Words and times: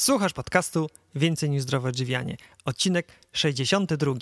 Słuchasz 0.00 0.32
podcastu 0.32 0.90
Więcej 1.14 1.50
niż 1.50 1.62
zdrowe 1.62 1.88
odżywianie. 1.88 2.36
Odcinek 2.64 3.12
62. 3.32 4.14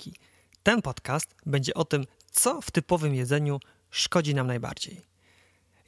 Ten 0.63 0.81
podcast 0.81 1.35
będzie 1.45 1.73
o 1.73 1.85
tym, 1.85 2.05
co 2.31 2.61
w 2.61 2.71
typowym 2.71 3.15
jedzeniu 3.15 3.59
szkodzi 3.91 4.35
nam 4.35 4.47
najbardziej. 4.47 5.01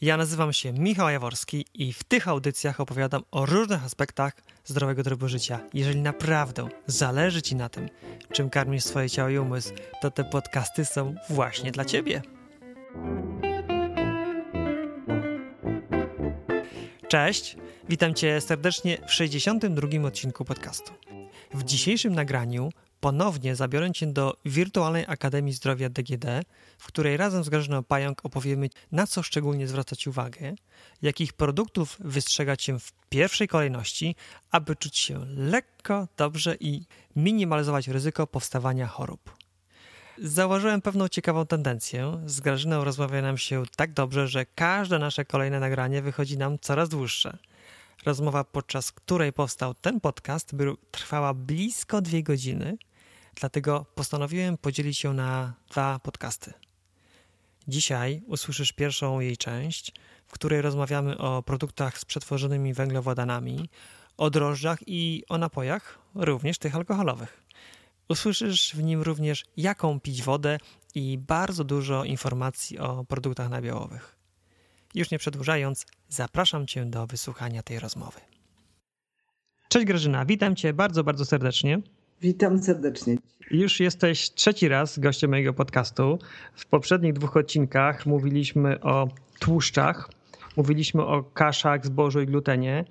Ja 0.01 0.17
nazywam 0.17 0.53
się 0.53 0.73
Michał 0.73 1.09
Jaworski 1.09 1.65
i 1.73 1.93
w 1.93 2.03
tych 2.03 2.27
audycjach 2.27 2.79
opowiadam 2.79 3.23
o 3.31 3.45
różnych 3.45 3.85
aspektach 3.85 4.33
zdrowego 4.65 5.03
trybu 5.03 5.27
życia. 5.27 5.59
Jeżeli 5.73 6.01
naprawdę 6.01 6.69
zależy 6.87 7.41
Ci 7.41 7.55
na 7.55 7.69
tym, 7.69 7.89
czym 8.31 8.49
karmisz 8.49 8.83
swoje 8.83 9.09
ciało 9.09 9.29
i 9.29 9.37
umysł, 9.37 9.73
to 10.01 10.11
te 10.11 10.23
podcasty 10.23 10.85
są 10.85 11.15
właśnie 11.29 11.71
dla 11.71 11.85
Ciebie. 11.85 12.21
Cześć, 17.07 17.57
witam 17.89 18.13
Cię 18.13 18.41
serdecznie 18.41 18.97
w 19.07 19.13
62. 19.13 20.07
odcinku 20.07 20.45
podcastu. 20.45 20.93
W 21.53 21.63
dzisiejszym 21.63 22.15
nagraniu 22.15 22.69
ponownie 22.99 23.55
zabiorę 23.55 23.91
Cię 23.91 24.07
do 24.07 24.37
Wirtualnej 24.45 25.05
Akademii 25.07 25.53
Zdrowia 25.53 25.89
DGD, 25.89 26.25
w 26.77 26.87
której 26.87 27.17
razem 27.17 27.43
z 27.43 27.49
Grażyną 27.49 27.83
Pająk 27.83 28.25
opowiemy, 28.25 28.69
na 28.91 29.07
co 29.07 29.23
szczególnie 29.23 29.67
zwracać 29.67 30.07
uwagę, 30.07 30.53
jakich 31.01 31.33
produktów 31.33 31.97
wystrzegać 31.99 32.63
się 32.63 32.79
w 32.79 32.91
pierwszej 33.09 33.47
kolejności, 33.47 34.15
aby 34.51 34.75
czuć 34.75 34.97
się 34.97 35.25
lekko, 35.27 36.07
dobrze 36.17 36.55
i 36.59 36.85
minimalizować 37.15 37.87
ryzyko 37.87 38.27
powstawania 38.27 38.87
chorób. 38.87 39.41
Zauważyłem 40.17 40.81
pewną 40.81 41.07
ciekawą 41.07 41.45
tendencję. 41.45 42.21
Z 42.25 42.39
Grażyną 42.39 42.83
rozmawia 42.83 43.21
nam 43.21 43.37
się 43.37 43.63
tak 43.75 43.93
dobrze, 43.93 44.27
że 44.27 44.45
każde 44.45 44.99
nasze 44.99 45.25
kolejne 45.25 45.59
nagranie 45.59 46.01
wychodzi 46.01 46.37
nam 46.37 46.59
coraz 46.59 46.89
dłuższe. 46.89 47.37
Rozmowa, 48.05 48.43
podczas 48.43 48.91
której 48.91 49.33
powstał 49.33 49.73
ten 49.73 49.99
podcast, 49.99 50.51
trwała 50.91 51.33
blisko 51.33 52.01
dwie 52.01 52.23
godziny, 52.23 52.77
dlatego 53.35 53.85
postanowiłem 53.95 54.57
podzielić 54.57 54.97
się 54.97 55.13
na 55.13 55.53
dwa 55.69 55.99
podcasty. 55.99 56.53
Dzisiaj 57.67 58.21
usłyszysz 58.27 58.71
pierwszą 58.71 59.19
jej 59.19 59.37
część, 59.37 59.91
w 60.27 60.31
której 60.31 60.61
rozmawiamy 60.61 61.17
o 61.17 61.43
produktach 61.43 61.97
z 61.97 62.05
przetworzonymi 62.05 62.73
węglowodanami, 62.73 63.69
o 64.17 64.29
drożdżach 64.29 64.79
i 64.87 65.23
o 65.29 65.37
napojach, 65.37 65.99
również 66.15 66.57
tych 66.57 66.75
alkoholowych. 66.75 67.43
Usłyszysz 68.09 68.75
w 68.75 68.83
nim 68.83 69.01
również, 69.01 69.45
jaką 69.57 69.99
pić 69.99 70.23
wodę 70.23 70.57
i 70.95 71.17
bardzo 71.17 71.63
dużo 71.63 72.03
informacji 72.03 72.79
o 72.79 73.05
produktach 73.05 73.49
nabiałowych. 73.49 74.20
Już 74.95 75.11
nie 75.11 75.19
przedłużając, 75.19 75.85
zapraszam 76.09 76.67
Cię 76.67 76.85
do 76.85 77.07
wysłuchania 77.07 77.63
tej 77.63 77.79
rozmowy. 77.79 78.19
Cześć 79.69 79.85
Grażyna, 79.85 80.25
witam 80.25 80.55
Cię 80.55 80.73
bardzo, 80.73 81.03
bardzo 81.03 81.25
serdecznie. 81.25 81.81
Witam 82.21 82.63
serdecznie. 82.63 83.17
Już 83.51 83.79
jesteś 83.79 84.31
trzeci 84.31 84.67
raz 84.67 84.99
gościem 84.99 85.29
mojego 85.29 85.53
podcastu. 85.53 86.19
W 86.53 86.65
poprzednich 86.65 87.13
dwóch 87.13 87.37
odcinkach 87.37 88.05
mówiliśmy 88.05 88.81
o 88.81 89.07
tłuszczach, 89.39 90.09
mówiliśmy 90.57 91.05
o 91.05 91.23
kaszach, 91.23 91.85
zbożu 91.85 92.21
i 92.21 92.25
glutenie. 92.25 92.85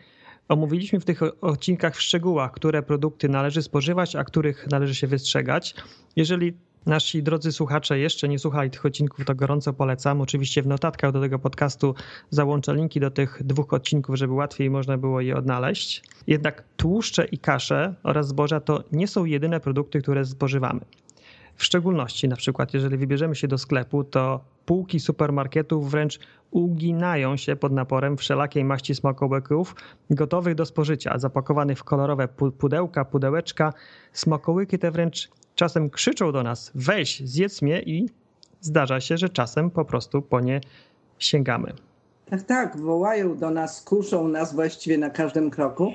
Omówiliśmy 0.48 1.00
w 1.00 1.04
tych 1.04 1.20
odcinkach 1.44 1.96
w 1.96 2.02
szczegółach, 2.02 2.52
które 2.52 2.82
produkty 2.82 3.28
należy 3.28 3.62
spożywać, 3.62 4.16
a 4.16 4.24
których 4.24 4.66
należy 4.70 4.94
się 4.94 5.06
wystrzegać. 5.06 5.74
Jeżeli 6.16 6.52
nasi 6.86 7.22
drodzy 7.22 7.52
słuchacze 7.52 7.98
jeszcze 7.98 8.28
nie 8.28 8.38
słuchali 8.38 8.70
tych 8.70 8.86
odcinków, 8.86 9.24
to 9.24 9.34
gorąco 9.34 9.72
polecam. 9.72 10.20
Oczywiście 10.20 10.62
w 10.62 10.66
notatkach 10.66 11.12
do 11.12 11.20
tego 11.20 11.38
podcastu 11.38 11.94
załączę 12.30 12.74
linki 12.74 13.00
do 13.00 13.10
tych 13.10 13.42
dwóch 13.44 13.72
odcinków, 13.72 14.16
żeby 14.16 14.32
łatwiej 14.32 14.70
można 14.70 14.98
było 14.98 15.20
je 15.20 15.36
odnaleźć. 15.36 16.02
Jednak 16.26 16.64
tłuszcze 16.76 17.24
i 17.24 17.38
kasze 17.38 17.94
oraz 18.02 18.28
zboża 18.28 18.60
to 18.60 18.84
nie 18.92 19.08
są 19.08 19.24
jedyne 19.24 19.60
produkty, 19.60 20.02
które 20.02 20.24
spożywamy. 20.24 20.80
W 21.56 21.64
szczególności, 21.64 22.28
na 22.28 22.36
przykład, 22.36 22.74
jeżeli 22.74 22.96
wybierzemy 22.96 23.34
się 23.34 23.48
do 23.48 23.58
sklepu, 23.58 24.04
to 24.04 24.40
półki 24.66 25.00
supermarketów 25.00 25.90
wręcz 25.90 26.18
uginają 26.50 27.36
się 27.36 27.56
pod 27.56 27.72
naporem 27.72 28.16
wszelakiej 28.16 28.64
maści 28.64 28.94
smakołyków 28.94 29.74
gotowych 30.10 30.54
do 30.54 30.66
spożycia, 30.66 31.18
zapakowanych 31.18 31.78
w 31.78 31.84
kolorowe 31.84 32.28
pudełka, 32.58 33.04
pudełeczka. 33.04 33.72
Smakołyki 34.12 34.78
te 34.78 34.90
wręcz 34.90 35.30
czasem 35.54 35.90
krzyczą 35.90 36.32
do 36.32 36.42
nas: 36.42 36.70
weź, 36.74 37.20
zjedz 37.20 37.62
mnie, 37.62 37.82
i 37.82 38.06
zdarza 38.60 39.00
się, 39.00 39.16
że 39.16 39.28
czasem 39.28 39.70
po 39.70 39.84
prostu 39.84 40.22
po 40.22 40.40
nie 40.40 40.60
sięgamy. 41.18 41.72
Tak, 42.26 42.42
tak, 42.42 42.76
wołają 42.76 43.36
do 43.38 43.50
nas, 43.50 43.82
kuszą 43.82 44.28
nas 44.28 44.54
właściwie 44.54 44.98
na 44.98 45.10
każdym 45.10 45.50
kroku. 45.50 45.92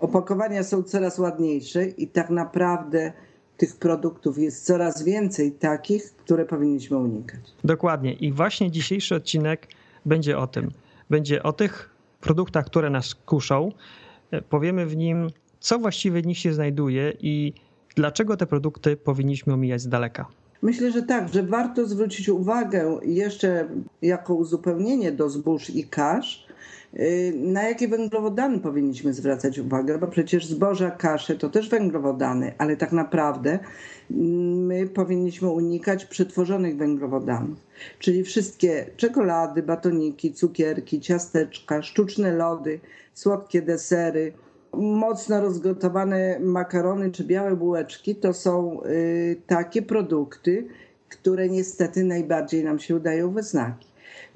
Opakowania 0.00 0.62
są 0.62 0.82
coraz 0.82 1.18
ładniejsze 1.18 1.86
i 1.86 2.08
tak 2.08 2.30
naprawdę 2.30 3.12
tych 3.56 3.76
produktów 3.76 4.38
jest 4.38 4.66
coraz 4.66 5.02
więcej 5.02 5.52
takich, 5.52 6.16
które 6.16 6.44
powinniśmy 6.44 6.96
unikać. 6.96 7.40
Dokładnie. 7.64 8.12
I 8.12 8.32
właśnie 8.32 8.70
dzisiejszy 8.70 9.14
odcinek 9.14 9.68
będzie 10.06 10.38
o 10.38 10.46
tym. 10.46 10.70
Będzie 11.10 11.42
o 11.42 11.52
tych 11.52 11.90
produktach, 12.20 12.66
które 12.66 12.90
nas 12.90 13.14
kuszą. 13.14 13.72
Powiemy 14.48 14.86
w 14.86 14.96
nim, 14.96 15.30
co 15.60 15.78
właściwie 15.78 16.22
w 16.22 16.26
nich 16.26 16.38
się 16.38 16.52
znajduje 16.52 17.12
i 17.20 17.52
dlaczego 17.94 18.36
te 18.36 18.46
produkty 18.46 18.96
powinniśmy 18.96 19.52
omijać 19.52 19.80
z 19.80 19.88
daleka. 19.88 20.26
Myślę, 20.62 20.92
że 20.92 21.02
tak, 21.02 21.28
że 21.28 21.42
warto 21.42 21.86
zwrócić 21.86 22.28
uwagę 22.28 22.98
jeszcze 23.02 23.68
jako 24.02 24.34
uzupełnienie 24.34 25.12
do 25.12 25.30
zbóż 25.30 25.70
i 25.70 25.84
kasz, 25.84 26.46
y, 26.94 27.32
na 27.36 27.62
jakie 27.62 27.88
węglowodany 27.88 28.58
powinniśmy 28.58 29.14
zwracać 29.14 29.58
uwagę, 29.58 29.98
bo 29.98 30.06
przecież 30.06 30.46
zboża, 30.46 30.90
kasze 30.90 31.34
to 31.34 31.48
też 31.50 31.68
węglowodany, 31.68 32.52
ale 32.58 32.76
tak 32.76 32.92
naprawdę 32.92 33.58
my 34.10 34.86
powinniśmy 34.86 35.48
unikać 35.48 36.04
przetworzonych 36.04 36.76
węglowodanów, 36.76 37.58
czyli 37.98 38.24
wszystkie 38.24 38.86
czekolady, 38.96 39.62
batoniki, 39.62 40.32
cukierki, 40.32 41.00
ciasteczka, 41.00 41.82
sztuczne 41.82 42.32
lody, 42.32 42.80
słodkie 43.14 43.62
desery, 43.62 44.32
mocno 44.76 45.40
rozgotowane 45.40 46.40
makarony 46.40 47.10
czy 47.10 47.24
białe 47.24 47.56
bułeczki 47.56 48.16
to 48.16 48.32
są 48.32 48.82
y, 48.82 49.36
takie 49.46 49.82
produkty, 49.82 50.68
które 51.08 51.48
niestety 51.48 52.04
najbardziej 52.04 52.64
nam 52.64 52.78
się 52.78 52.96
udają 52.96 53.30
we 53.30 53.42
znaki. 53.42 53.88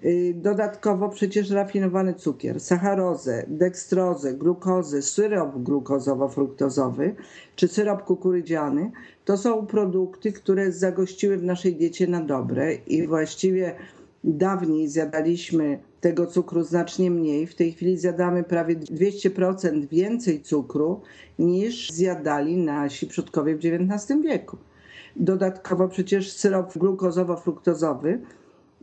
Y, 0.04 0.34
dodatkowo 0.36 1.08
przecież 1.08 1.50
rafinowany 1.50 2.14
cukier, 2.14 2.60
sacharozę, 2.60 3.44
dekstrozę, 3.48 4.34
glukozę, 4.34 5.02
syrop 5.02 5.56
glukozowo-fruktozowy 5.56 7.14
czy 7.56 7.68
syrop 7.68 8.04
kukurydziany 8.04 8.90
to 9.24 9.36
są 9.36 9.66
produkty, 9.66 10.32
które 10.32 10.72
zagościły 10.72 11.36
w 11.36 11.44
naszej 11.44 11.74
diecie 11.76 12.06
na 12.06 12.20
dobre 12.20 12.74
i 12.74 13.06
właściwie 13.06 13.74
dawniej 14.28 14.88
zjadaliśmy 14.88 15.78
tego 16.00 16.26
cukru 16.26 16.62
znacznie 16.64 17.10
mniej. 17.10 17.46
W 17.46 17.54
tej 17.54 17.72
chwili 17.72 17.96
zjadamy 17.96 18.44
prawie 18.44 18.76
200% 18.76 19.88
więcej 19.88 20.42
cukru 20.42 21.00
niż 21.38 21.90
zjadali 21.90 22.56
nasi 22.56 23.06
przodkowie 23.06 23.56
w 23.56 23.58
XIX 23.58 24.22
wieku. 24.22 24.56
Dodatkowo 25.16 25.88
przecież 25.88 26.32
syrop 26.32 26.72
glukozowo-fruktozowy 26.74 28.18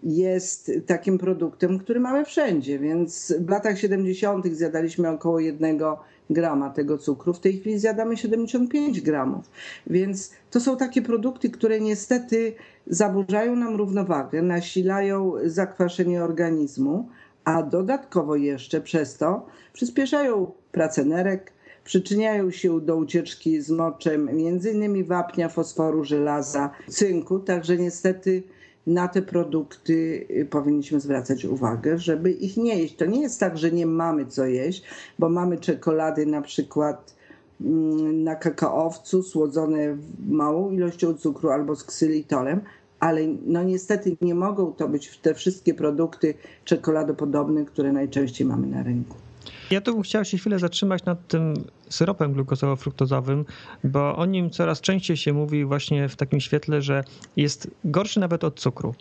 jest 0.03 0.71
takim 0.85 1.17
produktem, 1.17 1.79
który 1.79 1.99
mamy 1.99 2.25
wszędzie, 2.25 2.79
więc 2.79 3.33
w 3.39 3.49
latach 3.49 3.79
70. 3.79 4.47
zjadaliśmy 4.47 5.09
około 5.09 5.39
jednego 5.39 5.99
grama 6.29 6.69
tego 6.69 6.97
cukru. 6.97 7.33
W 7.33 7.39
tej 7.39 7.59
chwili 7.59 7.79
zjadamy 7.79 8.17
75 8.17 9.01
gramów. 9.01 9.49
Więc 9.87 10.31
to 10.51 10.59
są 10.59 10.77
takie 10.77 11.01
produkty, 11.01 11.49
które 11.49 11.79
niestety 11.79 12.53
zaburzają 12.87 13.55
nam 13.55 13.75
równowagę, 13.75 14.41
nasilają 14.41 15.33
zakwaszenie 15.43 16.23
organizmu, 16.23 17.09
a 17.43 17.63
dodatkowo 17.63 18.35
jeszcze 18.35 18.81
przez 18.81 19.17
to 19.17 19.45
przyspieszają 19.73 20.51
pracę 20.71 21.05
nerek, 21.05 21.53
przyczyniają 21.83 22.51
się 22.51 22.81
do 22.81 22.95
ucieczki 22.95 23.61
z 23.61 23.69
moczem 23.71 24.29
m.in. 24.29 25.05
wapnia, 25.05 25.49
fosforu, 25.49 26.03
żelaza, 26.03 26.69
cynku, 26.87 27.39
także 27.39 27.77
niestety 27.77 28.43
na 28.87 29.07
te 29.07 29.21
produkty 29.21 30.25
y, 30.29 30.45
powinniśmy 30.45 30.99
zwracać 30.99 31.45
uwagę, 31.45 31.97
żeby 31.97 32.31
ich 32.31 32.57
nie 32.57 32.79
jeść. 32.79 32.95
To 32.95 33.05
nie 33.05 33.21
jest 33.21 33.39
tak, 33.39 33.57
że 33.57 33.71
nie 33.71 33.85
mamy 33.85 34.25
co 34.25 34.45
jeść, 34.45 34.83
bo 35.19 35.29
mamy 35.29 35.57
czekolady 35.57 36.25
na 36.25 36.41
przykład 36.41 37.15
mm, 37.61 38.23
na 38.23 38.35
kakaowcu 38.35 39.23
słodzone 39.23 39.97
małą 40.27 40.71
ilością 40.71 41.13
cukru 41.13 41.49
albo 41.49 41.75
z 41.75 41.83
ksylitolem, 41.83 42.61
ale 42.99 43.21
no 43.45 43.63
niestety 43.63 44.17
nie 44.21 44.35
mogą 44.35 44.73
to 44.73 44.87
być 44.87 45.17
te 45.17 45.33
wszystkie 45.33 45.73
produkty 45.73 46.33
czekoladopodobne, 46.65 47.65
które 47.65 47.91
najczęściej 47.91 48.47
mamy 48.47 48.67
na 48.67 48.83
rynku. 48.83 49.24
Ja 49.71 49.81
tu 49.81 50.01
chciałem 50.01 50.25
się 50.25 50.37
chwilę 50.37 50.59
zatrzymać 50.59 51.05
nad 51.05 51.27
tym 51.27 51.53
syropem 51.89 52.33
glukozowo-fruktozowym, 52.33 53.45
bo 53.83 54.15
o 54.15 54.25
nim 54.25 54.49
coraz 54.49 54.81
częściej 54.81 55.17
się 55.17 55.33
mówi 55.33 55.65
właśnie 55.65 56.09
w 56.09 56.15
takim 56.15 56.39
świetle, 56.39 56.81
że 56.81 57.03
jest 57.35 57.67
gorszy 57.85 58.19
nawet 58.19 58.43
od 58.43 58.59
cukru. 58.59 58.95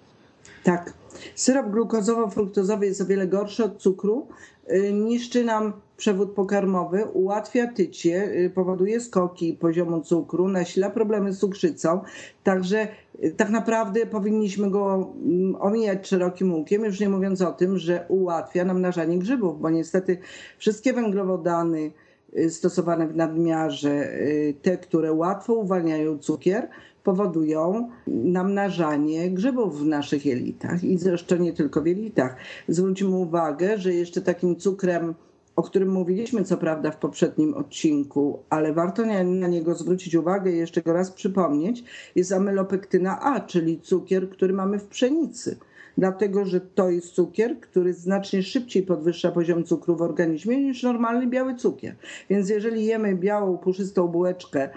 Tak. 0.62 0.92
Syrop 1.34 1.66
glukozowo-fruktozowy 1.66 2.82
jest 2.82 3.00
o 3.00 3.06
wiele 3.06 3.26
gorszy 3.26 3.64
od 3.64 3.78
cukru. 3.78 4.28
Y, 4.70 4.92
niszczy 4.92 5.44
nam 5.44 5.72
przewód 5.96 6.30
pokarmowy, 6.32 7.04
ułatwia 7.04 7.66
tycie, 7.72 8.32
y, 8.32 8.50
powoduje 8.50 9.00
skoki 9.00 9.52
poziomu 9.52 10.00
cukru, 10.00 10.48
nasila 10.48 10.90
problemy 10.90 11.32
z 11.32 11.38
cukrzycą. 11.38 12.00
Także 12.42 12.88
y, 13.24 13.30
tak 13.30 13.50
naprawdę 13.50 14.06
powinniśmy 14.06 14.70
go 14.70 15.12
mm, 15.24 15.56
omijać 15.60 16.08
szerokim 16.08 16.54
łukiem, 16.54 16.84
już 16.84 17.00
nie 17.00 17.08
mówiąc 17.08 17.42
o 17.42 17.52
tym, 17.52 17.78
że 17.78 18.04
ułatwia 18.08 18.64
namnażanie 18.64 19.18
grzybów, 19.18 19.60
bo 19.60 19.70
niestety 19.70 20.18
wszystkie 20.58 20.92
węglowodany 20.92 21.90
y, 22.38 22.50
stosowane 22.50 23.08
w 23.08 23.16
nadmiarze, 23.16 24.08
te, 24.62 24.78
które 24.78 25.12
łatwo 25.12 25.54
uwalniają 25.54 26.18
cukier, 26.18 26.68
powodują 27.04 27.90
namnażanie 28.06 29.30
grzybów 29.30 29.80
w 29.80 29.86
naszych 29.86 30.26
jelitach 30.26 30.84
i 30.84 30.98
zresztą 30.98 31.36
nie 31.36 31.52
tylko 31.52 31.82
w 31.82 31.86
jelitach. 31.86 32.36
Zwróćmy 32.68 33.16
uwagę, 33.16 33.78
że 33.78 33.94
jeszcze 33.94 34.22
takim 34.22 34.56
cukrem 34.56 35.14
o 35.56 35.62
którym 35.62 35.88
mówiliśmy 35.88 36.44
co 36.44 36.56
prawda 36.56 36.90
w 36.90 36.96
poprzednim 36.96 37.54
odcinku, 37.54 38.38
ale 38.50 38.72
warto 38.72 39.02
na 39.24 39.48
niego 39.48 39.74
zwrócić 39.74 40.14
uwagę 40.14 40.52
i 40.52 40.56
jeszcze 40.56 40.82
go 40.82 40.92
raz 40.92 41.10
przypomnieć, 41.10 41.84
jest 42.14 42.32
amylopektyna 42.32 43.20
A, 43.20 43.40
czyli 43.40 43.80
cukier, 43.80 44.30
który 44.30 44.52
mamy 44.52 44.78
w 44.78 44.86
pszenicy. 44.86 45.56
Dlatego, 45.98 46.44
że 46.44 46.60
to 46.60 46.90
jest 46.90 47.12
cukier, 47.12 47.60
który 47.60 47.92
znacznie 47.92 48.42
szybciej 48.42 48.82
podwyższa 48.82 49.32
poziom 49.32 49.64
cukru 49.64 49.96
w 49.96 50.02
organizmie 50.02 50.56
niż 50.56 50.82
normalny 50.82 51.26
biały 51.26 51.54
cukier. 51.54 51.96
Więc 52.30 52.48
jeżeli 52.48 52.84
jemy 52.84 53.14
białą, 53.14 53.58
puszystą 53.58 54.08
bułeczkę 54.08 54.68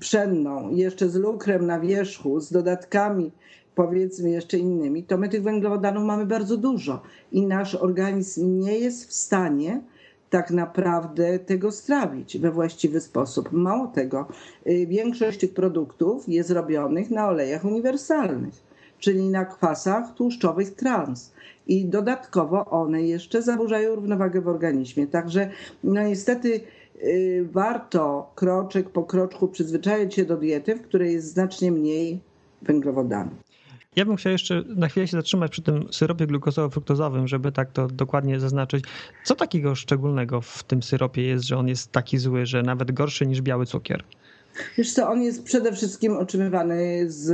pszenną, 0.00 0.70
jeszcze 0.70 1.08
z 1.08 1.14
lukrem 1.14 1.66
na 1.66 1.80
wierzchu, 1.80 2.40
z 2.40 2.52
dodatkami 2.52 3.32
powiedzmy 3.74 4.30
jeszcze 4.30 4.58
innymi, 4.58 5.04
to 5.04 5.18
my 5.18 5.28
tych 5.28 5.42
węglowodanów 5.42 6.04
mamy 6.04 6.26
bardzo 6.26 6.56
dużo 6.56 7.02
i 7.32 7.46
nasz 7.46 7.74
organizm 7.74 8.58
nie 8.58 8.78
jest 8.78 9.08
w 9.08 9.12
stanie 9.12 9.82
tak 10.30 10.50
naprawdę 10.50 11.38
tego 11.38 11.72
strawić 11.72 12.38
we 12.38 12.50
właściwy 12.50 13.00
sposób. 13.00 13.52
Mało 13.52 13.86
tego, 13.86 14.26
y, 14.66 14.86
większość 14.86 15.38
tych 15.38 15.54
produktów 15.54 16.28
jest 16.28 16.50
robionych 16.50 17.10
na 17.10 17.28
olejach 17.28 17.64
uniwersalnych, 17.64 18.54
czyli 18.98 19.28
na 19.28 19.44
kwasach 19.44 20.14
tłuszczowych 20.14 20.74
trans. 20.74 21.32
I 21.66 21.84
dodatkowo 21.84 22.66
one 22.66 23.02
jeszcze 23.02 23.42
zaburzają 23.42 23.94
równowagę 23.94 24.40
w 24.40 24.48
organizmie. 24.48 25.06
Także 25.06 25.50
no 25.84 26.02
niestety 26.02 26.60
y, 27.02 27.48
warto 27.52 28.30
kroczek 28.34 28.90
po 28.90 29.02
kroczku 29.02 29.48
przyzwyczaić 29.48 30.14
się 30.14 30.24
do 30.24 30.36
diety, 30.36 30.76
w 30.76 30.82
której 30.82 31.12
jest 31.12 31.32
znacznie 31.32 31.72
mniej 31.72 32.20
węglowodanów. 32.62 33.47
Ja 33.96 34.04
bym 34.04 34.16
chciał 34.16 34.32
jeszcze 34.32 34.64
na 34.76 34.88
chwilę 34.88 35.06
się 35.06 35.16
zatrzymać 35.16 35.50
przy 35.52 35.62
tym 35.62 35.92
syropie 35.92 36.26
glukozowo-fruktozowym, 36.26 37.26
żeby 37.26 37.52
tak 37.52 37.72
to 37.72 37.88
dokładnie 37.88 38.40
zaznaczyć. 38.40 38.84
Co 39.24 39.34
takiego 39.34 39.74
szczególnego 39.74 40.40
w 40.40 40.62
tym 40.62 40.82
syropie 40.82 41.22
jest, 41.22 41.44
że 41.44 41.56
on 41.56 41.68
jest 41.68 41.92
taki 41.92 42.18
zły, 42.18 42.46
że 42.46 42.62
nawet 42.62 42.92
gorszy 42.92 43.26
niż 43.26 43.42
biały 43.42 43.66
cukier? 43.66 44.04
Wiesz 44.78 44.92
co, 44.92 45.08
on 45.08 45.22
jest 45.22 45.44
przede 45.44 45.72
wszystkim 45.72 46.16
otrzymywany 46.16 47.10
z 47.10 47.30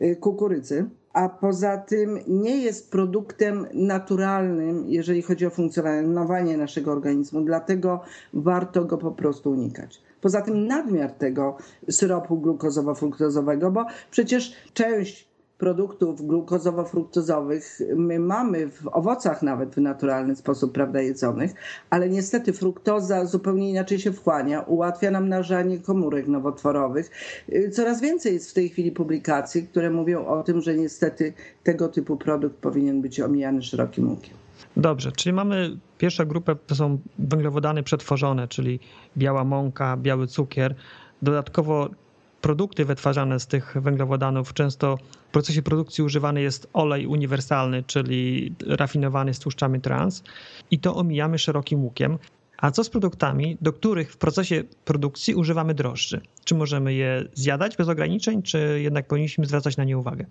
y, 0.00 0.16
kukurydzy, 0.16 0.84
a 1.12 1.28
poza 1.28 1.76
tym 1.76 2.18
nie 2.26 2.56
jest 2.56 2.90
produktem 2.90 3.66
naturalnym, 3.74 4.84
jeżeli 4.88 5.22
chodzi 5.22 5.46
o 5.46 5.50
funkcjonowanie 5.50 6.56
naszego 6.56 6.92
organizmu, 6.92 7.40
dlatego 7.40 8.00
warto 8.32 8.84
go 8.84 8.98
po 8.98 9.12
prostu 9.12 9.50
unikać. 9.50 10.00
Poza 10.20 10.42
tym 10.42 10.66
nadmiar 10.66 11.12
tego 11.12 11.56
syropu 11.90 12.40
glukozowo-fruktozowego, 12.40 13.70
bo 13.72 13.86
przecież 14.10 14.52
część 14.74 15.27
produktów 15.58 16.20
glukozowo-fruktozowych 16.20 17.82
my 17.96 18.18
mamy 18.18 18.70
w 18.70 18.88
owocach 18.92 19.42
nawet 19.42 19.74
w 19.74 19.78
naturalny 19.78 20.36
sposób, 20.36 20.72
prawda, 20.72 21.00
jedzonych, 21.00 21.54
ale 21.90 22.08
niestety 22.08 22.52
fruktoza 22.52 23.26
zupełnie 23.26 23.70
inaczej 23.70 23.98
się 23.98 24.12
wchłania, 24.12 24.60
ułatwia 24.60 25.10
nam 25.10 25.28
narzanie 25.28 25.78
komórek 25.78 26.28
nowotworowych. 26.28 27.10
Coraz 27.72 28.00
więcej 28.00 28.34
jest 28.34 28.50
w 28.50 28.54
tej 28.54 28.68
chwili 28.68 28.92
publikacji, 28.92 29.66
które 29.66 29.90
mówią 29.90 30.26
o 30.26 30.42
tym, 30.42 30.60
że 30.60 30.74
niestety 30.74 31.32
tego 31.62 31.88
typu 31.88 32.16
produkt 32.16 32.56
powinien 32.56 33.02
być 33.02 33.20
omijany 33.20 33.62
szerokim 33.62 34.10
łukiem. 34.10 34.34
Dobrze, 34.76 35.12
czyli 35.12 35.32
mamy 35.32 35.76
pierwszą 35.98 36.24
grupę, 36.24 36.56
to 36.66 36.74
są 36.74 36.98
węglowodany 37.18 37.82
przetworzone, 37.82 38.48
czyli 38.48 38.80
biała 39.16 39.44
mąka, 39.44 39.96
biały 39.96 40.26
cukier. 40.26 40.74
Dodatkowo 41.22 41.88
produkty 42.40 42.84
wytwarzane 42.84 43.40
z 43.40 43.46
tych 43.46 43.74
węglowodanów 43.80 44.54
często 44.54 44.98
w 45.28 45.32
procesie 45.32 45.62
produkcji 45.62 46.04
używany 46.04 46.40
jest 46.40 46.68
olej 46.72 47.06
uniwersalny, 47.06 47.82
czyli 47.82 48.52
rafinowany 48.66 49.34
z 49.34 49.38
tłuszczami 49.38 49.80
trans 49.80 50.22
i 50.70 50.78
to 50.78 50.96
omijamy 50.96 51.38
szerokim 51.38 51.84
łukiem. 51.84 52.18
A 52.58 52.70
co 52.70 52.84
z 52.84 52.90
produktami, 52.90 53.56
do 53.60 53.72
których 53.72 54.12
w 54.12 54.16
procesie 54.16 54.64
produkcji 54.84 55.34
używamy 55.34 55.74
drożdży? 55.74 56.20
Czy 56.44 56.54
możemy 56.54 56.94
je 56.94 57.24
zjadać 57.34 57.76
bez 57.76 57.88
ograniczeń, 57.88 58.42
czy 58.42 58.80
jednak 58.82 59.06
powinniśmy 59.06 59.46
zwracać 59.46 59.76
na 59.76 59.84
nie 59.84 59.98
uwagę? 59.98 60.26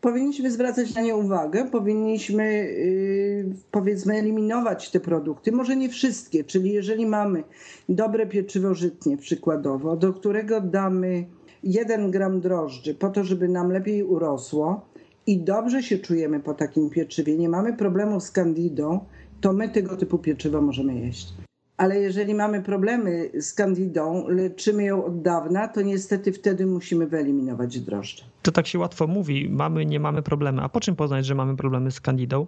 Powinniśmy 0.00 0.50
zwracać 0.50 0.94
na 0.94 1.00
nie 1.00 1.16
uwagę, 1.16 1.70
powinniśmy 1.70 2.44
yy, 2.44 3.54
powiedzmy 3.70 4.14
eliminować 4.14 4.90
te 4.90 5.00
produkty, 5.00 5.52
może 5.52 5.76
nie 5.76 5.88
wszystkie, 5.88 6.44
czyli 6.44 6.72
jeżeli 6.72 7.06
mamy 7.06 7.44
dobre 7.88 8.26
pieczywo 8.26 8.74
żytnie 8.74 9.16
przykładowo, 9.16 9.96
do 9.96 10.12
którego 10.12 10.60
damy 10.60 11.26
1 11.62 12.10
gram 12.10 12.40
drożdży 12.40 12.94
po 12.94 13.08
to, 13.08 13.24
żeby 13.24 13.48
nam 13.48 13.72
lepiej 13.72 14.02
urosło 14.02 14.80
i 15.26 15.38
dobrze 15.38 15.82
się 15.82 15.98
czujemy 15.98 16.40
po 16.40 16.54
takim 16.54 16.90
pieczywie, 16.90 17.38
nie 17.38 17.48
mamy 17.48 17.76
problemów 17.76 18.22
z 18.22 18.30
kandidą, 18.30 19.00
to 19.40 19.52
my 19.52 19.68
tego 19.68 19.96
typu 19.96 20.18
pieczywo 20.18 20.62
możemy 20.62 20.94
jeść 20.94 21.47
ale 21.78 22.00
jeżeli 22.00 22.34
mamy 22.34 22.62
problemy 22.62 23.30
z 23.40 23.52
kandidą, 23.52 24.24
leczymy 24.28 24.84
ją 24.84 25.04
od 25.04 25.22
dawna, 25.22 25.68
to 25.68 25.82
niestety 25.82 26.32
wtedy 26.32 26.66
musimy 26.66 27.06
wyeliminować 27.06 27.80
drożdże. 27.80 28.24
To 28.42 28.52
tak 28.52 28.66
się 28.66 28.78
łatwo 28.78 29.06
mówi, 29.06 29.48
mamy, 29.50 29.86
nie 29.86 30.00
mamy 30.00 30.22
problemy. 30.22 30.62
A 30.62 30.68
po 30.68 30.80
czym 30.80 30.96
poznać, 30.96 31.26
że 31.26 31.34
mamy 31.34 31.56
problemy 31.56 31.90
z 31.90 32.00
kandidą? 32.00 32.46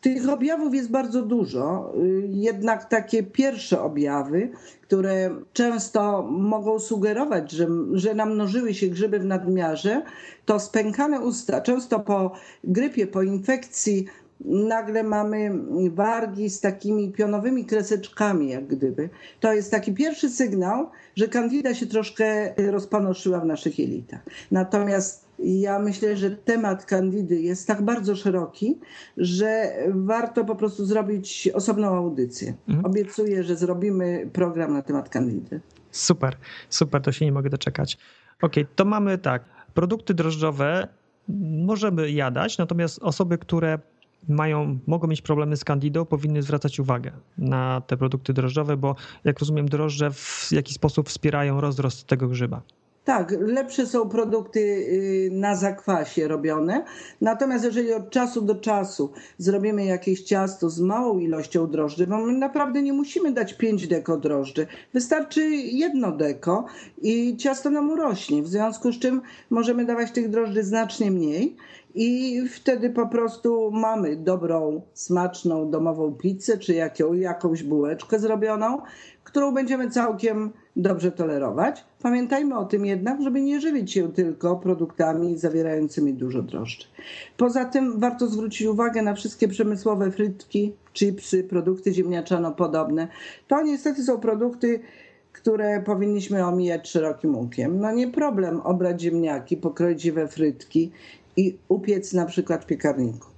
Tych 0.00 0.28
objawów 0.28 0.74
jest 0.74 0.90
bardzo 0.90 1.22
dużo, 1.22 1.92
jednak 2.28 2.88
takie 2.88 3.22
pierwsze 3.22 3.82
objawy, 3.82 4.50
które 4.82 5.30
często 5.52 6.22
mogą 6.22 6.78
sugerować, 6.78 7.52
że, 7.52 7.66
że 7.92 8.14
namnożyły 8.14 8.74
się 8.74 8.86
grzyby 8.86 9.18
w 9.18 9.24
nadmiarze, 9.24 10.02
to 10.44 10.60
spękane 10.60 11.20
usta. 11.20 11.60
Często 11.60 12.00
po 12.00 12.32
grypie, 12.64 13.06
po 13.06 13.22
infekcji 13.22 14.06
nagle 14.44 15.02
mamy 15.02 15.50
wargi 15.90 16.50
z 16.50 16.60
takimi 16.60 17.12
pionowymi 17.12 17.64
kreseczkami, 17.64 18.48
jak 18.48 18.66
gdyby. 18.66 19.08
To 19.40 19.52
jest 19.52 19.70
taki 19.70 19.94
pierwszy 19.94 20.30
sygnał, 20.30 20.90
że 21.16 21.28
kandida 21.28 21.74
się 21.74 21.86
troszkę 21.86 22.54
rozpanoszyła 22.70 23.40
w 23.40 23.46
naszych 23.46 23.78
jelitach. 23.78 24.20
Natomiast 24.50 25.28
ja 25.38 25.78
myślę, 25.78 26.16
że 26.16 26.30
temat 26.30 26.84
kandidy 26.84 27.40
jest 27.40 27.66
tak 27.66 27.82
bardzo 27.82 28.16
szeroki, 28.16 28.78
że 29.16 29.72
warto 29.88 30.44
po 30.44 30.56
prostu 30.56 30.84
zrobić 30.84 31.48
osobną 31.54 31.88
audycję. 31.88 32.54
Mhm. 32.68 32.86
Obiecuję, 32.86 33.42
że 33.42 33.56
zrobimy 33.56 34.30
program 34.32 34.72
na 34.72 34.82
temat 34.82 35.08
kandidy. 35.08 35.60
Super, 35.90 36.36
super, 36.68 37.02
to 37.02 37.12
się 37.12 37.24
nie 37.24 37.32
mogę 37.32 37.50
doczekać. 37.50 37.98
Ok, 38.42 38.54
to 38.76 38.84
mamy 38.84 39.18
tak. 39.18 39.44
Produkty 39.74 40.14
drożdżowe 40.14 40.88
możemy 41.66 42.10
jadać, 42.10 42.58
natomiast 42.58 42.98
osoby, 43.02 43.38
które 43.38 43.78
mają, 44.28 44.78
mogą 44.86 45.08
mieć 45.08 45.22
problemy 45.22 45.56
z 45.56 45.64
kandidą, 45.64 46.04
powinny 46.04 46.42
zwracać 46.42 46.80
uwagę 46.80 47.12
na 47.38 47.80
te 47.80 47.96
produkty 47.96 48.32
drożdżowe, 48.32 48.76
bo 48.76 48.96
jak 49.24 49.38
rozumiem, 49.38 49.68
drożdże 49.68 50.10
w 50.10 50.48
jakiś 50.52 50.74
sposób 50.74 51.08
wspierają 51.08 51.60
rozrost 51.60 52.06
tego 52.06 52.28
grzyba. 52.28 52.62
Tak, 53.04 53.34
lepsze 53.40 53.86
są 53.86 54.08
produkty 54.08 54.60
y, 54.60 55.28
na 55.32 55.56
zakwasie 55.56 56.28
robione. 56.28 56.84
Natomiast 57.20 57.64
jeżeli 57.64 57.92
od 57.92 58.10
czasu 58.10 58.42
do 58.42 58.54
czasu 58.54 59.12
zrobimy 59.38 59.84
jakieś 59.84 60.22
ciasto 60.22 60.70
z 60.70 60.80
małą 60.80 61.18
ilością 61.18 61.70
drożdży, 61.70 62.06
bo 62.06 62.18
my 62.18 62.32
naprawdę 62.32 62.82
nie 62.82 62.92
musimy 62.92 63.32
dać 63.32 63.54
5 63.54 63.88
deko 63.88 64.16
drożdży. 64.16 64.66
Wystarczy 64.94 65.50
jedno 65.54 66.12
deko 66.12 66.66
i 67.02 67.36
ciasto 67.36 67.70
nam 67.70 67.90
urośnie. 67.90 68.42
W 68.42 68.48
związku 68.48 68.92
z 68.92 68.98
czym 68.98 69.20
możemy 69.50 69.84
dawać 69.84 70.10
tych 70.10 70.30
drożdży 70.30 70.62
znacznie 70.62 71.10
mniej 71.10 71.56
i 71.94 72.40
wtedy 72.48 72.90
po 72.90 73.06
prostu 73.06 73.70
mamy 73.70 74.16
dobrą, 74.16 74.82
smaczną 74.94 75.70
domową 75.70 76.12
pizzę 76.14 76.58
czy 76.58 76.74
jaką, 76.74 77.12
jakąś 77.12 77.62
bułeczkę 77.62 78.18
zrobioną, 78.18 78.82
którą 79.24 79.54
będziemy 79.54 79.90
całkiem 79.90 80.52
dobrze 80.76 81.12
tolerować. 81.12 81.84
Pamiętajmy 82.02 82.58
o 82.58 82.64
tym 82.64 82.86
jednak, 82.86 83.22
żeby 83.22 83.40
nie 83.40 83.60
żywić 83.60 83.92
się 83.92 84.12
tylko 84.12 84.56
produktami 84.56 85.38
zawierającymi 85.38 86.14
dużo 86.14 86.42
drożdży. 86.42 86.86
Poza 87.36 87.64
tym 87.64 88.00
warto 88.00 88.26
zwrócić 88.26 88.66
uwagę 88.66 89.02
na 89.02 89.14
wszystkie 89.14 89.48
przemysłowe 89.48 90.10
frytki, 90.10 90.72
chipsy, 90.92 91.44
produkty 91.44 91.94
ziemniaczano-podobne. 91.94 93.08
To 93.48 93.62
niestety 93.62 94.02
są 94.02 94.20
produkty, 94.20 94.80
które 95.32 95.82
powinniśmy 95.82 96.46
omijać 96.46 96.88
szerokim 96.88 97.36
łukiem. 97.36 97.80
No 97.80 97.92
nie 97.92 98.08
problem 98.08 98.60
obrać 98.60 99.02
ziemniaki, 99.02 99.56
pokroić 99.56 100.04
je 100.04 100.12
we 100.12 100.28
frytki 100.28 100.90
i 101.36 101.58
upiec 101.68 102.12
na 102.12 102.26
przykład 102.26 102.64
w 102.64 102.66
piekarniku. 102.66 103.31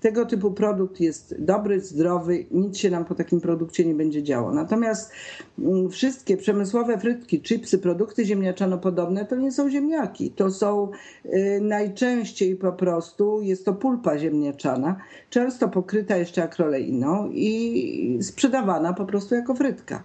Tego 0.00 0.26
typu 0.26 0.50
produkt 0.50 1.00
jest 1.00 1.34
dobry, 1.38 1.80
zdrowy, 1.80 2.46
nic 2.50 2.78
się 2.78 2.90
nam 2.90 3.04
po 3.04 3.14
takim 3.14 3.40
produkcie 3.40 3.84
nie 3.84 3.94
będzie 3.94 4.22
działo. 4.22 4.52
Natomiast 4.52 5.12
mm, 5.58 5.90
wszystkie 5.90 6.36
przemysłowe 6.36 6.98
frytki, 6.98 7.42
chipsy, 7.42 7.78
produkty 7.78 8.24
ziemniaczano-podobne 8.24 9.24
to 9.24 9.36
nie 9.36 9.52
są 9.52 9.70
ziemniaki. 9.70 10.30
To 10.30 10.50
są 10.50 10.90
y, 11.24 11.60
najczęściej 11.62 12.56
po 12.56 12.72
prostu, 12.72 13.42
jest 13.42 13.64
to 13.64 13.74
pulpa 13.74 14.18
ziemniaczana, 14.18 14.96
często 15.30 15.68
pokryta 15.68 16.16
jeszcze 16.16 16.42
akroleiną 16.42 17.30
i 17.32 18.18
sprzedawana 18.22 18.92
po 18.92 19.06
prostu 19.06 19.34
jako 19.34 19.54
frytka. 19.54 20.02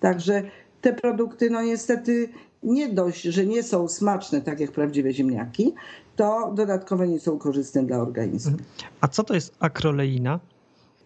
Także 0.00 0.42
te 0.80 0.92
produkty, 0.92 1.50
no 1.50 1.62
niestety 1.62 2.28
nie 2.66 2.88
dość, 2.88 3.22
że 3.22 3.46
nie 3.46 3.62
są 3.62 3.88
smaczne, 3.88 4.40
tak 4.40 4.60
jak 4.60 4.72
prawdziwe 4.72 5.12
ziemniaki, 5.12 5.74
to 6.16 6.52
dodatkowo 6.54 7.04
nie 7.04 7.20
są 7.20 7.38
korzystne 7.38 7.82
dla 7.82 7.98
organizmu. 7.98 8.52
Mhm. 8.52 8.68
A 9.00 9.08
co 9.08 9.24
to 9.24 9.34
jest 9.34 9.54
akroleina? 9.60 10.40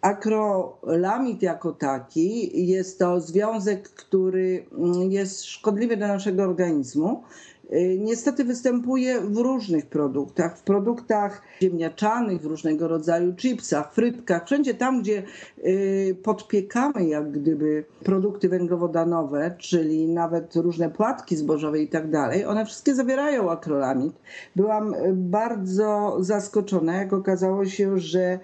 Akrolamid 0.00 1.42
jako 1.42 1.72
taki 1.72 2.66
jest 2.66 2.98
to 2.98 3.20
związek, 3.20 3.88
który 3.88 4.66
jest 5.08 5.44
szkodliwy 5.44 5.96
dla 5.96 6.08
naszego 6.08 6.42
organizmu 6.42 7.22
niestety 7.98 8.44
występuje 8.44 9.20
w 9.20 9.36
różnych 9.36 9.86
produktach, 9.86 10.58
w 10.58 10.62
produktach 10.62 11.42
ziemniaczanych, 11.62 12.40
w 12.40 12.44
różnego 12.44 12.88
rodzaju 12.88 13.34
chipsach, 13.34 13.94
frytkach, 13.94 14.46
wszędzie 14.46 14.74
tam, 14.74 15.02
gdzie 15.02 15.22
y, 15.58 16.16
podpiekamy 16.22 17.06
jak 17.06 17.30
gdyby 17.30 17.84
produkty 18.04 18.48
węglowodanowe, 18.48 19.54
czyli 19.58 20.08
nawet 20.08 20.56
różne 20.56 20.90
płatki 20.90 21.36
zbożowe 21.36 21.78
i 21.78 21.88
tak 21.88 22.10
dalej, 22.10 22.44
one 22.44 22.66
wszystkie 22.66 22.94
zawierają 22.94 23.50
akrolamid. 23.50 24.12
Byłam 24.56 24.94
y, 24.94 25.12
bardzo 25.14 26.16
zaskoczona, 26.20 26.96
jak 26.96 27.12
okazało 27.12 27.64
się, 27.64 27.98
że 27.98 28.38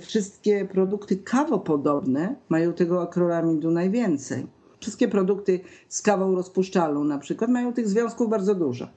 wszystkie 0.00 0.64
produkty 0.64 1.16
kawopodobne 1.16 2.34
mają 2.48 2.72
tego 2.72 3.02
akrolamidu 3.02 3.70
najwięcej. 3.70 4.46
Wszystkie 4.80 5.08
produkty 5.08 5.60
z 5.88 6.02
kawą 6.02 6.34
rozpuszczalną 6.34 7.04
na 7.04 7.18
przykład 7.18 7.50
mają 7.50 7.72
tych 7.72 7.88
związków 7.88 8.30
bardzo 8.30 8.54
dużo. 8.54 8.88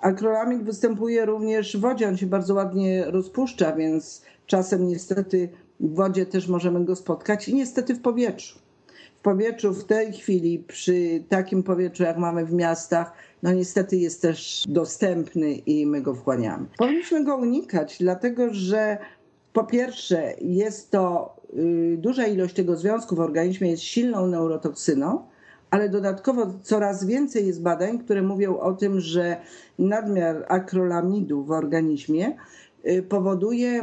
Akrylamid 0.00 0.62
występuje 0.62 1.24
również 1.26 1.76
w 1.76 1.80
wodzie, 1.80 2.08
on 2.08 2.16
się 2.16 2.26
bardzo 2.26 2.54
ładnie 2.54 3.04
rozpuszcza, 3.04 3.72
więc 3.72 4.22
czasem 4.46 4.86
niestety 4.86 5.48
w 5.80 5.94
wodzie 5.94 6.26
też 6.26 6.48
możemy 6.48 6.84
go 6.84 6.96
spotkać 6.96 7.48
i 7.48 7.54
niestety 7.54 7.94
w 7.94 8.00
powietrzu. 8.00 8.58
W 9.18 9.22
powietrzu 9.22 9.74
w 9.74 9.84
tej 9.84 10.12
chwili, 10.12 10.58
przy 10.58 11.24
takim 11.28 11.62
powietrzu 11.62 12.02
jak 12.02 12.18
mamy 12.18 12.44
w 12.44 12.52
miastach, 12.52 13.12
no 13.42 13.52
niestety 13.52 13.96
jest 13.96 14.22
też 14.22 14.64
dostępny 14.68 15.52
i 15.54 15.86
my 15.86 16.02
go 16.02 16.14
wchłaniamy. 16.14 16.66
Powinniśmy 16.78 17.24
go 17.24 17.36
unikać, 17.36 17.96
dlatego 18.00 18.48
że 18.50 18.98
po 19.54 19.64
pierwsze 19.64 20.34
jest 20.40 20.90
to 20.90 21.36
y, 21.56 21.96
duża 21.98 22.26
ilość 22.26 22.54
tego 22.54 22.76
związku 22.76 23.16
w 23.16 23.20
organizmie 23.20 23.70
jest 23.70 23.82
silną 23.82 24.26
neurotoksyną, 24.26 25.22
ale 25.70 25.88
dodatkowo 25.88 26.46
coraz 26.62 27.06
więcej 27.06 27.46
jest 27.46 27.62
badań, 27.62 27.98
które 27.98 28.22
mówią 28.22 28.58
o 28.58 28.72
tym, 28.72 29.00
że 29.00 29.36
nadmiar 29.78 30.44
akrolamidu 30.48 31.44
w 31.44 31.50
organizmie 31.50 32.36
y, 32.86 33.02
powoduje 33.02 33.82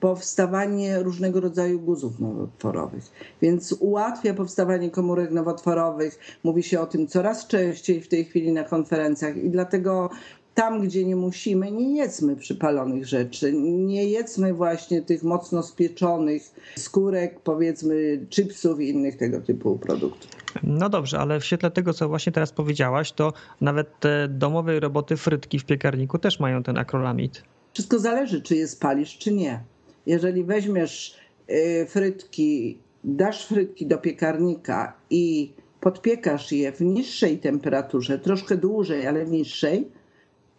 powstawanie 0.00 1.02
różnego 1.02 1.40
rodzaju 1.40 1.80
guzów 1.80 2.20
nowotworowych, 2.20 3.04
więc 3.42 3.72
ułatwia 3.72 4.34
powstawanie 4.34 4.90
komórek 4.90 5.30
nowotworowych. 5.30 6.18
Mówi 6.44 6.62
się 6.62 6.80
o 6.80 6.86
tym 6.86 7.06
coraz 7.06 7.46
częściej 7.46 8.00
w 8.00 8.08
tej 8.08 8.24
chwili 8.24 8.52
na 8.52 8.64
konferencjach 8.64 9.36
i 9.36 9.50
dlatego 9.50 10.10
tam, 10.58 10.80
gdzie 10.80 11.04
nie 11.04 11.16
musimy, 11.16 11.72
nie 11.72 11.96
jedzmy 11.96 12.36
przypalonych 12.36 13.06
rzeczy. 13.06 13.52
Nie 13.62 14.04
jedzmy 14.04 14.54
właśnie 14.54 15.02
tych 15.02 15.22
mocno 15.22 15.62
spieczonych 15.62 16.42
skórek, 16.76 17.40
powiedzmy 17.40 18.26
chipsów 18.30 18.80
i 18.80 18.88
innych 18.88 19.16
tego 19.16 19.40
typu 19.40 19.78
produktów. 19.78 20.30
No 20.62 20.88
dobrze, 20.88 21.18
ale 21.18 21.40
w 21.40 21.44
świetle 21.44 21.70
tego, 21.70 21.94
co 21.94 22.08
właśnie 22.08 22.32
teraz 22.32 22.52
powiedziałaś, 22.52 23.12
to 23.12 23.32
nawet 23.60 24.00
te 24.00 24.28
domowe 24.28 24.80
roboty 24.80 25.16
frytki 25.16 25.58
w 25.58 25.64
piekarniku 25.64 26.18
też 26.18 26.40
mają 26.40 26.62
ten 26.62 26.78
akrolamid. 26.78 27.42
Wszystko 27.72 27.98
zależy, 27.98 28.42
czy 28.42 28.56
je 28.56 28.68
spalisz, 28.68 29.18
czy 29.18 29.34
nie. 29.34 29.64
Jeżeli 30.06 30.44
weźmiesz 30.44 31.16
y, 31.50 31.86
frytki, 31.88 32.78
dasz 33.04 33.46
frytki 33.46 33.86
do 33.86 33.98
piekarnika 33.98 34.92
i 35.10 35.52
podpiekasz 35.80 36.52
je 36.52 36.72
w 36.72 36.80
niższej 36.80 37.38
temperaturze, 37.38 38.18
troszkę 38.18 38.56
dłużej, 38.56 39.06
ale 39.06 39.24
w 39.24 39.30
niższej, 39.30 39.97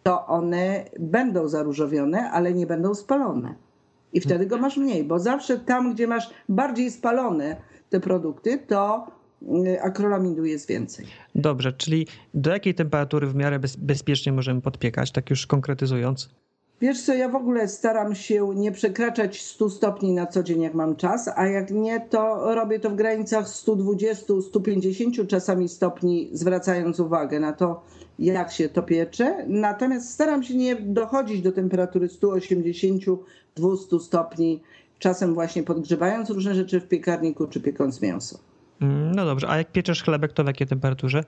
to 0.02 0.26
one 0.26 0.84
będą 0.98 1.48
zaróżowione, 1.48 2.30
ale 2.30 2.52
nie 2.52 2.66
będą 2.66 2.94
spalone. 2.94 3.54
I 4.12 4.20
wtedy 4.20 4.46
go 4.46 4.58
masz 4.58 4.76
mniej, 4.76 5.04
bo 5.04 5.18
zawsze 5.18 5.58
tam, 5.58 5.94
gdzie 5.94 6.06
masz 6.06 6.30
bardziej 6.48 6.90
spalone 6.90 7.56
te 7.90 8.00
produkty, 8.00 8.58
to 8.58 9.06
y, 9.66 9.82
akrolamidu 9.82 10.44
jest 10.44 10.68
więcej. 10.68 11.06
Dobrze, 11.34 11.72
czyli 11.72 12.06
do 12.34 12.50
jakiej 12.50 12.74
temperatury 12.74 13.26
w 13.26 13.34
miarę 13.34 13.58
bez, 13.58 13.76
bezpiecznie 13.76 14.32
możemy 14.32 14.60
podpiekać, 14.60 15.12
tak 15.12 15.30
już 15.30 15.46
konkretyzując? 15.46 16.28
Wiesz 16.80 17.02
co, 17.02 17.14
ja 17.14 17.28
w 17.28 17.34
ogóle 17.34 17.68
staram 17.68 18.14
się 18.14 18.54
nie 18.54 18.72
przekraczać 18.72 19.42
100 19.42 19.70
stopni 19.70 20.12
na 20.12 20.26
co 20.26 20.42
dzień, 20.42 20.62
jak 20.62 20.74
mam 20.74 20.96
czas, 20.96 21.30
a 21.36 21.46
jak 21.46 21.70
nie, 21.70 22.00
to 22.00 22.54
robię 22.54 22.80
to 22.80 22.90
w 22.90 22.94
granicach 22.94 23.46
120-150 23.46 25.26
czasami 25.26 25.68
stopni, 25.68 26.30
zwracając 26.32 27.00
uwagę 27.00 27.40
na 27.40 27.52
to, 27.52 27.82
jak 28.20 28.52
się 28.52 28.68
to 28.68 28.82
piecze. 28.82 29.44
Natomiast 29.48 30.10
staram 30.10 30.42
się 30.42 30.56
nie 30.56 30.76
dochodzić 30.76 31.42
do 31.42 31.52
temperatury 31.52 32.08
180-200 32.08 33.18
stopni, 34.00 34.62
czasem 34.98 35.34
właśnie 35.34 35.62
podgrzewając 35.62 36.30
różne 36.30 36.54
rzeczy 36.54 36.80
w 36.80 36.88
piekarniku 36.88 37.46
czy 37.46 37.60
piekąc 37.60 38.02
mięso. 38.02 38.38
Mm, 38.80 39.14
no 39.14 39.24
dobrze, 39.24 39.48
a 39.48 39.58
jak 39.58 39.72
pieczesz 39.72 40.02
chlebek, 40.02 40.32
to 40.32 40.44
w 40.44 40.46
jakiej 40.46 40.66
temperaturze? 40.66 41.24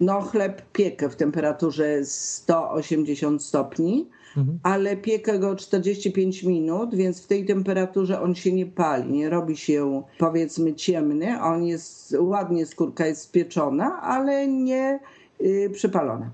No 0.00 0.20
chleb 0.20 0.62
piekę 0.72 1.08
w 1.08 1.16
temperaturze 1.16 2.04
180 2.04 3.42
stopni, 3.42 4.08
mhm. 4.36 4.58
ale 4.62 4.96
piekę 4.96 5.38
go 5.38 5.56
45 5.56 6.42
minut, 6.42 6.94
więc 6.94 7.22
w 7.22 7.26
tej 7.26 7.46
temperaturze 7.46 8.20
on 8.20 8.34
się 8.34 8.52
nie 8.52 8.66
pali, 8.66 9.12
nie 9.12 9.30
robi 9.30 9.56
się 9.56 10.02
powiedzmy 10.18 10.74
ciemny, 10.74 11.42
on 11.42 11.64
jest, 11.64 12.16
ładnie 12.18 12.66
skórka 12.66 13.06
jest 13.06 13.22
spieczona, 13.22 14.00
ale 14.02 14.48
nie 14.48 15.00
yy, 15.40 15.70
przypalona. 15.70 16.30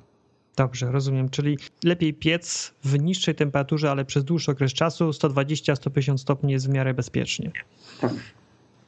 Dobrze, 0.57 0.91
rozumiem. 0.91 1.29
Czyli 1.29 1.59
lepiej 1.85 2.15
piec 2.15 2.75
w 2.85 2.99
niższej 2.99 3.35
temperaturze, 3.35 3.91
ale 3.91 4.05
przez 4.05 4.25
dłuższy 4.25 4.51
okres 4.51 4.73
czasu 4.73 5.11
120-150 5.11 6.19
stopni 6.19 6.53
jest 6.53 6.67
w 6.67 6.71
miarę 6.71 6.95
bezpiecznie. 6.95 7.53
Tak 8.01 8.13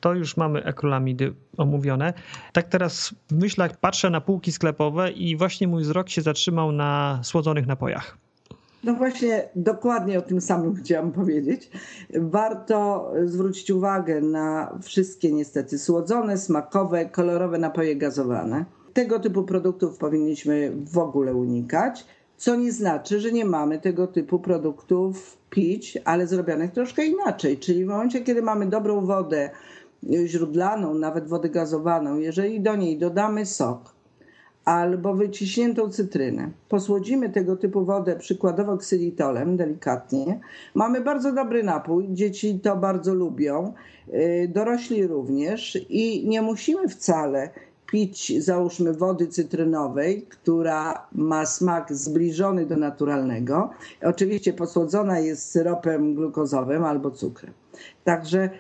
to 0.01 0.15
już 0.15 0.37
mamy 0.37 0.67
akrolamidy 0.67 1.35
omówione. 1.57 2.13
Tak 2.53 2.69
teraz 2.69 3.15
w 3.31 3.33
myślach 3.33 3.77
patrzę 3.77 4.11
na 4.11 4.21
półki 4.21 4.53
sklepowe 4.53 5.11
i 5.11 5.37
właśnie 5.37 5.69
mój 5.69 5.83
wzrok 5.83 6.09
się 6.09 6.23
zatrzymał 6.23 6.73
na 6.73 7.21
słodzonych 7.23 7.67
napojach. 7.67 8.19
No 8.85 8.95
właśnie, 8.95 9.49
dokładnie 9.57 10.19
o 10.19 10.23
tym 10.23 10.41
samym 10.41 10.75
chciałam 10.75 11.13
powiedzieć. 11.13 11.71
Warto 12.15 13.11
zwrócić 13.25 13.71
uwagę 13.71 14.21
na 14.21 14.79
wszystkie 14.83 15.33
niestety 15.33 15.79
słodzone, 15.79 16.39
smakowe, 16.39 17.07
kolorowe 17.07 17.59
napoje 17.59 17.97
gazowane. 17.97 18.65
Tego 18.99 19.19
typu 19.19 19.43
produktów 19.43 19.99
powinniśmy 19.99 20.73
w 20.93 20.99
ogóle 20.99 21.35
unikać, 21.35 22.07
co 22.37 22.57
nie 22.57 22.73
znaczy, 22.73 23.21
że 23.21 23.33
nie 23.33 23.45
mamy 23.45 23.79
tego 23.79 24.07
typu 24.07 24.39
produktów 24.39 25.37
pić, 25.51 25.99
ale 26.05 26.27
zrobionych 26.27 26.73
troszkę 26.73 27.07
inaczej. 27.07 27.59
Czyli 27.59 27.85
w 27.85 27.89
momencie, 27.89 28.21
kiedy 28.21 28.43
mamy 28.43 28.67
dobrą 28.67 29.07
wodę, 29.07 29.51
źródlaną, 30.27 30.95
nawet 30.95 31.29
wodę 31.29 31.49
gazowaną, 31.49 32.19
jeżeli 32.19 32.61
do 32.61 32.77
niej 32.77 32.99
dodamy 32.99 33.47
sok 33.47 33.95
albo 34.65 35.15
wyciśniętą 35.15 35.91
cytrynę, 35.91 36.51
posłodzimy 36.69 37.31
tego 37.31 37.57
typu 37.57 37.85
wodę 37.85 38.17
przykładowo 38.17 38.77
ksylitolem 38.77 39.57
delikatnie, 39.57 40.41
mamy 40.75 41.01
bardzo 41.01 41.33
dobry 41.33 41.63
napój, 41.63 42.07
dzieci 42.11 42.61
to 42.61 42.77
bardzo 42.77 43.15
lubią, 43.15 43.73
y, 44.09 44.51
dorośli 44.55 45.07
również 45.07 45.79
i 45.89 46.29
nie 46.29 46.43
musimy 46.43 46.89
wcale 46.89 47.51
pić 47.91 48.45
załóżmy 48.45 48.93
wody 48.93 49.27
cytrynowej, 49.27 50.23
która 50.23 51.07
ma 51.13 51.47
smak 51.47 51.95
zbliżony 51.95 52.67
do 52.67 52.77
naturalnego. 52.77 53.71
Oczywiście 54.03 54.53
posłodzona 54.53 55.19
jest 55.19 55.51
syropem 55.51 56.15
glukozowym 56.15 56.85
albo 56.85 57.11
cukrem. 57.11 57.53
Także 58.05 58.51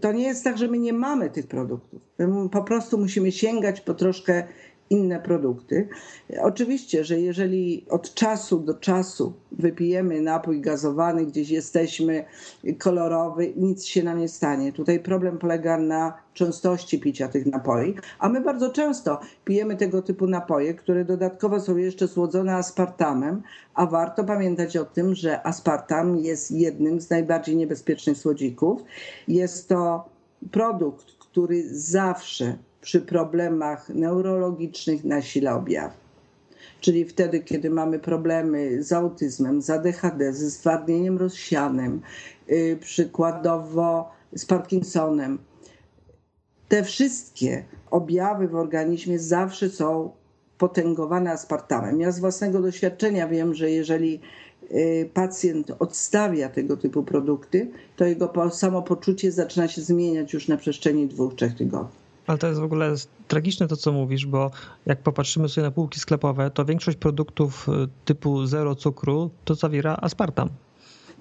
to 0.00 0.12
nie 0.12 0.22
jest 0.22 0.44
tak, 0.44 0.58
że 0.58 0.68
my 0.68 0.78
nie 0.78 0.92
mamy 0.92 1.30
tych 1.30 1.46
produktów. 1.46 2.00
My 2.18 2.48
po 2.48 2.62
prostu 2.62 2.98
musimy 2.98 3.32
sięgać 3.32 3.80
po 3.80 3.94
troszkę 3.94 4.44
inne 4.92 5.20
produkty. 5.20 5.88
Oczywiście, 6.42 7.04
że 7.04 7.20
jeżeli 7.20 7.86
od 7.90 8.14
czasu 8.14 8.60
do 8.60 8.74
czasu 8.74 9.32
wypijemy 9.52 10.20
napój 10.20 10.60
gazowany, 10.60 11.26
gdzieś 11.26 11.50
jesteśmy 11.50 12.24
kolorowy, 12.78 13.52
nic 13.56 13.84
się 13.84 14.02
nam 14.02 14.18
nie 14.18 14.28
stanie. 14.28 14.72
Tutaj 14.72 15.00
problem 15.00 15.38
polega 15.38 15.78
na 15.78 16.14
częstości 16.34 17.00
picia 17.00 17.28
tych 17.28 17.46
napoi, 17.46 17.94
a 18.18 18.28
my 18.28 18.40
bardzo 18.40 18.70
często 18.70 19.20
pijemy 19.44 19.76
tego 19.76 20.02
typu 20.02 20.26
napoje, 20.26 20.74
które 20.74 21.04
dodatkowo 21.04 21.60
są 21.60 21.76
jeszcze 21.76 22.08
słodzone 22.08 22.54
aspartamem, 22.54 23.42
a 23.74 23.86
warto 23.86 24.24
pamiętać 24.24 24.76
o 24.76 24.84
tym, 24.84 25.14
że 25.14 25.46
aspartam 25.46 26.18
jest 26.18 26.50
jednym 26.50 27.00
z 27.00 27.10
najbardziej 27.10 27.56
niebezpiecznych 27.56 28.18
słodzików. 28.18 28.82
Jest 29.28 29.68
to 29.68 30.08
produkt, 30.50 31.06
który 31.18 31.78
zawsze 31.78 32.58
przy 32.82 33.00
problemach 33.00 33.88
neurologicznych 33.88 35.04
nasila 35.04 35.56
objawy. 35.56 35.94
Czyli 36.80 37.04
wtedy, 37.04 37.40
kiedy 37.40 37.70
mamy 37.70 37.98
problemy 37.98 38.82
z 38.82 38.92
autyzmem, 38.92 39.62
z 39.62 39.70
ADHD, 39.70 40.32
ze 40.32 40.50
stwardnieniem 40.50 41.18
rozsianym, 41.18 42.00
yy, 42.48 42.76
przykładowo 42.76 44.10
z 44.32 44.46
Parkinsonem. 44.46 45.38
Te 46.68 46.84
wszystkie 46.84 47.64
objawy 47.90 48.48
w 48.48 48.54
organizmie 48.54 49.18
zawsze 49.18 49.70
są 49.70 50.10
potęgowane 50.58 51.30
aspartamem. 51.30 52.00
Ja 52.00 52.10
z 52.10 52.20
własnego 52.20 52.62
doświadczenia 52.62 53.28
wiem, 53.28 53.54
że 53.54 53.70
jeżeli 53.70 54.20
y, 54.70 55.10
pacjent 55.14 55.70
odstawia 55.78 56.48
tego 56.48 56.76
typu 56.76 57.02
produkty, 57.02 57.70
to 57.96 58.04
jego 58.04 58.50
samopoczucie 58.50 59.32
zaczyna 59.32 59.68
się 59.68 59.82
zmieniać 59.82 60.32
już 60.32 60.48
na 60.48 60.56
przestrzeni 60.56 61.06
dwóch, 61.06 61.34
trzech 61.34 61.56
tygodni. 61.56 62.01
Ale 62.26 62.38
to 62.38 62.46
jest 62.46 62.60
w 62.60 62.64
ogóle 62.64 62.94
tragiczne 63.28 63.68
to, 63.68 63.76
co 63.76 63.92
mówisz, 63.92 64.26
bo 64.26 64.50
jak 64.86 65.02
popatrzymy 65.02 65.48
sobie 65.48 65.64
na 65.64 65.70
półki 65.70 66.00
sklepowe, 66.00 66.50
to 66.50 66.64
większość 66.64 66.96
produktów 66.96 67.68
y, 67.68 67.72
typu 68.04 68.46
zero 68.46 68.74
cukru 68.74 69.30
to 69.44 69.54
zawiera 69.54 69.96
aspartam. 69.96 70.48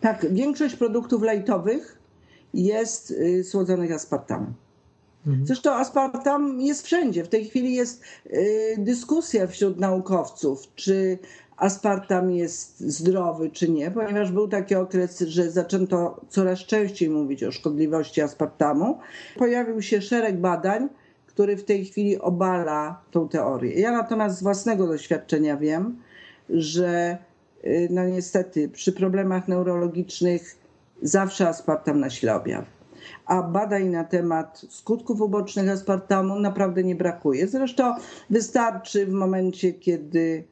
Tak, 0.01 0.33
większość 0.33 0.75
produktów 0.75 1.23
lajtowych 1.23 1.97
jest 2.53 3.11
y, 3.11 3.43
słodzonych 3.43 3.91
aspartamem. 3.91 4.53
Mhm. 5.27 5.47
Zresztą 5.47 5.73
aspartam 5.73 6.61
jest 6.61 6.85
wszędzie. 6.85 7.23
W 7.23 7.29
tej 7.29 7.45
chwili 7.45 7.73
jest 7.73 8.03
y, 8.25 8.75
dyskusja 8.77 9.47
wśród 9.47 9.79
naukowców, 9.79 10.75
czy 10.75 11.19
aspartam 11.61 12.31
jest 12.31 12.79
zdrowy, 12.79 13.49
czy 13.49 13.69
nie, 13.69 13.91
ponieważ 13.91 14.31
był 14.31 14.47
taki 14.47 14.75
okres, 14.75 15.19
że 15.19 15.51
zaczęto 15.51 16.21
coraz 16.29 16.59
częściej 16.59 17.09
mówić 17.09 17.43
o 17.43 17.51
szkodliwości 17.51 18.21
aspartamu. 18.21 18.99
Pojawił 19.37 19.81
się 19.81 20.01
szereg 20.01 20.37
badań, 20.37 20.89
który 21.27 21.57
w 21.57 21.63
tej 21.63 21.85
chwili 21.85 22.19
obala 22.19 23.01
tą 23.11 23.29
teorię. 23.29 23.79
Ja 23.79 23.91
natomiast 23.91 24.37
z 24.37 24.43
własnego 24.43 24.87
doświadczenia 24.87 25.57
wiem, 25.57 26.01
że 26.49 27.17
y, 27.65 27.87
no 27.91 28.05
niestety 28.05 28.69
przy 28.69 28.93
problemach 28.93 29.47
neurologicznych 29.47 30.55
zawsze 31.01 31.47
aspartam 31.47 31.99
nasila 31.99 32.35
objawy. 32.35 32.67
A 33.25 33.43
badań 33.43 33.87
na 33.87 34.03
temat 34.03 34.65
skutków 34.69 35.21
ubocznych 35.21 35.69
aspartamu 35.69 36.39
naprawdę 36.39 36.83
nie 36.83 36.95
brakuje. 36.95 37.47
Zresztą 37.47 37.95
wystarczy 38.29 39.05
w 39.05 39.11
momencie, 39.11 39.73
kiedy 39.73 40.50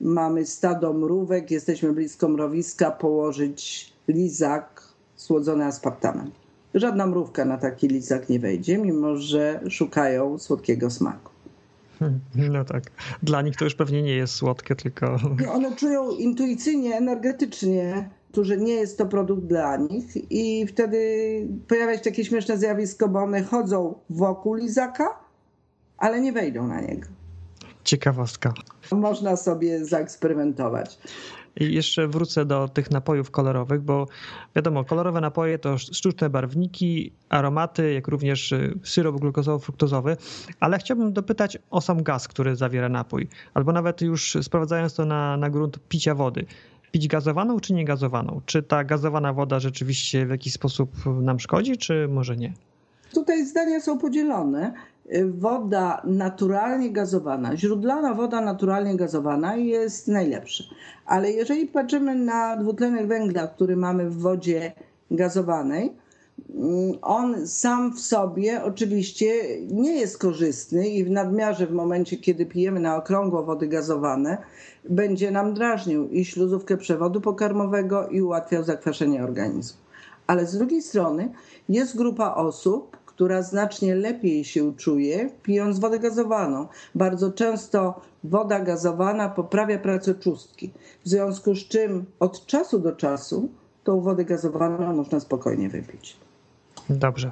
mamy 0.00 0.46
stado 0.46 0.92
mrówek, 0.92 1.50
jesteśmy 1.50 1.92
blisko 1.92 2.28
mrowiska, 2.28 2.90
położyć 2.90 3.92
lizak 4.08 4.82
słodzony 5.16 5.64
aspartamem. 5.64 6.30
Żadna 6.74 7.06
mrówka 7.06 7.44
na 7.44 7.58
taki 7.58 7.88
lizak 7.88 8.28
nie 8.28 8.40
wejdzie, 8.40 8.78
mimo 8.78 9.16
że 9.16 9.60
szukają 9.70 10.38
słodkiego 10.38 10.90
smaku. 10.90 11.32
No 12.34 12.64
tak. 12.64 12.82
Dla 13.22 13.42
nich 13.42 13.56
to 13.56 13.64
już 13.64 13.74
pewnie 13.74 14.02
nie 14.02 14.16
jest 14.16 14.34
słodkie, 14.34 14.76
tylko. 14.76 15.16
One 15.52 15.76
czują 15.76 16.10
intuicyjnie, 16.10 16.96
energetycznie, 16.96 18.10
że 18.42 18.56
nie 18.56 18.74
jest 18.74 18.98
to 18.98 19.06
produkt 19.06 19.42
dla 19.42 19.76
nich, 19.76 20.32
i 20.32 20.66
wtedy 20.66 20.98
pojawia 21.68 21.94
się 21.94 22.00
takie 22.00 22.24
śmieszne 22.24 22.58
zjawisko, 22.58 23.08
bo 23.08 23.18
one 23.18 23.42
chodzą 23.42 23.94
wokół 24.10 24.54
lizaka, 24.54 25.18
ale 25.98 26.20
nie 26.20 26.32
wejdą 26.32 26.66
na 26.66 26.80
niego. 26.80 27.08
Ciekawostka. 27.88 28.54
Można 28.92 29.36
sobie 29.36 29.84
zaeksperymentować. 29.84 30.98
I 31.56 31.74
jeszcze 31.74 32.08
wrócę 32.08 32.44
do 32.44 32.68
tych 32.68 32.90
napojów 32.90 33.30
kolorowych, 33.30 33.82
bo 33.82 34.06
wiadomo, 34.56 34.84
kolorowe 34.84 35.20
napoje 35.20 35.58
to 35.58 35.78
sztuczne 35.78 36.30
barwniki, 36.30 37.12
aromaty, 37.28 37.92
jak 37.92 38.08
również 38.08 38.52
y, 38.52 38.78
syrop 38.84 39.16
glukozowo-fruktozowy, 39.16 40.16
ale 40.60 40.78
chciałbym 40.78 41.12
dopytać 41.12 41.58
o 41.70 41.80
sam 41.80 42.02
gaz, 42.02 42.28
który 42.28 42.56
zawiera 42.56 42.88
napój, 42.88 43.28
albo 43.54 43.72
nawet 43.72 44.00
już 44.00 44.36
sprowadzając 44.42 44.94
to 44.94 45.04
na, 45.04 45.36
na 45.36 45.50
grunt 45.50 45.78
picia 45.88 46.14
wody. 46.14 46.46
Pić 46.92 47.08
gazowaną 47.08 47.60
czy 47.60 47.74
niegazowaną? 47.74 48.40
Czy 48.46 48.62
ta 48.62 48.84
gazowana 48.84 49.32
woda 49.32 49.60
rzeczywiście 49.60 50.26
w 50.26 50.30
jakiś 50.30 50.52
sposób 50.52 50.90
nam 51.22 51.40
szkodzi, 51.40 51.76
czy 51.76 52.08
może 52.08 52.36
nie? 52.36 52.52
Tutaj 53.14 53.46
zdania 53.46 53.80
są 53.80 53.98
podzielone 53.98 54.74
woda 55.24 56.02
naturalnie 56.04 56.90
gazowana, 56.90 57.56
źródlana 57.56 58.14
woda 58.14 58.40
naturalnie 58.40 58.96
gazowana 58.96 59.56
jest 59.56 60.08
najlepsza. 60.08 60.64
Ale 61.06 61.32
jeżeli 61.32 61.66
patrzymy 61.66 62.14
na 62.14 62.56
dwutlenek 62.56 63.06
węgla, 63.06 63.46
który 63.46 63.76
mamy 63.76 64.10
w 64.10 64.16
wodzie 64.16 64.72
gazowanej, 65.10 65.92
mm, 66.54 66.98
on 67.02 67.46
sam 67.46 67.92
w 67.92 68.00
sobie 68.00 68.62
oczywiście 68.64 69.32
nie 69.70 70.00
jest 70.00 70.18
korzystny 70.18 70.88
i 70.88 71.04
w 71.04 71.10
nadmiarze 71.10 71.66
w 71.66 71.72
momencie, 71.72 72.16
kiedy 72.16 72.46
pijemy 72.46 72.80
na 72.80 72.96
okrągło 72.96 73.42
wody 73.42 73.68
gazowane, 73.68 74.38
będzie 74.90 75.30
nam 75.30 75.54
drażnił 75.54 76.08
i 76.08 76.24
śluzówkę 76.24 76.76
przewodu 76.76 77.20
pokarmowego 77.20 78.08
i 78.08 78.22
ułatwiał 78.22 78.64
zakwaszenie 78.64 79.24
organizmu. 79.24 79.78
Ale 80.26 80.46
z 80.46 80.58
drugiej 80.58 80.82
strony 80.82 81.32
jest 81.68 81.96
grupa 81.96 82.34
osób, 82.34 82.96
która 83.18 83.42
znacznie 83.42 83.94
lepiej 83.94 84.44
się 84.44 84.76
czuje, 84.76 85.30
pijąc 85.42 85.78
wodę 85.78 85.98
gazowaną. 85.98 86.68
Bardzo 86.94 87.32
często 87.32 88.00
woda 88.24 88.60
gazowana 88.60 89.28
poprawia 89.28 89.78
pracę 89.78 90.14
czustki, 90.14 90.70
w 91.04 91.08
związku 91.08 91.54
z 91.54 91.68
czym 91.68 92.04
od 92.20 92.46
czasu 92.46 92.78
do 92.78 92.92
czasu 92.92 93.48
tą 93.84 94.00
wodę 94.00 94.24
gazowaną 94.24 94.96
można 94.96 95.20
spokojnie 95.20 95.68
wypić. 95.68 96.16
Dobrze. 96.90 97.30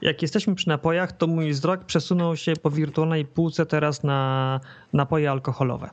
Jak 0.00 0.22
jesteśmy 0.22 0.54
przy 0.54 0.68
napojach, 0.68 1.12
to 1.12 1.26
mój 1.26 1.50
wzrok 1.50 1.84
przesunął 1.84 2.36
się 2.36 2.52
po 2.62 2.70
wirtualnej 2.70 3.24
półce 3.24 3.66
teraz 3.66 4.02
na 4.02 4.60
napoje 4.92 5.30
alkoholowe. 5.30 5.90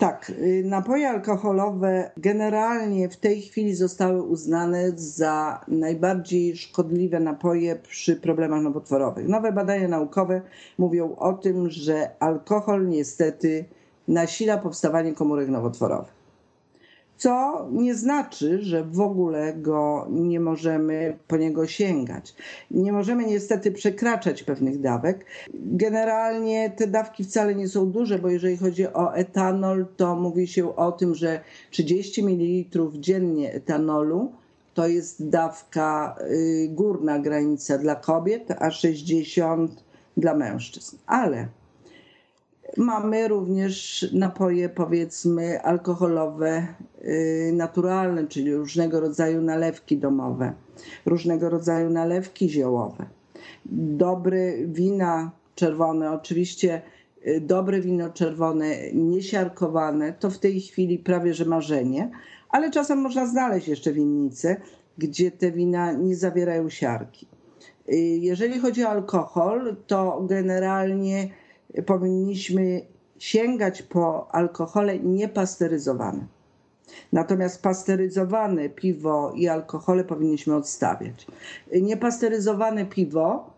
Tak, 0.00 0.30
y, 0.30 0.62
napoje 0.64 1.08
alkoholowe 1.08 2.10
generalnie 2.16 3.08
w 3.08 3.16
tej 3.16 3.42
chwili 3.42 3.74
zostały 3.74 4.22
uznane 4.22 4.92
za 4.96 5.60
najbardziej 5.68 6.56
szkodliwe 6.56 7.20
napoje 7.20 7.76
przy 7.76 8.16
problemach 8.16 8.62
nowotworowych. 8.62 9.28
Nowe 9.28 9.52
badania 9.52 9.88
naukowe 9.88 10.42
mówią 10.78 11.16
o 11.16 11.32
tym, 11.32 11.70
że 11.70 12.10
alkohol 12.20 12.88
niestety 12.88 13.64
nasila 14.08 14.58
powstawanie 14.58 15.14
komórek 15.14 15.48
nowotworowych 15.48 16.19
co 17.20 17.66
nie 17.72 17.94
znaczy, 17.94 18.62
że 18.62 18.84
w 18.84 19.00
ogóle 19.00 19.54
go 19.54 20.06
nie 20.10 20.40
możemy 20.40 21.18
po 21.28 21.36
niego 21.36 21.66
sięgać. 21.66 22.34
Nie 22.70 22.92
możemy 22.92 23.24
niestety 23.24 23.72
przekraczać 23.72 24.42
pewnych 24.42 24.80
dawek. 24.80 25.26
Generalnie 25.54 26.70
te 26.70 26.86
dawki 26.86 27.24
wcale 27.24 27.54
nie 27.54 27.68
są 27.68 27.90
duże, 27.90 28.18
bo 28.18 28.28
jeżeli 28.28 28.56
chodzi 28.56 28.86
o 28.86 29.14
etanol, 29.14 29.86
to 29.96 30.16
mówi 30.16 30.46
się 30.46 30.76
o 30.76 30.92
tym, 30.92 31.14
że 31.14 31.40
30 31.70 32.24
ml 32.24 32.80
dziennie 33.00 33.52
etanolu 33.52 34.32
to 34.74 34.86
jest 34.86 35.28
dawka 35.28 36.16
y, 36.30 36.68
górna 36.68 37.18
granica 37.18 37.78
dla 37.78 37.94
kobiet, 37.94 38.50
a 38.58 38.70
60 38.70 39.84
dla 40.16 40.34
mężczyzn. 40.34 40.96
Ale 41.06 41.48
Mamy 42.76 43.28
również 43.28 44.06
napoje, 44.12 44.68
powiedzmy, 44.68 45.62
alkoholowe, 45.62 46.66
y, 47.04 47.52
naturalne, 47.54 48.26
czyli 48.26 48.54
różnego 48.54 49.00
rodzaju 49.00 49.42
nalewki 49.42 49.98
domowe, 49.98 50.52
różnego 51.06 51.50
rodzaju 51.50 51.90
nalewki 51.90 52.48
ziołowe. 52.48 53.06
Dobre 53.72 54.52
wina 54.66 55.30
czerwone, 55.54 56.10
oczywiście 56.10 56.82
y, 57.26 57.40
dobre 57.40 57.80
wino 57.80 58.10
czerwone, 58.10 58.92
niesiarkowane, 58.92 60.12
to 60.12 60.30
w 60.30 60.38
tej 60.38 60.60
chwili 60.60 60.98
prawie 60.98 61.34
że 61.34 61.44
marzenie, 61.44 62.10
ale 62.50 62.70
czasem 62.70 62.98
można 62.98 63.26
znaleźć 63.26 63.68
jeszcze 63.68 63.92
winnice, 63.92 64.56
gdzie 64.98 65.30
te 65.30 65.50
wina 65.50 65.92
nie 65.92 66.16
zawierają 66.16 66.70
siarki. 66.70 67.26
Y, 67.88 67.96
jeżeli 67.98 68.58
chodzi 68.58 68.84
o 68.84 68.88
alkohol, 68.88 69.76
to 69.86 70.24
generalnie 70.28 71.39
powinniśmy 71.86 72.86
sięgać 73.18 73.82
po 73.82 74.34
alkohole 74.34 74.98
niepasteryzowane. 74.98 76.26
Natomiast 77.12 77.62
pasteryzowane 77.62 78.68
piwo 78.68 79.32
i 79.36 79.48
alkohole 79.48 80.04
powinniśmy 80.04 80.56
odstawiać. 80.56 81.26
Niepasteryzowane 81.82 82.86
piwo 82.86 83.50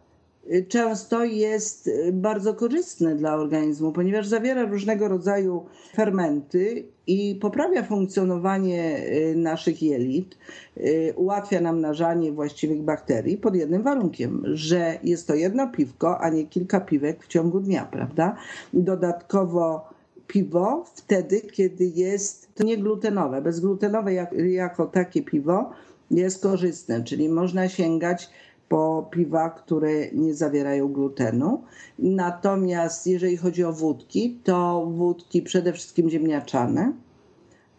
często 0.68 1.24
jest 1.24 1.90
bardzo 2.12 2.54
korzystne 2.54 3.14
dla 3.14 3.34
organizmu, 3.34 3.92
ponieważ 3.92 4.26
zawiera 4.26 4.64
różnego 4.64 5.08
rodzaju 5.08 5.64
fermenty 5.94 6.84
i 7.06 7.38
poprawia 7.40 7.82
funkcjonowanie 7.82 9.06
y, 9.06 9.36
naszych 9.36 9.82
jelit, 9.82 10.38
y, 10.76 11.12
ułatwia 11.16 11.60
nam 11.60 11.80
nażanie 11.80 12.32
właściwych 12.32 12.82
bakterii 12.82 13.36
pod 13.36 13.54
jednym 13.54 13.82
warunkiem, 13.82 14.42
że 14.44 14.98
jest 15.04 15.26
to 15.26 15.34
jedno 15.34 15.68
piwko, 15.68 16.20
a 16.20 16.28
nie 16.28 16.46
kilka 16.46 16.80
piwek 16.80 17.24
w 17.24 17.28
ciągu 17.28 17.60
dnia, 17.60 17.88
prawda? 17.92 18.36
Dodatkowo 18.72 19.92
piwo 20.26 20.84
wtedy, 20.94 21.40
kiedy 21.40 21.84
jest 21.84 22.52
nieglutenowe. 22.60 23.42
Bezglutenowe 23.42 24.12
jako 24.34 24.86
takie 24.86 25.22
piwo 25.22 25.70
jest 26.10 26.42
korzystne, 26.42 27.04
czyli 27.04 27.28
można 27.28 27.68
sięgać 27.68 28.30
po 28.72 29.08
piwa, 29.10 29.50
które 29.50 30.10
nie 30.12 30.34
zawierają 30.34 30.88
glutenu. 30.88 31.64
Natomiast 31.98 33.06
jeżeli 33.06 33.36
chodzi 33.36 33.64
o 33.64 33.72
wódki, 33.72 34.38
to 34.44 34.86
wódki 34.86 35.42
przede 35.42 35.72
wszystkim 35.72 36.10
ziemniaczane, 36.10 36.92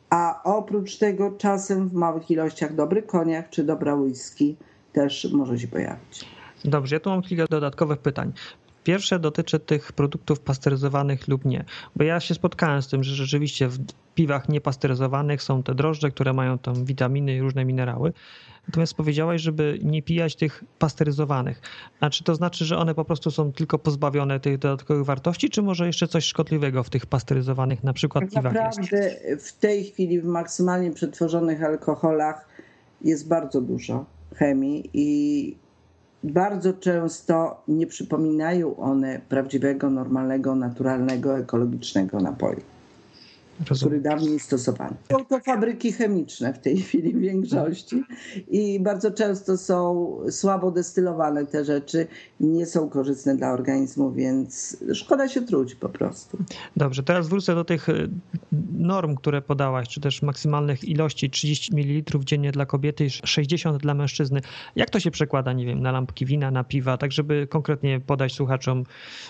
a 0.10 0.42
oprócz 0.44 0.98
tego 0.98 1.32
czasem 1.32 1.90
w 1.90 1.94
małych 1.94 2.32
ilościach 2.32 2.76
dobry 2.76 3.04
koniak 3.04 3.50
czy 3.50 3.64
dobra 3.64 3.96
whisky 3.96 4.56
też 4.92 5.32
może 5.34 5.60
się 5.60 5.68
pojawić. 5.68 6.26
Dobrze, 6.66 6.96
ja 6.96 7.00
tu 7.00 7.10
mam 7.10 7.22
kilka 7.22 7.46
dodatkowych 7.50 8.00
pytań. 8.00 8.34
Pierwsze 8.84 9.20
dotyczy 9.20 9.60
tych 9.60 9.94
produktów 9.94 10.40
pasteryzowanych 10.40 11.28
lub 11.28 11.46
nie, 11.46 11.66
bo 11.96 12.04
ja 12.04 12.20
się 12.20 12.34
spotkałem 12.34 12.82
z 12.82 12.88
tym, 12.88 13.04
że 13.04 13.16
rzeczywiście 13.16 13.68
w 13.68 13.80
piwach 14.16 14.50
niepasteryzowanych 14.50 15.44
są 15.44 15.64
te 15.64 15.76
drożdże, 15.76 16.12
które 16.12 16.34
mają 16.34 16.58
tam 16.58 16.86
witaminy 16.86 17.36
i 17.36 17.42
różne 17.42 17.66
minerały. 17.66 18.14
Natomiast 18.68 18.94
powiedziałaś, 18.94 19.42
żeby 19.42 19.80
nie 19.84 20.02
pijać 20.02 20.36
tych 20.36 20.64
pasteryzowanych. 20.80 21.62
A 22.00 22.10
czy 22.10 22.24
to 22.24 22.36
znaczy, 22.36 22.66
że 22.66 22.78
one 22.78 22.96
po 22.96 23.06
prostu 23.06 23.32
są 23.32 23.54
tylko 23.54 23.80
pozbawione 23.80 24.40
tych 24.40 24.58
dodatkowych 24.58 25.06
wartości, 25.06 25.50
czy 25.50 25.62
może 25.62 25.88
jeszcze 25.88 26.08
coś 26.08 26.26
szkodliwego 26.26 26.84
w 26.84 26.90
tych 26.90 27.06
pasteryzowanych 27.06 27.84
na 27.84 27.94
przykład 27.94 28.24
tak 28.24 28.30
piwach 28.30 28.54
naprawdę 28.54 28.98
jest? 28.98 29.48
w 29.48 29.60
tej 29.60 29.84
chwili 29.84 30.22
w 30.22 30.26
maksymalnie 30.26 30.92
przetworzonych 30.92 31.64
alkoholach 31.64 32.48
jest 33.02 33.28
bardzo 33.28 33.62
dużo 33.62 34.06
chemii 34.36 34.90
i 34.94 35.58
bardzo 36.24 36.74
często 36.74 37.64
nie 37.68 37.88
przypominają 37.88 38.76
one 38.76 39.22
prawdziwego, 39.30 39.90
normalnego, 39.90 40.56
naturalnego, 40.56 41.38
ekologicznego 41.38 42.20
napoju. 42.20 42.73
Rozumiem. 43.60 43.90
który 43.90 44.02
dawniej 44.02 44.40
stosowano. 44.40 44.96
Są 45.12 45.26
to 45.26 45.40
fabryki 45.40 45.92
chemiczne 45.92 46.54
w 46.54 46.60
tej 46.60 46.78
chwili 46.78 47.14
w 47.14 47.20
większości 47.20 48.04
i 48.48 48.80
bardzo 48.80 49.12
często 49.12 49.58
są 49.58 50.18
słabo 50.30 50.72
destylowane 50.72 51.46
te 51.46 51.66
rzeczy, 51.66 52.08
nie 52.40 52.66
są 52.66 52.90
korzystne 52.90 53.38
dla 53.38 53.52
organizmu, 53.52 54.12
więc 54.12 54.78
szkoda 54.94 55.28
się 55.28 55.42
truć 55.42 55.76
po 55.76 55.90
prostu. 55.90 56.38
Dobrze, 56.78 57.04
teraz 57.04 57.28
wrócę 57.28 57.56
do 57.56 57.64
tych 57.64 57.90
y, 57.90 58.10
norm, 58.78 59.16
które 59.16 59.42
podałaś, 59.42 59.88
czy 59.88 60.02
też 60.02 60.22
maksymalnych 60.22 60.84
ilości 60.84 61.30
30 61.30 61.76
ml 61.76 62.20
dziennie 62.26 62.52
dla 62.52 62.66
kobiety 62.66 63.06
i 63.06 63.10
60 63.10 63.82
dla 63.82 63.94
mężczyzny. 63.94 64.42
Jak 64.76 64.90
to 64.90 65.00
się 65.00 65.12
przekłada, 65.12 65.54
nie 65.54 65.66
wiem, 65.66 65.82
na 65.82 65.92
lampki 65.92 66.26
wina, 66.26 66.52
na 66.52 66.64
piwa, 66.64 66.98
tak 66.98 67.12
żeby 67.12 67.48
konkretnie 67.48 68.00
podać 68.00 68.34
słuchaczom? 68.34 68.84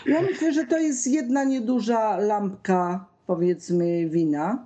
Ja 0.06 0.22
myślę, 0.22 0.54
że 0.54 0.66
to 0.66 0.78
jest 0.78 1.08
jedna 1.08 1.44
nieduża 1.44 2.18
lampka 2.18 3.13
powiedzmy 3.28 4.10
wina, 4.10 4.66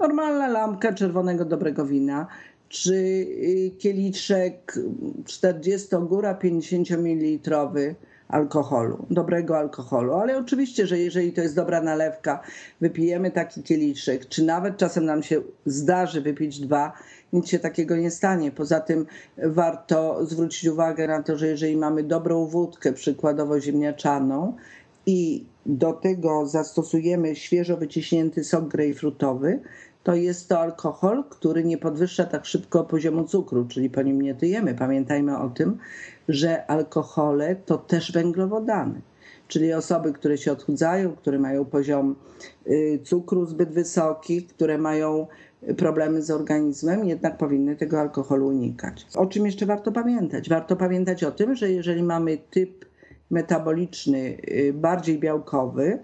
normalna 0.00 0.48
lampka 0.48 0.92
czerwonego 0.92 1.44
dobrego 1.44 1.86
wina, 1.86 2.26
czy 2.68 3.26
kieliszek 3.78 4.78
40 5.24 5.88
góra 6.08 6.34
50 6.34 6.90
ml 6.90 7.50
alkoholu, 8.28 9.06
dobrego 9.10 9.58
alkoholu. 9.58 10.14
Ale 10.14 10.38
oczywiście, 10.38 10.86
że 10.86 10.98
jeżeli 10.98 11.32
to 11.32 11.40
jest 11.40 11.56
dobra 11.56 11.82
nalewka, 11.82 12.40
wypijemy 12.80 13.30
taki 13.30 13.62
kieliszek, 13.62 14.28
czy 14.28 14.44
nawet 14.44 14.76
czasem 14.76 15.04
nam 15.04 15.22
się 15.22 15.42
zdarzy 15.66 16.20
wypić 16.20 16.60
dwa, 16.60 16.92
nic 17.32 17.48
się 17.48 17.58
takiego 17.58 17.96
nie 17.96 18.10
stanie. 18.10 18.50
Poza 18.52 18.80
tym 18.80 19.06
warto 19.38 20.26
zwrócić 20.26 20.70
uwagę 20.70 21.08
na 21.08 21.22
to, 21.22 21.36
że 21.38 21.46
jeżeli 21.46 21.76
mamy 21.76 22.02
dobrą 22.02 22.46
wódkę, 22.46 22.92
przykładowo 22.92 23.60
ziemniaczaną, 23.60 24.56
i 25.06 25.44
do 25.76 25.92
tego 25.92 26.46
zastosujemy 26.46 27.36
świeżo 27.36 27.76
wyciśnięty 27.76 28.44
sok 28.44 28.68
grejpfrutowy, 28.68 29.60
to 30.02 30.14
jest 30.14 30.48
to 30.48 30.60
alkohol, 30.60 31.24
który 31.30 31.64
nie 31.64 31.78
podwyższa 31.78 32.24
tak 32.24 32.46
szybko 32.46 32.84
poziomu 32.84 33.24
cukru, 33.24 33.66
czyli 33.68 33.90
po 33.90 34.02
nim 34.02 34.22
nie 34.22 34.34
tyjemy. 34.34 34.74
Pamiętajmy 34.74 35.38
o 35.38 35.48
tym, 35.48 35.78
że 36.28 36.66
alkohole 36.70 37.56
to 37.56 37.78
też 37.78 38.12
węglowodany. 38.12 39.00
Czyli 39.48 39.72
osoby, 39.72 40.12
które 40.12 40.38
się 40.38 40.52
odchudzają, 40.52 41.16
które 41.16 41.38
mają 41.38 41.64
poziom 41.64 42.16
y, 42.66 43.00
cukru 43.04 43.46
zbyt 43.46 43.70
wysoki, 43.70 44.42
które 44.42 44.78
mają 44.78 45.26
problemy 45.76 46.22
z 46.22 46.30
organizmem, 46.30 47.04
jednak 47.04 47.38
powinny 47.38 47.76
tego 47.76 48.00
alkoholu 48.00 48.46
unikać. 48.46 49.06
O 49.14 49.26
czym 49.26 49.46
jeszcze 49.46 49.66
warto 49.66 49.92
pamiętać? 49.92 50.48
Warto 50.48 50.76
pamiętać 50.76 51.24
o 51.24 51.30
tym, 51.30 51.56
że 51.56 51.70
jeżeli 51.70 52.02
mamy 52.02 52.38
typ 52.50 52.89
metaboliczny 53.30 54.18
y, 54.18 54.72
bardziej 54.74 55.18
białkowy, 55.18 55.98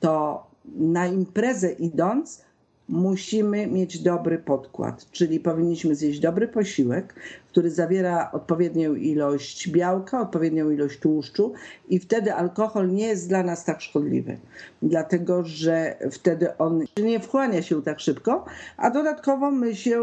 to 0.00 0.46
na 0.64 1.06
imprezę 1.06 1.72
idąc 1.72 2.46
musimy 2.88 3.66
mieć 3.66 3.98
dobry 3.98 4.38
podkład, 4.38 5.10
czyli 5.10 5.40
powinniśmy 5.40 5.94
zjeść 5.94 6.20
dobry 6.20 6.48
posiłek, 6.48 7.14
który 7.48 7.70
zawiera 7.70 8.30
odpowiednią 8.32 8.94
ilość 8.94 9.70
białka, 9.70 10.20
odpowiednią 10.20 10.70
ilość 10.70 10.98
tłuszczu 10.98 11.52
i 11.88 11.98
wtedy 11.98 12.34
alkohol 12.34 12.92
nie 12.92 13.06
jest 13.06 13.28
dla 13.28 13.42
nas 13.42 13.64
tak 13.64 13.80
szkodliwy, 13.80 14.38
dlatego 14.82 15.44
że 15.44 15.96
wtedy 16.10 16.56
on 16.56 16.84
nie 17.02 17.20
wchłania 17.20 17.62
się 17.62 17.82
tak 17.82 18.00
szybko, 18.00 18.44
a 18.76 18.90
dodatkowo 18.90 19.50
my 19.50 19.76
się 19.76 20.02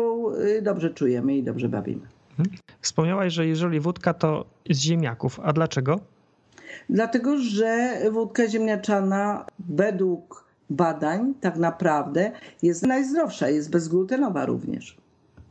y, 0.57 0.61
dobrze 0.61 0.89
czujemy 0.89 1.37
i 1.37 1.43
dobrze 1.43 1.69
bawimy. 1.69 2.07
Mhm. 2.39 2.57
Wspomniałaś, 2.81 3.33
że 3.33 3.47
jeżeli 3.47 3.79
wódka 3.79 4.13
to 4.13 4.45
z 4.69 4.79
ziemniaków, 4.79 5.39
a 5.43 5.53
dlaczego? 5.53 6.12
Dlatego, 6.89 7.37
że 7.37 7.97
wódka 8.11 8.47
ziemniaczana 8.47 9.45
według 9.59 10.45
badań 10.69 11.33
tak 11.41 11.57
naprawdę 11.57 12.31
jest 12.61 12.87
najzdrowsza, 12.87 13.49
jest 13.49 13.69
bezglutenowa 13.69 14.45
również. 14.45 15.02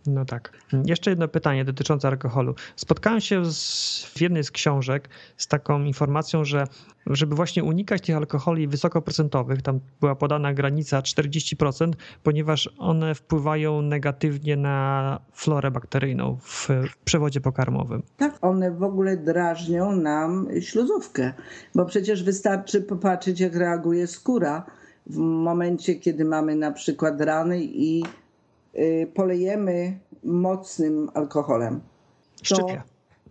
No 0.06 0.24
tak. 0.24 0.52
Jeszcze 0.86 1.10
jedno 1.10 1.28
pytanie 1.28 1.64
dotyczące 1.64 2.08
alkoholu. 2.08 2.54
Spotkałem 2.76 3.20
się 3.20 3.44
z, 3.52 4.04
w 4.04 4.20
jednej 4.20 4.44
z 4.44 4.50
książek 4.50 5.08
z 5.36 5.46
taką 5.46 5.84
informacją, 5.84 6.44
że 6.44 6.64
żeby 7.06 7.34
właśnie 7.34 7.64
unikać 7.64 8.02
tych 8.02 8.16
alkoholi 8.16 8.68
wysokoprocentowych, 8.68 9.62
tam 9.62 9.80
była 10.00 10.14
podana 10.14 10.54
granica 10.54 11.00
40%, 11.00 11.92
ponieważ 12.22 12.74
one 12.78 13.14
wpływają 13.14 13.82
negatywnie 13.82 14.56
na 14.56 15.18
florę 15.32 15.70
bakteryjną 15.70 16.38
w 16.42 16.68
przewodzie 17.04 17.40
pokarmowym. 17.40 18.02
Tak, 18.16 18.38
one 18.40 18.70
w 18.70 18.82
ogóle 18.82 19.16
drażnią 19.16 19.96
nam 19.96 20.48
śluzówkę, 20.60 21.32
bo 21.74 21.84
przecież 21.84 22.22
wystarczy 22.22 22.82
popatrzeć, 22.82 23.40
jak 23.40 23.56
reaguje 23.56 24.06
skóra 24.06 24.66
w 25.06 25.16
momencie, 25.16 25.94
kiedy 25.94 26.24
mamy 26.24 26.56
na 26.56 26.72
przykład 26.72 27.20
rany 27.20 27.60
i 27.62 28.02
polejemy 29.14 29.98
mocnym 30.24 31.10
alkoholem. 31.14 31.80
To, 32.38 32.44
szczypie. 32.44 32.82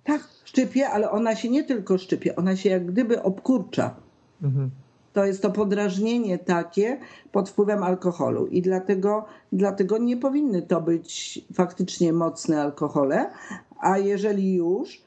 Tak, 0.04 0.22
szczypie, 0.44 0.90
ale 0.90 1.12
ona 1.12 1.36
się 1.36 1.50
nie 1.50 1.64
tylko 1.64 1.98
szczypie, 1.98 2.36
ona 2.36 2.56
się 2.56 2.70
jak 2.70 2.86
gdyby 2.86 3.24
obkurcza. 3.24 3.96
Mhm. 4.44 4.70
To 5.14 5.26
jest 5.26 5.42
to 5.42 5.52
podrażnienie 5.52 6.40
takie 6.40 7.00
pod 7.32 7.50
wpływem 7.50 7.84
alkoholu 7.84 8.48
i 8.48 8.62
dlatego, 8.62 9.26
dlatego 9.52 9.98
nie 9.98 10.18
powinny 10.18 10.62
to 10.62 10.82
być 10.82 11.42
faktycznie 11.54 12.14
mocne 12.14 12.62
alkohole, 12.62 13.32
a 13.80 13.98
jeżeli 13.98 14.54
już, 14.56 15.02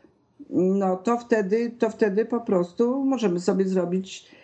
no 0.50 0.96
to 0.96 1.18
wtedy, 1.18 1.70
to 1.78 1.90
wtedy 1.90 2.24
po 2.24 2.40
prostu 2.40 3.04
możemy 3.04 3.40
sobie 3.40 3.68
zrobić 3.68 4.30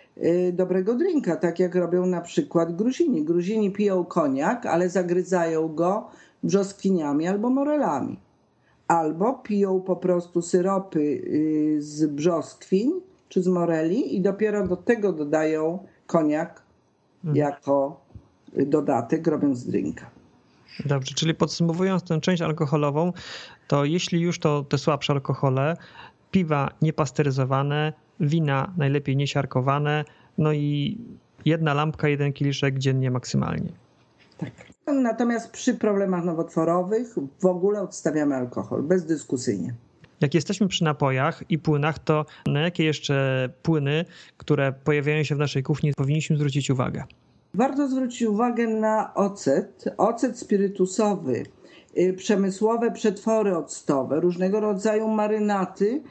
dobrego 0.53 0.95
drinka, 0.95 1.35
tak 1.35 1.59
jak 1.59 1.75
robią 1.75 2.05
na 2.05 2.21
przykład 2.21 2.75
Gruzini. 2.75 3.23
Gruzini 3.23 3.71
piją 3.71 4.05
koniak, 4.05 4.65
ale 4.65 4.89
zagryzają 4.89 5.67
go 5.67 6.09
brzoskwiniami 6.43 7.27
albo 7.27 7.49
morelami. 7.49 8.19
Albo 8.87 9.33
piją 9.33 9.81
po 9.81 9.95
prostu 9.95 10.41
syropy 10.41 10.99
y, 10.99 11.77
z 11.79 12.05
brzoskwiń 12.05 12.91
czy 13.29 13.41
z 13.41 13.47
moreli 13.47 14.15
i 14.15 14.21
dopiero 14.21 14.67
do 14.67 14.77
tego 14.77 15.13
dodają 15.13 15.79
koniak 16.07 16.61
mhm. 17.23 17.35
jako 17.35 18.01
dodatek, 18.65 19.27
robiąc 19.27 19.65
drinka. 19.65 20.09
Dobrze, 20.85 21.15
czyli 21.15 21.33
podsumowując 21.33 22.03
tę 22.03 22.21
część 22.21 22.41
alkoholową, 22.41 23.13
to 23.67 23.85
jeśli 23.85 24.21
już 24.21 24.39
to 24.39 24.63
te 24.69 24.77
słabsze 24.77 25.13
alkohole, 25.13 25.77
piwa 26.31 26.69
niepasteryzowane, 26.81 27.93
wina 28.19 28.73
najlepiej 28.77 29.17
niesiarkowane, 29.17 30.05
no 30.37 30.53
i 30.53 30.97
jedna 31.45 31.73
lampka, 31.73 32.07
jeden 32.07 32.33
kieliszek 32.33 32.77
dziennie 32.77 33.11
maksymalnie. 33.11 33.71
Tak. 34.37 34.51
Natomiast 34.87 35.51
przy 35.51 35.73
problemach 35.73 36.23
nowotworowych 36.23 37.15
w 37.39 37.45
ogóle 37.45 37.81
odstawiamy 37.81 38.35
alkohol, 38.35 38.83
bezdyskusyjnie. 38.83 39.73
Jak 40.21 40.33
jesteśmy 40.33 40.67
przy 40.67 40.83
napojach 40.83 41.43
i 41.49 41.59
płynach, 41.59 41.99
to 41.99 42.25
na 42.45 42.61
jakie 42.61 42.83
jeszcze 42.83 43.49
płyny, 43.63 44.05
które 44.37 44.71
pojawiają 44.71 45.23
się 45.23 45.35
w 45.35 45.37
naszej 45.37 45.63
kuchni, 45.63 45.93
powinniśmy 45.93 46.35
zwrócić 46.35 46.69
uwagę? 46.69 47.03
Warto 47.53 47.87
zwrócić 47.87 48.21
uwagę 48.21 48.67
na 48.67 49.13
ocet, 49.13 49.85
ocet 49.97 50.39
spirytusowy, 50.39 51.43
przemysłowe 52.17 52.91
przetwory 52.91 53.57
octowe, 53.57 54.19
różnego 54.19 54.59
rodzaju 54.59 55.07
marynaty 55.07 56.01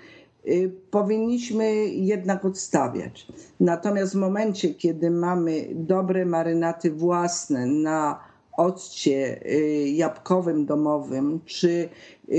y, 0.48 0.72
powinniśmy 0.90 1.86
jednak 1.86 2.44
odstawiać. 2.44 3.26
Natomiast 3.60 4.12
w 4.12 4.18
momencie, 4.18 4.74
kiedy 4.74 5.10
mamy 5.10 5.68
dobre 5.74 6.26
marynaty 6.26 6.90
własne 6.90 7.66
na 7.66 8.20
occie 8.56 9.46
y, 9.46 9.88
jabłkowym 9.88 10.66
domowym, 10.66 11.40
czy 11.44 11.88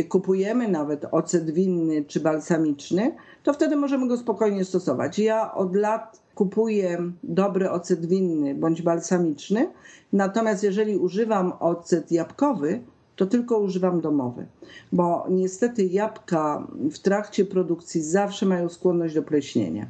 kupujemy 0.09 0.67
nawet 0.67 1.05
ocet 1.11 1.51
winny 1.51 2.05
czy 2.05 2.19
balsamiczny, 2.19 3.15
to 3.43 3.53
wtedy 3.53 3.75
możemy 3.75 4.07
go 4.07 4.17
spokojnie 4.17 4.65
stosować. 4.65 5.19
Ja 5.19 5.53
od 5.53 5.75
lat 5.75 6.21
kupuję 6.35 7.11
dobry 7.23 7.69
ocet 7.69 8.05
winny 8.05 8.55
bądź 8.55 8.81
balsamiczny, 8.81 9.71
natomiast 10.13 10.63
jeżeli 10.63 10.97
używam 10.97 11.53
ocet 11.59 12.11
jabłkowy, 12.11 12.81
to 13.15 13.25
tylko 13.25 13.57
używam 13.57 14.01
domowy, 14.01 14.45
bo 14.91 15.25
niestety 15.29 15.85
jabłka 15.85 16.67
w 16.91 16.99
trakcie 16.99 17.45
produkcji 17.45 18.01
zawsze 18.01 18.45
mają 18.45 18.69
skłonność 18.69 19.15
do 19.15 19.23
pleśnienia. 19.23 19.87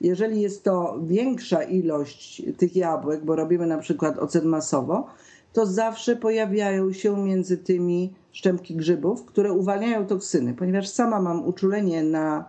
Jeżeli 0.00 0.40
jest 0.40 0.64
to 0.64 0.98
większa 1.02 1.62
ilość 1.62 2.42
tych 2.58 2.76
jabłek, 2.76 3.24
bo 3.24 3.36
robimy 3.36 3.66
na 3.66 3.78
przykład 3.78 4.18
ocet 4.18 4.44
masowo, 4.44 5.06
to 5.52 5.66
zawsze 5.66 6.16
pojawiają 6.16 6.92
się 6.92 7.24
między 7.24 7.58
tymi 7.58 8.12
szczępki 8.32 8.76
grzybów, 8.76 9.24
które 9.24 9.52
uwalniają 9.52 10.06
toksyny. 10.06 10.54
Ponieważ 10.54 10.88
sama 10.88 11.20
mam 11.20 11.44
uczulenie 11.46 12.02
na 12.02 12.44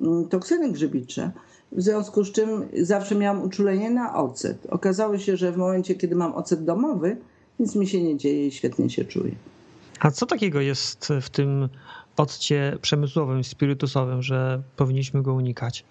mm, 0.00 0.28
toksyny 0.28 0.72
grzybicze, 0.72 1.30
w 1.72 1.82
związku 1.82 2.24
z 2.24 2.32
czym 2.32 2.48
zawsze 2.82 3.14
miałam 3.14 3.42
uczulenie 3.42 3.90
na 3.90 4.16
ocet. 4.16 4.66
Okazało 4.70 5.18
się, 5.18 5.36
że 5.36 5.52
w 5.52 5.56
momencie, 5.56 5.94
kiedy 5.94 6.16
mam 6.16 6.34
ocet 6.34 6.64
domowy, 6.64 7.16
nic 7.60 7.74
mi 7.74 7.86
się 7.86 8.02
nie 8.02 8.16
dzieje 8.16 8.46
i 8.46 8.50
świetnie 8.50 8.90
się 8.90 9.04
czuję. 9.04 9.34
A 10.00 10.10
co 10.10 10.26
takiego 10.26 10.60
jest 10.60 11.08
w 11.20 11.30
tym 11.30 11.68
occie 12.16 12.78
przemysłowym, 12.82 13.44
spirytusowym, 13.44 14.22
że 14.22 14.62
powinniśmy 14.76 15.22
go 15.22 15.34
unikać? 15.34 15.84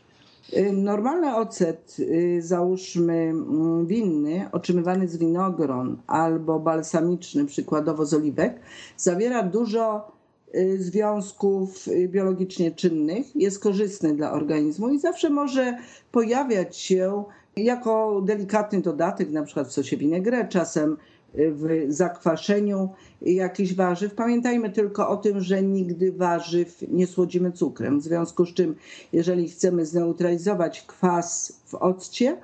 Y, 0.57 0.71
normalny 0.71 1.35
ocet, 1.35 1.95
y, 1.99 2.41
załóżmy 2.41 3.13
mm, 3.13 3.87
winny, 3.87 4.49
otrzymywany 4.51 5.07
z 5.07 5.17
winogron 5.17 5.97
albo 6.07 6.59
balsamiczny, 6.59 7.45
przykładowo 7.45 8.05
z 8.05 8.13
oliwek, 8.13 8.59
zawiera 8.97 9.43
dużo 9.43 10.13
Y, 10.55 10.83
związków 10.83 11.89
biologicznie 12.07 12.71
czynnych, 12.71 13.35
jest 13.35 13.59
korzystny 13.59 14.15
dla 14.15 14.31
organizmu 14.31 14.89
i 14.89 14.99
zawsze 14.99 15.29
może 15.29 15.77
pojawiać 16.11 16.77
się 16.77 17.23
jako 17.55 18.21
delikatny 18.25 18.81
dodatek, 18.81 19.31
na 19.31 19.43
przykład 19.43 19.67
w 19.67 19.71
sosie 19.71 19.97
vinaigrette, 19.97 20.47
czasem 20.47 20.97
w 21.33 21.85
zakwaszeniu 21.87 22.89
jakichś 23.21 23.73
warzyw. 23.73 24.15
Pamiętajmy 24.15 24.69
tylko 24.69 25.09
o 25.09 25.17
tym, 25.17 25.41
że 25.41 25.63
nigdy 25.63 26.11
warzyw 26.11 26.83
nie 26.91 27.07
słodzimy 27.07 27.51
cukrem. 27.51 27.99
W 27.99 28.03
związku 28.03 28.45
z 28.45 28.53
czym, 28.53 28.75
jeżeli 29.13 29.49
chcemy 29.49 29.85
zneutralizować 29.85 30.81
kwas 30.81 31.59
w 31.65 31.75
occie, 31.75 32.37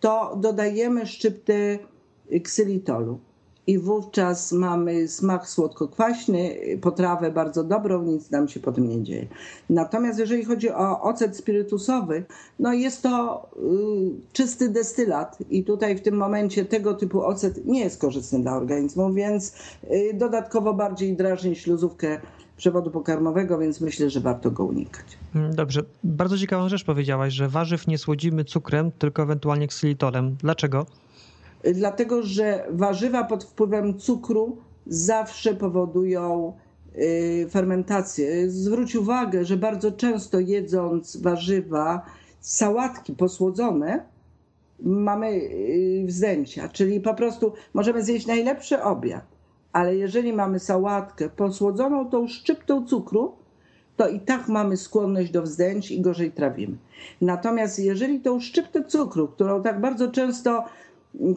to 0.00 0.36
dodajemy 0.40 1.06
szczyptę 1.06 1.78
ksylitolu 2.42 3.20
i 3.66 3.78
wówczas 3.78 4.52
mamy 4.52 5.08
smak 5.08 5.48
słodko-kwaśny, 5.48 6.56
potrawę 6.80 7.30
bardzo 7.30 7.64
dobrą, 7.64 8.02
nic 8.02 8.30
nam 8.30 8.48
się 8.48 8.60
po 8.60 8.72
tym 8.72 8.88
nie 8.88 9.02
dzieje. 9.02 9.26
Natomiast 9.70 10.18
jeżeli 10.18 10.44
chodzi 10.44 10.70
o 10.70 11.02
ocet 11.02 11.36
spirytusowy, 11.36 12.24
no 12.58 12.72
jest 12.72 13.02
to 13.02 13.46
y, 13.56 14.32
czysty 14.32 14.68
destylat 14.68 15.38
i 15.50 15.64
tutaj 15.64 15.96
w 15.96 16.02
tym 16.02 16.16
momencie 16.16 16.64
tego 16.64 16.94
typu 16.94 17.22
ocet 17.22 17.66
nie 17.66 17.80
jest 17.80 18.00
korzystny 18.00 18.42
dla 18.42 18.56
organizmu, 18.56 19.12
więc 19.12 19.54
y, 19.84 20.14
dodatkowo 20.14 20.74
bardziej 20.74 21.16
drażni 21.16 21.56
śluzówkę 21.56 22.20
przewodu 22.56 22.90
pokarmowego, 22.90 23.58
więc 23.58 23.80
myślę, 23.80 24.10
że 24.10 24.20
warto 24.20 24.50
go 24.50 24.64
unikać. 24.64 25.18
Dobrze. 25.52 25.82
Bardzo 26.04 26.38
ciekawą 26.38 26.68
rzecz 26.68 26.84
powiedziałaś, 26.84 27.32
że 27.32 27.48
warzyw 27.48 27.86
nie 27.86 27.98
słodzimy 27.98 28.44
cukrem, 28.44 28.92
tylko 28.92 29.22
ewentualnie 29.22 29.68
ksylitolem. 29.68 30.36
Dlaczego? 30.40 30.86
Dlatego 31.64 32.22
że 32.22 32.66
warzywa 32.70 33.24
pod 33.24 33.44
wpływem 33.44 33.98
cukru 33.98 34.56
zawsze 34.86 35.54
powodują 35.54 36.52
y, 36.96 37.46
fermentację. 37.50 38.50
Zwróć 38.50 38.96
uwagę, 38.96 39.44
że 39.44 39.56
bardzo 39.56 39.92
często 39.92 40.40
jedząc 40.40 41.16
warzywa, 41.16 42.02
sałatki 42.40 43.12
posłodzone, 43.12 44.04
mamy 44.82 45.26
y, 45.28 46.04
wzdęcia, 46.06 46.68
czyli 46.68 47.00
po 47.00 47.14
prostu 47.14 47.52
możemy 47.74 48.04
zjeść 48.04 48.26
najlepszy 48.26 48.82
obiad, 48.82 49.24
ale 49.72 49.96
jeżeli 49.96 50.32
mamy 50.32 50.58
sałatkę 50.58 51.28
posłodzoną 51.28 52.10
tą 52.10 52.28
szczyptą 52.28 52.86
cukru, 52.86 53.32
to 53.96 54.08
i 54.08 54.20
tak 54.20 54.48
mamy 54.48 54.76
skłonność 54.76 55.30
do 55.30 55.42
wzdęć 55.42 55.90
i 55.90 56.00
gorzej 56.00 56.32
trawimy. 56.32 56.76
Natomiast 57.20 57.78
jeżeli 57.78 58.20
tą 58.20 58.40
szczyptę 58.40 58.84
cukru, 58.84 59.28
którą 59.28 59.62
tak 59.62 59.80
bardzo 59.80 60.08
często 60.08 60.64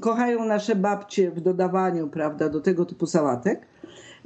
kochają 0.02 0.46
nasze 0.46 0.76
babcie 0.76 1.32
w 1.32 1.42
dodawaniu, 1.42 2.08
prawda, 2.08 2.50
do 2.50 2.62
tego 2.62 2.86
typu 2.86 3.08
sałatek, 3.08 3.66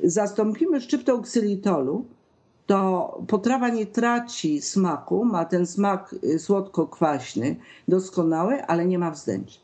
zastąpimy 0.04 0.82
szczyptą 0.82 1.22
ksylitolu, 1.22 2.06
to 2.66 3.22
potrawa 3.28 3.70
nie 3.70 3.86
traci 3.86 4.62
smaku, 4.62 5.26
ma 5.26 5.46
ten 5.46 5.68
smak 5.68 6.16
y, 6.24 6.40
słodko-kwaśny, 6.40 7.56
doskonały, 7.88 8.64
ale 8.66 8.86
nie 8.86 9.00
ma 9.00 9.12
wzdęć. 9.12 9.62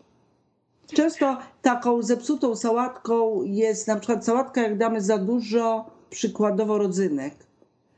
Często 0.94 1.38
taką 1.62 2.02
zepsutą 2.02 2.56
sałatką 2.56 3.44
jest 3.44 3.88
na 3.88 3.96
przykład 3.96 4.26
sałatka, 4.26 4.62
jak 4.62 4.78
damy 4.78 5.02
za 5.02 5.18
dużo 5.18 5.86
przykładowo 6.10 6.78
rodzynek 6.78 7.34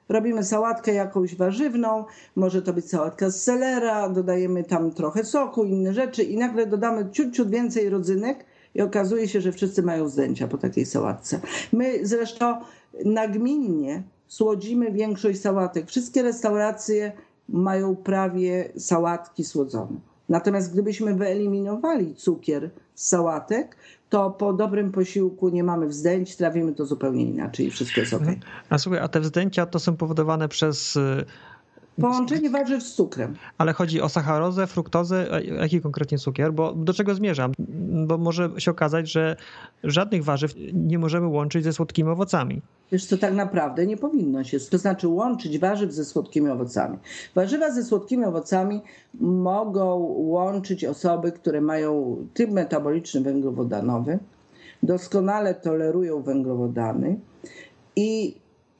Robimy 0.09 0.43
sałatkę 0.43 0.93
jakąś 0.93 1.35
warzywną, 1.35 2.05
może 2.35 2.61
to 2.61 2.73
być 2.73 2.89
sałatka 2.89 3.29
z 3.29 3.43
selera, 3.43 4.09
dodajemy 4.09 4.63
tam 4.63 4.91
trochę 4.91 5.23
soku, 5.23 5.63
inne 5.63 5.93
rzeczy 5.93 6.23
i 6.23 6.37
nagle 6.37 6.65
dodamy 6.65 7.09
ciut, 7.11 7.33
ciut 7.33 7.49
więcej 7.49 7.89
rodzynek 7.89 8.45
i 8.75 8.81
okazuje 8.81 9.27
się, 9.27 9.41
że 9.41 9.51
wszyscy 9.51 9.83
mają 9.83 10.09
zdjęcia 10.09 10.47
po 10.47 10.57
takiej 10.57 10.85
sałatce. 10.85 11.39
My 11.73 11.99
zresztą 12.07 12.61
nagminnie 13.05 14.03
słodzimy 14.27 14.91
większość 14.91 15.41
sałatek. 15.41 15.87
Wszystkie 15.87 16.23
restauracje 16.23 17.11
mają 17.49 17.95
prawie 17.95 18.71
sałatki 18.77 19.43
słodzone. 19.43 20.14
Natomiast 20.29 20.73
gdybyśmy 20.73 21.15
wyeliminowali 21.15 22.15
cukier 22.15 22.69
z 22.95 23.07
sałatek, 23.07 23.75
to 24.09 24.31
po 24.31 24.53
dobrym 24.53 24.91
posiłku 24.91 25.49
nie 25.49 25.63
mamy 25.63 25.87
wzdęć, 25.87 26.35
trawimy 26.35 26.73
to 26.73 26.85
zupełnie 26.85 27.25
inaczej 27.25 27.65
i 27.65 27.71
wszystko 27.71 28.01
jest 28.01 28.13
ok. 28.13 28.23
A 28.69 28.77
słuchaj, 28.77 28.99
a 28.99 29.07
te 29.07 29.19
wzdęcia 29.19 29.65
to 29.65 29.79
są 29.79 29.97
powodowane 29.97 30.47
przez 30.47 30.97
Połączenie 32.01 32.49
warzyw 32.49 32.83
z 32.83 32.93
cukrem. 32.93 33.35
Ale 33.57 33.73
chodzi 33.73 34.01
o 34.01 34.09
sacharozę, 34.09 34.67
fruktozę, 34.67 35.41
jaki 35.59 35.81
konkretnie 35.81 36.17
cukier? 36.17 36.53
Bo 36.53 36.73
do 36.73 36.93
czego 36.93 37.15
zmierzam? 37.15 37.51
Bo 38.07 38.17
może 38.17 38.49
się 38.57 38.71
okazać, 38.71 39.11
że 39.11 39.35
żadnych 39.83 40.23
warzyw 40.23 40.53
nie 40.73 40.99
możemy 40.99 41.27
łączyć 41.27 41.63
ze 41.63 41.73
słodkimi 41.73 42.09
owocami. 42.09 42.61
Wiesz 42.91 43.05
co, 43.05 43.17
tak 43.17 43.33
naprawdę 43.33 43.85
nie 43.85 43.97
powinno 43.97 44.43
się. 44.43 44.59
To 44.59 44.77
znaczy 44.77 45.07
łączyć 45.07 45.59
warzyw 45.59 45.91
ze 45.91 46.05
słodkimi 46.05 46.49
owocami. 46.49 46.97
Warzywa 47.35 47.71
ze 47.71 47.83
słodkimi 47.83 48.25
owocami 48.25 48.81
mogą 49.21 49.95
łączyć 50.17 50.85
osoby, 50.85 51.31
które 51.31 51.61
mają 51.61 52.17
typ 52.33 52.51
metaboliczny 52.51 53.21
węglowodanowy, 53.21 54.19
doskonale 54.83 55.53
tolerują 55.53 56.21
węglowodany 56.21 57.19
i 57.95 58.35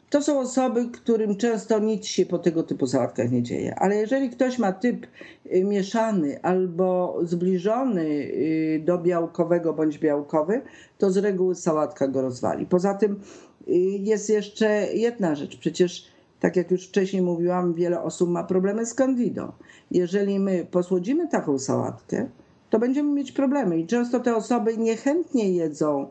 to 0.09 0.21
są 0.21 0.39
osoby, 0.39 0.89
którym 0.93 1.35
często 1.35 1.79
nic 1.79 2.05
się 2.05 2.25
po 2.25 2.39
tego 2.39 2.63
typu 2.63 2.87
sałatkach 2.87 3.31
nie 3.31 3.43
dzieje. 3.43 3.75
Ale 3.79 3.95
jeżeli 3.95 4.29
ktoś 4.29 4.59
ma 4.59 4.71
typ 4.71 5.07
y, 5.45 5.63
mieszany 5.63 6.41
albo 6.41 7.17
zbliżony 7.23 8.03
y, 8.03 8.81
do 8.85 8.97
białkowego 8.97 9.73
bądź 9.73 9.99
białkowy, 9.99 10.61
to 10.97 11.11
z 11.11 11.17
reguły 11.17 11.55
sałatka 11.55 12.07
go 12.07 12.21
rozwali. 12.21 12.65
Poza 12.65 12.93
tym 12.93 13.19
y, 13.67 13.71
jest 13.99 14.29
jeszcze 14.29 14.87
jedna 14.93 15.35
rzecz. 15.35 15.57
Przecież, 15.57 16.07
tak 16.39 16.55
jak 16.55 16.71
już 16.71 16.87
wcześniej 16.87 17.21
mówiłam, 17.21 17.73
wiele 17.73 18.01
osób 18.01 18.29
ma 18.29 18.43
problemy 18.43 18.85
z 18.85 18.93
candidą. 18.93 19.51
Jeżeli 19.91 20.39
my 20.39 20.65
posłodzimy 20.71 21.27
taką 21.27 21.59
sałatkę, 21.59 22.29
to 22.69 22.79
będziemy 22.79 23.13
mieć 23.13 23.31
problemy. 23.31 23.79
I 23.79 23.87
często 23.87 24.19
te 24.19 24.35
osoby 24.35 24.77
niechętnie 24.77 25.51
jedzą 25.51 26.07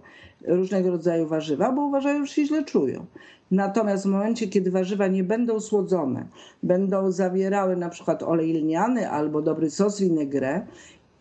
różnego 0.46 0.90
rodzaju 0.90 1.26
warzywa, 1.26 1.72
bo 1.72 1.82
uważają, 1.82 2.26
że 2.26 2.32
się 2.32 2.46
źle 2.46 2.64
czują. 2.64 3.06
Natomiast 3.50 4.04
w 4.04 4.08
momencie, 4.08 4.48
kiedy 4.48 4.70
warzywa 4.70 5.06
nie 5.06 5.24
będą 5.24 5.60
słodzone, 5.60 6.26
będą 6.62 7.10
zawierały 7.10 7.76
na 7.76 7.88
przykład 7.88 8.22
olej 8.22 8.52
lniany 8.52 9.10
albo 9.10 9.42
dobry 9.42 9.70
sos 9.70 10.00
vinaigrette 10.00 10.66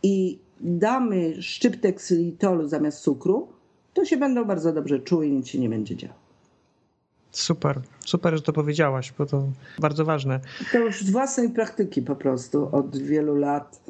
i 0.03 0.39
damy 0.62 1.41
szczyptek 1.41 1.95
ksylitolu 1.95 2.67
zamiast 2.67 2.99
cukru, 2.99 3.47
to 3.93 4.05
się 4.05 4.17
będą 4.17 4.45
bardzo 4.45 4.73
dobrze 4.73 4.99
czuły 4.99 5.27
i 5.27 5.31
nic 5.31 5.47
się 5.47 5.59
nie 5.59 5.69
będzie 5.69 5.95
działo. 5.95 6.23
Super, 7.31 7.81
super, 8.05 8.36
że 8.36 8.41
to 8.41 8.53
powiedziałaś, 8.53 9.13
bo 9.17 9.25
to 9.25 9.43
bardzo 9.79 10.05
ważne. 10.05 10.39
To 10.71 10.79
już 10.79 11.01
z 11.01 11.12
własnej 11.12 11.49
praktyki 11.49 12.01
po 12.01 12.15
prostu 12.15 12.69
od 12.71 12.97
wielu 12.97 13.36
lat. 13.36 13.81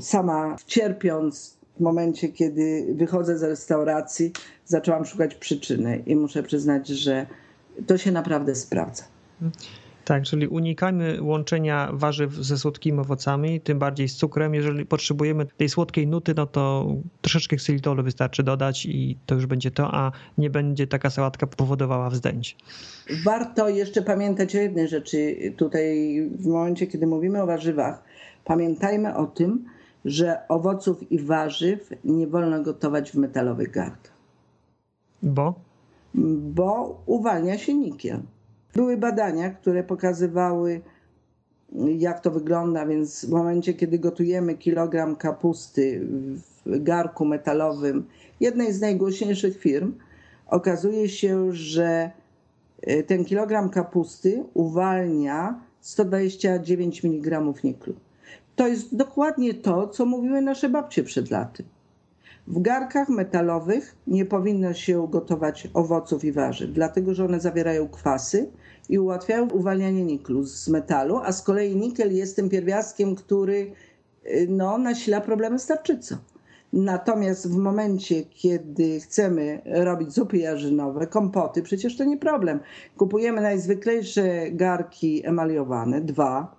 Sama 0.00 0.56
cierpiąc 0.66 1.55
w 1.76 1.80
momencie, 1.80 2.28
kiedy 2.28 2.94
wychodzę 2.94 3.38
z 3.38 3.42
restauracji, 3.42 4.32
zaczęłam 4.64 5.04
szukać 5.04 5.34
przyczyny 5.34 6.02
i 6.06 6.16
muszę 6.16 6.42
przyznać, 6.42 6.88
że 6.88 7.26
to 7.86 7.98
się 7.98 8.12
naprawdę 8.12 8.54
sprawdza. 8.54 9.04
Tak, 10.04 10.22
czyli 10.22 10.48
unikajmy 10.48 11.22
łączenia 11.22 11.90
warzyw 11.92 12.32
ze 12.32 12.58
słodkimi 12.58 12.98
owocami, 12.98 13.60
tym 13.60 13.78
bardziej 13.78 14.08
z 14.08 14.16
cukrem. 14.16 14.54
Jeżeli 14.54 14.86
potrzebujemy 14.86 15.46
tej 15.56 15.68
słodkiej 15.68 16.06
nuty, 16.06 16.34
no 16.36 16.46
to 16.46 16.94
troszeczkę 17.20 17.56
ksylitolu 17.56 18.02
wystarczy 18.02 18.42
dodać 18.42 18.86
i 18.86 19.18
to 19.26 19.34
już 19.34 19.46
będzie 19.46 19.70
to, 19.70 19.94
a 19.94 20.12
nie 20.38 20.50
będzie 20.50 20.86
taka 20.86 21.10
sałatka 21.10 21.46
powodowała 21.46 22.10
wzdęć. 22.10 22.56
Warto 23.24 23.68
jeszcze 23.68 24.02
pamiętać 24.02 24.56
o 24.56 24.58
jednej 24.58 24.88
rzeczy 24.88 25.36
tutaj 25.56 26.20
w 26.38 26.46
momencie, 26.46 26.86
kiedy 26.86 27.06
mówimy 27.06 27.42
o 27.42 27.46
warzywach. 27.46 28.02
Pamiętajmy 28.44 29.16
o 29.16 29.26
tym, 29.26 29.64
że 30.06 30.48
owoców 30.48 31.12
i 31.12 31.18
warzyw 31.18 31.90
nie 32.04 32.26
wolno 32.26 32.62
gotować 32.62 33.12
w 33.12 33.14
metalowych 33.14 33.70
garnkach. 33.70 34.16
Bo? 35.22 35.54
Bo 36.54 37.02
uwalnia 37.06 37.58
się 37.58 37.74
nikiel. 37.74 38.20
Były 38.74 38.96
badania, 38.96 39.50
które 39.50 39.84
pokazywały, 39.84 40.80
jak 41.98 42.20
to 42.20 42.30
wygląda, 42.30 42.86
więc 42.86 43.24
w 43.24 43.30
momencie, 43.30 43.74
kiedy 43.74 43.98
gotujemy 43.98 44.54
kilogram 44.54 45.16
kapusty 45.16 46.06
w 46.66 46.82
garku 46.82 47.24
metalowym 47.24 48.06
jednej 48.40 48.72
z 48.72 48.80
najgłośniejszych 48.80 49.58
firm, 49.58 49.92
okazuje 50.46 51.08
się, 51.08 51.52
że 51.52 52.10
e, 52.82 53.02
ten 53.02 53.24
kilogram 53.24 53.70
kapusty 53.70 54.44
uwalnia 54.54 55.60
129 55.80 57.04
mg 57.04 57.52
niklu. 57.64 57.94
To 58.56 58.68
jest 58.68 58.96
dokładnie 58.96 59.54
to, 59.54 59.88
co 59.88 60.06
mówiły 60.06 60.40
nasze 60.40 60.68
babcie 60.68 61.02
przed 61.04 61.30
laty. 61.30 61.64
W 62.46 62.60
garkach 62.62 63.08
metalowych 63.08 63.96
nie 64.06 64.24
powinno 64.24 64.74
się 64.74 65.08
gotować 65.10 65.68
owoców 65.74 66.24
i 66.24 66.32
warzyw, 66.32 66.70
dlatego 66.70 67.14
że 67.14 67.24
one 67.24 67.40
zawierają 67.40 67.88
kwasy 67.88 68.50
i 68.88 68.98
ułatwiają 68.98 69.50
uwalnianie 69.50 70.04
niklu 70.04 70.42
z 70.42 70.68
metalu, 70.68 71.18
a 71.24 71.32
z 71.32 71.42
kolei 71.42 71.76
nikel 71.76 72.16
jest 72.16 72.36
tym 72.36 72.48
pierwiastkiem, 72.48 73.14
który 73.14 73.72
y, 74.26 74.46
no, 74.50 74.78
nasila 74.78 75.20
problemy 75.20 75.58
z 75.58 75.66
tarczycą. 75.66 76.16
Natomiast 76.72 77.50
w 77.50 77.56
momencie, 77.56 78.22
kiedy 78.22 79.00
chcemy 79.00 79.62
robić 79.64 80.12
zupy 80.12 80.38
jarzynowe, 80.38 81.06
kompoty, 81.06 81.62
przecież 81.62 81.96
to 81.96 82.04
nie 82.04 82.18
problem. 82.18 82.60
Kupujemy 82.96 83.40
najzwyklejsze 83.40 84.50
garki 84.50 85.26
emaliowane, 85.26 86.00
dwa, 86.00 86.55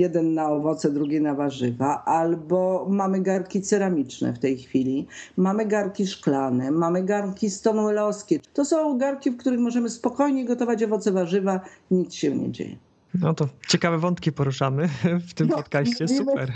jeden 0.00 0.34
na 0.34 0.48
owoce, 0.48 0.90
drugi 0.90 1.20
na 1.20 1.34
warzywa, 1.34 2.04
albo 2.04 2.86
mamy 2.90 3.20
garki 3.20 3.62
ceramiczne 3.62 4.32
w 4.32 4.38
tej 4.38 4.58
chwili, 4.58 5.06
mamy 5.36 5.66
garki 5.66 6.06
szklane, 6.06 6.70
mamy 6.70 7.02
garki 7.02 7.50
stonewallowskie. 7.50 8.40
To 8.54 8.64
są 8.64 8.98
garki, 8.98 9.30
w 9.30 9.36
których 9.36 9.60
możemy 9.60 9.90
spokojnie 9.90 10.44
gotować 10.44 10.82
owoce, 10.82 11.12
warzywa, 11.12 11.60
nic 11.90 12.14
się 12.14 12.36
nie 12.36 12.52
dzieje. 12.52 12.76
No 13.14 13.34
to 13.34 13.48
ciekawe 13.68 13.98
wątki 13.98 14.32
poruszamy 14.32 14.88
w 15.28 15.34
tym 15.34 15.48
no, 15.48 15.56
podcaście, 15.56 16.08
super 16.08 16.52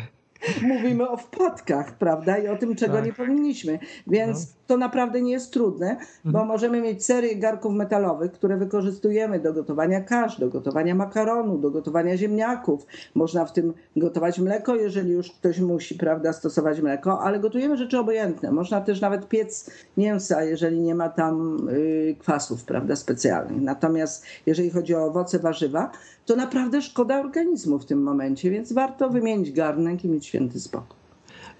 mówimy 0.62 1.08
o 1.08 1.16
wpadkach, 1.16 1.98
prawda? 1.98 2.38
I 2.38 2.48
o 2.48 2.56
tym, 2.56 2.76
czego 2.76 2.94
tak. 2.94 3.04
nie 3.04 3.12
powinniśmy. 3.12 3.78
Więc 4.06 4.46
no. 4.46 4.54
To 4.66 4.76
naprawdę 4.76 5.22
nie 5.22 5.32
jest 5.32 5.52
trudne, 5.52 5.96
bo 6.24 6.30
mhm. 6.30 6.48
możemy 6.48 6.80
mieć 6.80 7.04
serię 7.04 7.36
garków 7.36 7.74
metalowych, 7.74 8.32
które 8.32 8.56
wykorzystujemy 8.56 9.40
do 9.40 9.52
gotowania 9.52 10.00
kasz, 10.00 10.40
do 10.40 10.48
gotowania 10.48 10.94
makaronu, 10.94 11.58
do 11.58 11.70
gotowania 11.70 12.16
ziemniaków. 12.16 12.86
Można 13.14 13.44
w 13.44 13.52
tym 13.52 13.72
gotować 13.96 14.38
mleko, 14.38 14.74
jeżeli 14.74 15.10
już 15.10 15.32
ktoś 15.32 15.60
musi, 15.60 15.94
prawda, 15.94 16.32
stosować 16.32 16.80
mleko, 16.80 17.20
ale 17.20 17.40
gotujemy 17.40 17.76
rzeczy 17.76 17.98
obojętne. 17.98 18.52
Można 18.52 18.80
też 18.80 19.00
nawet 19.00 19.28
piec 19.28 19.70
mięsa, 19.96 20.44
jeżeli 20.44 20.80
nie 20.80 20.94
ma 20.94 21.08
tam 21.08 21.68
y, 21.68 22.16
kwasów, 22.18 22.64
prawda, 22.64 22.96
specjalnych. 22.96 23.62
Natomiast 23.62 24.24
jeżeli 24.46 24.70
chodzi 24.70 24.94
o 24.94 25.04
owoce, 25.04 25.38
warzywa, 25.38 25.90
to 26.26 26.36
naprawdę 26.36 26.82
szkoda 26.82 27.20
organizmu 27.20 27.78
w 27.78 27.86
tym 27.86 28.02
momencie, 28.02 28.50
więc 28.50 28.72
warto 28.72 29.10
wymienić 29.10 29.52
garnek 29.52 30.04
i 30.04 30.08
mieć 30.08 30.26
święty 30.26 30.60
spokój. 30.60 31.03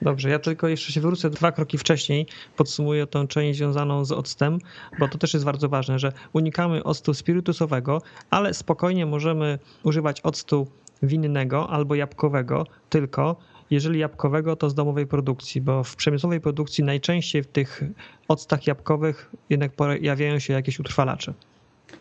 Dobrze, 0.05 0.31
ja 0.31 0.38
tylko 0.38 0.69
jeszcze 0.69 0.93
się 0.93 1.01
wrócę 1.01 1.31
dwa 1.31 1.53
kroki 1.53 1.79
wcześniej, 1.79 2.27
podsumuję 2.57 3.07
tą 3.07 3.27
część 3.27 3.59
związaną 3.59 4.05
z 4.05 4.12
octem, 4.12 4.59
bo 4.99 5.09
to 5.09 5.19
też 5.19 5.35
jest 5.35 5.45
bardzo 5.45 5.69
ważne, 5.69 5.99
że 5.99 6.12
unikamy 6.33 6.85
octu 6.85 7.14
spirytusowego, 7.14 8.03
ale 8.31 8.55
spokojnie 8.55 9.07
możemy 9.07 9.59
używać 9.83 10.21
octu 10.21 10.67
winnego 11.03 11.71
albo 11.71 11.95
jabłkowego, 11.95 12.67
tylko 12.88 13.37
jeżeli 13.71 13.99
jabłkowego, 13.99 14.57
to 14.57 14.71
z 14.71 14.75
domowej 14.75 15.07
produkcji, 15.07 15.61
bo 15.61 15.85
w 15.85 15.97
przemysłowej 15.97 16.40
produkcji 16.40 16.85
najczęściej 16.85 17.43
w 17.43 17.47
tych 17.47 17.83
octach 18.29 18.67
jabłkowych 18.67 19.31
jednak 19.51 19.73
pojawiają 19.73 20.38
się 20.38 20.53
jakieś 20.53 20.81
utrwalacze. 20.81 21.35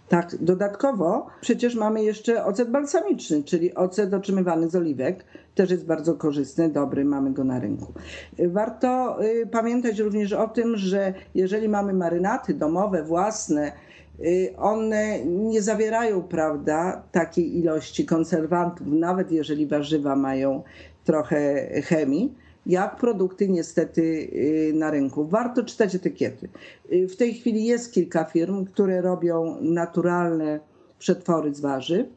Tak, 0.09 0.35
dodatkowo 0.41 1.27
przecież 1.41 1.75
mamy 1.75 2.03
jeszcze 2.03 2.45
ocet 2.45 2.69
balsamiczny, 2.69 3.43
czyli 3.43 3.75
ocet 3.75 4.13
otrzymywany 4.13 4.69
z 4.69 4.75
oliwek. 4.75 5.25
Też 5.55 5.71
jest 5.71 5.85
bardzo 5.85 6.13
korzystny, 6.13 6.69
dobry, 6.69 7.05
mamy 7.05 7.33
go 7.33 7.43
na 7.43 7.59
rynku. 7.59 7.93
Warto 8.39 9.17
y, 9.23 9.47
pamiętać 9.51 9.99
również 9.99 10.33
o 10.33 10.47
tym, 10.47 10.77
że 10.77 11.13
jeżeli 11.35 11.69
mamy 11.69 11.93
marynaty 11.93 12.53
domowe, 12.53 13.03
własne, 13.03 13.71
y, 14.19 14.53
one 14.57 15.25
nie 15.25 15.61
zawierają, 15.61 16.23
prawda, 16.23 17.03
takiej 17.11 17.57
ilości 17.57 18.05
konserwantów, 18.05 18.87
nawet 18.87 19.31
jeżeli 19.31 19.67
warzywa 19.67 20.15
mają 20.15 20.63
trochę 21.05 21.69
chemii 21.81 22.42
jak 22.65 22.97
produkty 22.97 23.49
niestety 23.49 24.01
y, 24.01 24.71
na 24.75 24.91
rynku. 24.91 25.27
Warto 25.27 25.63
czytać 25.63 25.95
etykiety. 25.95 26.49
Y, 26.91 27.07
w 27.07 27.15
tej 27.15 27.33
chwili 27.33 27.65
jest 27.65 27.93
kilka 27.93 28.25
firm, 28.25 28.65
które 28.65 29.01
robią 29.01 29.57
naturalne 29.61 30.59
przetwory 30.99 31.53
z 31.53 31.59
warzyw 31.59 32.07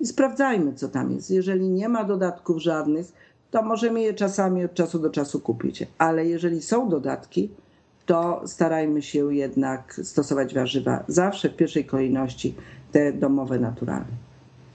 i 0.00 0.06
sprawdzajmy, 0.06 0.74
co 0.74 0.88
tam 0.88 1.12
jest. 1.12 1.30
Jeżeli 1.30 1.68
nie 1.68 1.88
ma 1.88 2.04
dodatków 2.04 2.62
żadnych, 2.62 3.12
to 3.50 3.62
możemy 3.62 4.00
je 4.00 4.14
czasami 4.14 4.64
od 4.64 4.74
czasu 4.74 4.98
do 4.98 5.10
czasu 5.10 5.40
kupić, 5.40 5.86
ale 5.98 6.26
jeżeli 6.26 6.62
są 6.62 6.88
dodatki, 6.88 7.50
to 8.06 8.42
starajmy 8.46 9.02
się 9.02 9.34
jednak 9.34 10.00
stosować 10.02 10.54
warzywa 10.54 11.04
zawsze 11.08 11.48
w 11.48 11.56
pierwszej 11.56 11.84
kolejności 11.84 12.54
te 12.92 13.12
domowe, 13.12 13.58
naturalne. 13.58 14.24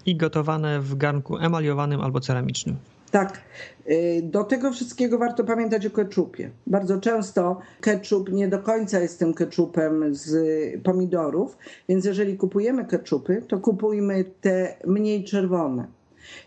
I 0.06 0.16
gotowane 0.16 0.80
w 0.80 0.96
garnku 0.96 1.38
emaliowanym 1.38 2.02
albo 2.02 2.20
ceramicznym. 2.20 2.76
Tak. 3.12 3.42
Y, 3.90 4.22
do 4.24 4.44
tego 4.44 4.72
wszystkiego 4.72 5.18
warto 5.18 5.44
pamiętać 5.44 5.86
o 5.86 5.90
keczupie. 5.90 6.50
Bardzo 6.68 7.00
często 7.00 7.60
keczup 7.82 8.32
nie 8.32 8.48
do 8.48 8.60
końca 8.60 9.00
jest 9.00 9.20
tym 9.20 9.34
keczupem 9.34 10.16
z 10.16 10.34
pomidorów, 10.84 11.58
więc 11.90 12.06
jeżeli 12.06 12.38
kupujemy 12.38 12.86
keczupy, 12.86 13.44
to 13.48 13.60
kupujmy 13.60 14.26
te 14.42 14.78
mniej 14.86 15.24
czerwone. 15.24 15.88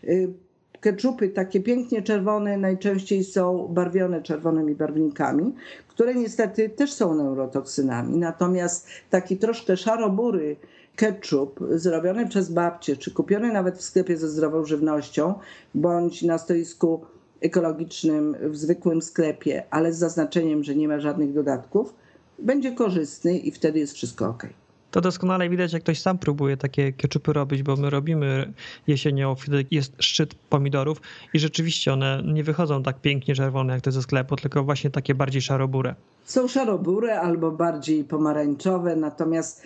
Y, 0.05 0.33
keczupy 0.81 1.29
takie 1.29 1.61
pięknie 1.61 2.03
czerwone 2.03 2.57
najczęściej 2.57 3.25
są 3.25 3.69
barwione 3.69 4.23
czerwonymi 4.23 4.75
barwnikami, 4.75 5.55
które 5.89 6.15
niestety 6.15 6.69
też 6.69 6.93
są 6.93 7.15
neurotoksynami. 7.15 8.19
Natomiast 8.19 8.87
taki 9.11 9.37
troszkę 9.37 9.77
szarobury 9.77 10.57
ketchup 10.97 11.61
zrobiony 11.71 12.29
przez 12.29 12.53
babcię, 12.53 12.97
czy 12.97 13.11
kupiony 13.11 13.53
nawet 13.53 13.79
w 13.79 13.83
sklepie 13.83 14.17
ze 14.17 14.29
zdrową 14.29 14.65
żywnością, 14.65 15.35
bądź 15.75 16.23
na 16.23 16.39
stoisku 16.39 17.07
ekologicznym 17.41 18.37
w 18.51 18.57
zwykłym 18.57 19.03
sklepie, 19.03 19.63
ale 19.71 19.93
z 19.93 19.99
zaznaczeniem, 19.99 20.65
że 20.65 20.75
nie 20.75 20.89
ma 20.89 21.01
żadnych 21.01 21.33
dodatków, 21.33 21.95
będzie 22.39 22.73
korzystny 22.73 23.39
i 23.39 23.51
wtedy 23.51 23.79
jest 23.79 23.95
wszystko 23.95 24.29
ok. 24.29 24.47
To 24.91 25.01
doskonale 25.01 25.49
widać, 25.49 25.73
jak 25.73 25.83
ktoś 25.83 26.01
sam 26.01 26.19
próbuje 26.19 26.57
takie 26.57 26.93
keczupy 26.93 27.33
robić, 27.33 27.63
bo 27.63 27.77
my 27.77 27.91
robimy 27.91 28.53
jesienią, 28.87 29.35
wtedy 29.35 29.67
jest 29.71 29.93
szczyt 29.99 30.35
pomidorów 30.35 31.01
i 31.35 31.39
rzeczywiście 31.39 31.93
one 31.93 32.23
nie 32.25 32.45
wychodzą 32.45 32.83
tak 32.83 33.01
pięknie 33.01 33.35
czerwone 33.35 33.73
jak 33.73 33.83
te 33.83 33.93
ze 33.93 34.03
sklepu, 34.03 34.37
tylko 34.37 34.65
właśnie 34.65 34.91
takie 34.91 35.15
bardziej 35.15 35.43
szarobure. 35.43 35.95
Są 36.25 36.49
szarobure 36.49 37.21
albo 37.21 37.51
bardziej 37.51 38.05
pomarańczowe, 38.05 38.97
natomiast 38.97 39.63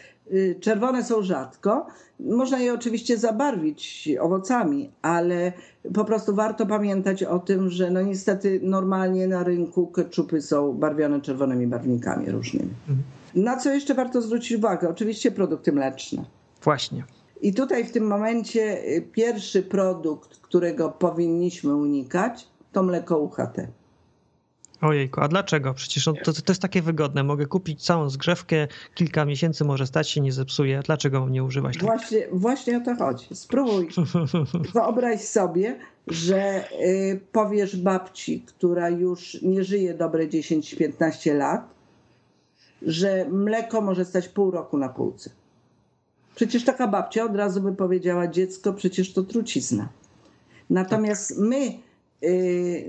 czerwone 0.60 1.04
są 1.04 1.22
rzadko. 1.22 1.86
Można 2.20 2.58
je 2.58 2.74
oczywiście 2.74 3.18
zabarwić 3.18 4.08
owocami, 4.20 4.90
ale 5.02 5.52
po 5.94 6.04
prostu 6.04 6.34
warto 6.34 6.66
pamiętać 6.66 7.22
o 7.22 7.38
tym, 7.38 7.70
że 7.70 7.90
no 7.90 8.02
niestety 8.02 8.60
normalnie 8.62 9.26
na 9.26 9.44
rynku 9.44 9.86
keczupy 9.86 10.42
są 10.42 10.72
barwione 10.72 11.20
czerwonymi 11.20 11.66
barwnikami 11.66 12.30
różnymi. 12.30 12.70
Mhm. 12.88 13.02
Na 13.34 13.56
co 13.56 13.74
jeszcze 13.74 13.94
warto 13.94 14.22
zwrócić 14.22 14.58
uwagę? 14.58 14.88
Oczywiście 14.88 15.30
produkty 15.30 15.72
mleczne. 15.72 16.24
Właśnie. 16.62 17.04
I 17.42 17.54
tutaj 17.54 17.84
w 17.84 17.92
tym 17.92 18.06
momencie 18.06 18.84
y, 18.84 19.02
pierwszy 19.12 19.62
produkt, 19.62 20.36
którego 20.36 20.88
powinniśmy 20.90 21.74
unikać, 21.74 22.48
to 22.72 22.82
mleko 22.82 23.18
UHT. 23.18 23.56
Ojejku, 24.80 25.20
a 25.20 25.28
dlaczego? 25.28 25.74
Przecież 25.74 26.04
to, 26.04 26.32
to, 26.32 26.42
jest 26.48 26.62
takie 26.62 26.82
wygodne. 26.82 27.24
Mogę 27.24 27.46
kupić 27.46 27.84
całą 27.84 28.10
zgrzewkę, 28.10 28.68
kilka 28.94 29.24
miesięcy 29.24 29.64
może 29.64 29.86
stać 29.86 30.10
się, 30.10 30.20
nie 30.20 30.32
zepsuje. 30.32 30.80
Dlaczego 30.84 31.20
mam 31.20 31.32
nie 31.32 31.44
używać? 31.44 31.78
Właśnie, 31.78 32.26
właśnie 32.32 32.76
o 32.76 32.80
to 32.80 32.96
chodzi. 32.96 33.26
Spróbuj. 33.32 33.88
Wyobraź 34.74 35.20
sobie, 35.20 35.78
że 36.06 36.64
y, 36.82 37.20
powiesz 37.32 37.76
babci, 37.76 38.40
która 38.46 38.90
już 38.90 39.42
nie 39.42 39.64
żyje 39.64 39.94
dobre 39.94 40.26
10-15 40.26 41.34
lat, 41.36 41.68
że 42.82 43.26
mleko 43.30 43.80
może 43.80 44.04
stać 44.04 44.28
pół 44.28 44.50
roku 44.50 44.78
na 44.78 44.88
półce. 44.88 45.30
Przecież 46.34 46.64
taka 46.64 46.88
babcia 46.88 47.24
od 47.24 47.36
razu 47.36 47.60
by 47.60 47.72
powiedziała, 47.72 48.28
dziecko, 48.28 48.72
przecież 48.72 49.12
to 49.12 49.22
trucizna. 49.22 49.88
Natomiast 50.70 51.38
my 51.38 51.56
y, 51.66 51.85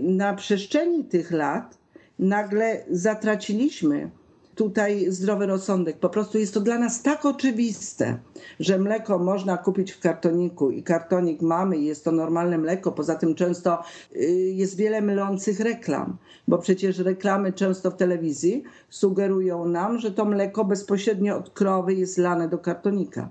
na 0.01 0.33
przestrzeni 0.33 1.05
tych 1.05 1.31
lat 1.31 1.77
nagle 2.19 2.83
zatraciliśmy 2.89 4.11
tutaj 4.57 5.11
zdrowy 5.11 5.45
rozsądek. 5.45 5.97
Po 5.97 6.09
prostu 6.09 6.37
jest 6.37 6.53
to 6.53 6.61
dla 6.61 6.79
nas 6.79 7.01
tak 7.01 7.25
oczywiste, 7.25 8.19
że 8.59 8.79
mleko 8.79 9.19
można 9.19 9.57
kupić 9.57 9.91
w 9.91 9.99
kartoniku 9.99 10.71
i 10.71 10.83
kartonik 10.83 11.41
mamy, 11.41 11.77
jest 11.77 12.03
to 12.03 12.11
normalne 12.11 12.57
mleko. 12.57 12.91
Poza 12.91 13.15
tym 13.15 13.35
często 13.35 13.83
y, 14.15 14.19
jest 14.55 14.75
wiele 14.77 15.01
mylących 15.01 15.59
reklam, 15.59 16.17
bo 16.47 16.57
przecież 16.57 16.99
reklamy 16.99 17.53
często 17.53 17.91
w 17.91 17.95
telewizji 17.95 18.63
sugerują 18.89 19.65
nam, 19.65 19.99
że 19.99 20.11
to 20.11 20.25
mleko 20.25 20.65
bezpośrednio 20.65 21.37
od 21.37 21.49
krowy 21.49 21.93
jest 21.93 22.17
lane 22.17 22.47
do 22.47 22.57
kartonika. 22.57 23.29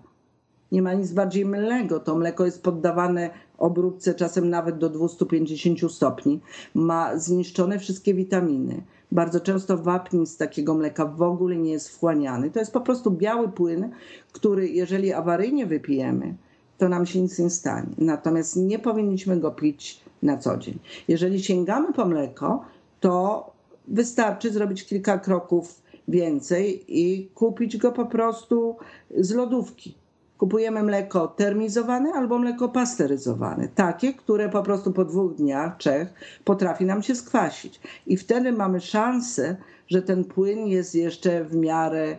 Nie 0.77 0.83
ma 0.83 0.95
nic 0.95 1.13
bardziej 1.13 1.45
mylnego. 1.45 2.01
To 2.01 2.15
mleko 2.15 2.45
jest 2.45 2.63
poddawane 2.63 3.31
obróbce 3.59 4.15
czasem 4.15 4.51
nawet 4.51 4.79
do 4.79 4.91
250 4.91 5.93
stopni. 5.93 6.41
Ma 6.75 7.19
zniszczone 7.19 7.79
wszystkie 7.79 8.15
witaminy 8.15 8.83
bardzo 9.13 9.41
często 9.41 9.79
wapń 9.79 10.27
z 10.27 10.37
takiego 10.37 10.75
mleka 10.75 11.07
w 11.07 11.23
ogóle 11.23 11.57
nie 11.57 11.73
jest 11.73 11.89
wchłaniany. 11.89 12.51
To 12.51 12.59
jest 12.59 12.73
po 12.73 12.81
prostu 12.81 13.11
biały 13.11 13.49
płyn, 13.49 13.91
który 14.33 14.69
jeżeli 14.69 15.13
awaryjnie 15.13 15.67
wypijemy, 15.67 16.35
to 16.79 16.89
nam 16.89 17.07
się 17.07 17.23
nic 17.23 17.39
nie 17.39 17.51
stanie. 17.51 17.95
Natomiast 17.99 18.57
nie 18.57 18.79
powinniśmy 18.79 19.41
go 19.41 19.51
pić 19.51 20.01
na 20.23 20.37
co 20.37 20.57
dzień. 20.57 20.79
Jeżeli 21.09 21.43
sięgamy 21.43 21.93
po 21.93 22.05
mleko, 22.05 22.65
to 23.01 23.47
wystarczy 23.89 24.51
zrobić 24.51 24.85
kilka 24.85 25.19
kroków 25.19 25.83
więcej 26.09 26.85
i 26.89 27.29
kupić 27.35 27.77
go 27.77 27.93
po 27.93 28.07
prostu 28.07 28.77
z 29.17 29.35
lodówki 29.35 29.95
kupujemy 30.39 30.83
mleko 30.83 31.29
termizowane 31.29 32.13
albo 32.13 32.39
mleko 32.39 32.69
pasteryzowane. 32.69 33.69
Takie, 33.69 34.15
które 34.15 34.49
po 34.49 34.63
prostu 34.63 34.93
po 34.93 35.05
dwóch 35.05 35.35
dniach, 35.35 35.77
trzech 35.77 36.15
potrafi 36.45 36.85
nam 36.85 37.03
się 37.03 37.15
skwasić. 37.15 37.81
I 38.07 38.17
wtedy 38.17 38.53
mamy 38.53 38.81
szansę, 38.81 39.57
że 39.89 40.03
ten 40.03 40.25
płyn 40.25 40.67
jest 40.67 40.95
jeszcze 40.95 41.45
w 41.45 41.57
miarę 41.57 42.17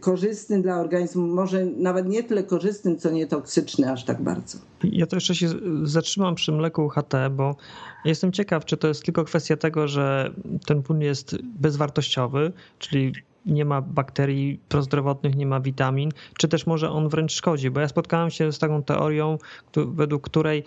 korzystny 0.00 0.62
dla 0.62 0.80
organizmu, 0.80 1.26
może 1.26 1.66
nawet 1.66 2.08
nie 2.08 2.22
tyle 2.22 2.42
korzystny, 2.42 2.96
co 2.96 3.10
nietoksyczny 3.10 3.92
aż 3.92 4.04
tak 4.04 4.22
bardzo. 4.22 4.58
Ja 4.84 5.06
to 5.06 5.16
jeszcze 5.16 5.34
się 5.34 5.48
zatrzymam 5.82 6.34
przy 6.34 6.52
mleku 6.52 6.84
UHT, 6.84 7.12
bo 7.30 7.56
jestem 8.04 8.32
ciekaw, 8.32 8.64
czy 8.64 8.76
to 8.76 8.88
jest 8.88 9.04
tylko 9.04 9.24
kwestia 9.24 9.56
tego, 9.56 9.88
że 9.88 10.30
ten 10.66 10.82
płyn 10.82 11.00
jest 11.00 11.36
bezwartościowy, 11.42 12.52
czyli 12.78 13.12
nie 13.46 13.64
ma 13.64 13.80
bakterii 13.80 14.60
prozdrowotnych, 14.68 15.36
nie 15.36 15.46
ma 15.46 15.60
witamin, 15.60 16.10
czy 16.38 16.48
też 16.48 16.66
może 16.66 16.90
on 16.90 17.08
wręcz 17.08 17.32
szkodzi, 17.32 17.70
bo 17.70 17.80
ja 17.80 17.88
spotkałem 17.88 18.30
się 18.30 18.52
z 18.52 18.58
taką 18.58 18.82
teorią, 18.82 19.38
według 19.76 20.22
której 20.22 20.64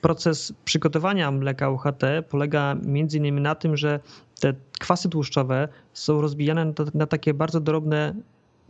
proces 0.00 0.52
przygotowania 0.64 1.30
mleka 1.30 1.70
UHT 1.70 2.02
polega 2.28 2.76
między 2.82 3.18
innymi 3.18 3.40
na 3.40 3.54
tym, 3.54 3.76
że 3.76 4.00
te 4.40 4.54
kwasy 4.80 5.08
tłuszczowe 5.08 5.68
są 5.92 6.20
rozbijane 6.20 6.72
na, 6.94 7.06
takie 7.06 7.34
bardzo 7.34 7.60
drobne 7.60 8.14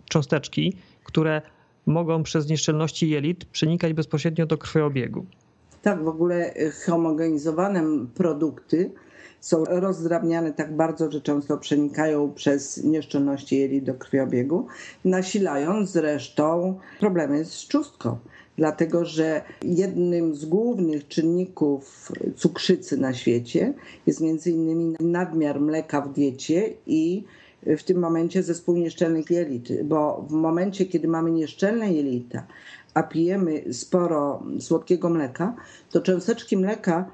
cząsteczki, 0.08 0.76
które 1.04 1.42
mogą 1.86 2.22
przez 2.22 2.48
nieszczelności 2.48 3.10
jelit 3.10 3.44
przenikać 3.44 3.92
bezpośrednio 3.92 4.46
do 4.46 4.58
krwiobiegu. 4.58 5.26
Tak, 5.82 6.04
w 6.04 6.08
ogóle 6.08 6.54
homogenizowane 6.86 7.82
produkty 8.14 8.92
są 9.44 9.64
rozdrabniane 9.64 10.52
tak 10.52 10.76
bardzo, 10.76 11.10
że 11.10 11.20
często 11.20 11.58
przenikają 11.58 12.32
przez 12.32 12.84
nieszczelności 12.84 13.58
jeli 13.58 13.82
do 13.82 13.94
krwiobiegu, 13.94 14.66
nasilając 15.04 15.90
zresztą 15.90 16.78
problemy 17.00 17.44
z 17.44 17.50
trzustką 17.50 18.18
dlatego 18.56 19.04
że 19.04 19.42
jednym 19.62 20.34
z 20.34 20.44
głównych 20.44 21.08
czynników 21.08 22.12
cukrzycy 22.36 22.96
na 22.96 23.14
świecie 23.14 23.74
jest 24.06 24.20
między 24.20 24.50
innymi 24.50 24.96
nadmiar 25.00 25.60
mleka 25.60 26.00
w 26.00 26.12
diecie 26.12 26.72
i 26.86 27.24
w 27.62 27.82
tym 27.82 27.98
momencie 27.98 28.42
zespół 28.42 28.76
nieszczelnych 28.76 29.30
jelit, 29.30 29.82
bo 29.82 30.26
w 30.28 30.32
momencie, 30.32 30.86
kiedy 30.86 31.08
mamy 31.08 31.30
nieszczelne 31.30 31.92
jelita, 31.92 32.46
a 32.94 33.02
pijemy 33.02 33.74
sporo 33.74 34.42
słodkiego 34.60 35.10
mleka, 35.10 35.56
to 35.90 36.00
cząsteczki 36.00 36.56
mleka 36.56 37.10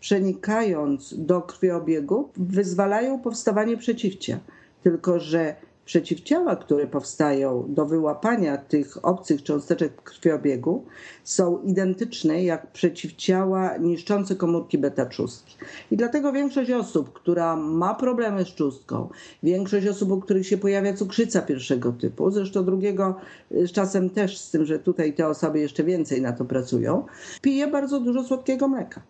przenikając 0.00 1.14
do 1.18 1.42
krwiobiegu, 1.42 2.28
wyzwalają 2.36 3.20
powstawanie 3.20 3.76
przeciwcia. 3.76 4.38
Tylko, 4.82 5.20
że 5.20 5.56
przeciwciała, 5.88 6.56
które 6.56 6.86
powstają 6.86 7.64
do 7.68 7.86
wyłapania 7.86 8.56
tych 8.56 9.04
obcych 9.04 9.42
cząsteczek 9.42 10.02
krwiobiegu, 10.02 10.84
są 11.24 11.62
identyczne 11.62 12.44
jak 12.44 12.72
przeciwciała 12.72 13.76
niszczące 13.76 14.36
komórki 14.36 14.78
beta-trzustki. 14.78 15.56
I 15.90 15.96
dlatego 15.96 16.32
większość 16.32 16.70
osób, 16.70 17.12
która 17.12 17.56
ma 17.56 17.94
problemy 17.94 18.44
z 18.44 18.48
trzustką, 18.48 19.08
większość 19.42 19.86
osób, 19.86 20.10
u 20.10 20.20
których 20.20 20.46
się 20.46 20.58
pojawia 20.58 20.94
cukrzyca 20.94 21.42
pierwszego 21.42 21.92
typu, 21.92 22.30
zresztą 22.30 22.64
drugiego 22.64 23.14
z 23.50 23.72
czasem 23.72 24.10
też, 24.10 24.38
z 24.38 24.50
tym, 24.50 24.64
że 24.64 24.78
tutaj 24.78 25.12
te 25.12 25.28
osoby 25.28 25.60
jeszcze 25.60 25.84
więcej 25.84 26.22
na 26.22 26.32
to 26.32 26.44
pracują, 26.44 27.06
pije 27.42 27.66
bardzo 27.66 28.00
dużo 28.00 28.24
słodkiego 28.24 28.68
mleka. 28.68 29.02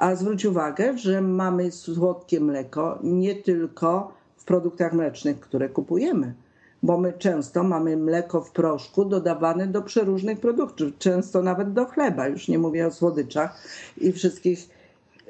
A 0.00 0.16
zwróć 0.16 0.44
uwagę, 0.44 0.98
że 0.98 1.20
mamy 1.20 1.72
słodkie 1.72 2.40
mleko 2.40 2.98
nie 3.02 3.34
tylko 3.34 4.12
w 4.36 4.44
produktach 4.44 4.92
mlecznych, 4.92 5.40
które 5.40 5.68
kupujemy, 5.68 6.34
bo 6.82 6.98
my 6.98 7.12
często 7.12 7.62
mamy 7.62 7.96
mleko 7.96 8.40
w 8.40 8.50
proszku 8.50 9.04
dodawane 9.04 9.66
do 9.66 9.82
przeróżnych 9.82 10.40
produktów, 10.40 10.98
często 10.98 11.42
nawet 11.42 11.72
do 11.72 11.86
chleba, 11.86 12.28
już 12.28 12.48
nie 12.48 12.58
mówię 12.58 12.86
o 12.86 12.90
słodyczach 12.90 13.62
i 13.96 14.12
wszystkich 14.12 14.68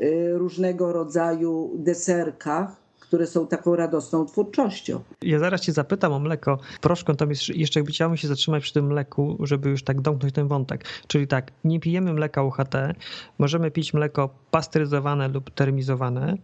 y, 0.01 0.33
różnego 0.39 0.93
rodzaju 0.93 1.71
deserkach, 1.75 2.77
które 3.11 3.27
są 3.27 3.47
taką 3.47 3.77
radosną 3.77 4.27
twórczością. 4.27 5.01
Ja 5.23 5.39
zaraz 5.39 5.61
cię 5.61 5.73
zapytam 5.73 6.13
o 6.13 6.19
mleko 6.19 6.59
proszką, 6.81 7.17
tam 7.17 7.31
jest, 7.31 7.49
jeszcze 7.49 7.85
chciałbym 7.85 8.17
się 8.17 8.29
zatrzymać 8.29 8.63
przy 8.63 8.73
tym 8.73 8.87
mleku, 8.87 9.37
żeby 9.41 9.71
już 9.71 9.83
tak 9.83 10.01
domknąć 10.01 10.35
ten 10.35 10.49
wątek. 10.49 10.85
Czyli 11.07 11.27
tak, 11.27 11.53
nie 11.65 11.81
pijemy 11.81 12.13
mleka 12.13 12.43
UHT, 12.43 12.75
możemy 13.39 13.71
pić 13.71 13.95
mleko 13.95 14.31
pasteryzowane 14.51 15.29
lub 15.29 15.51
termizowane. 15.51 16.37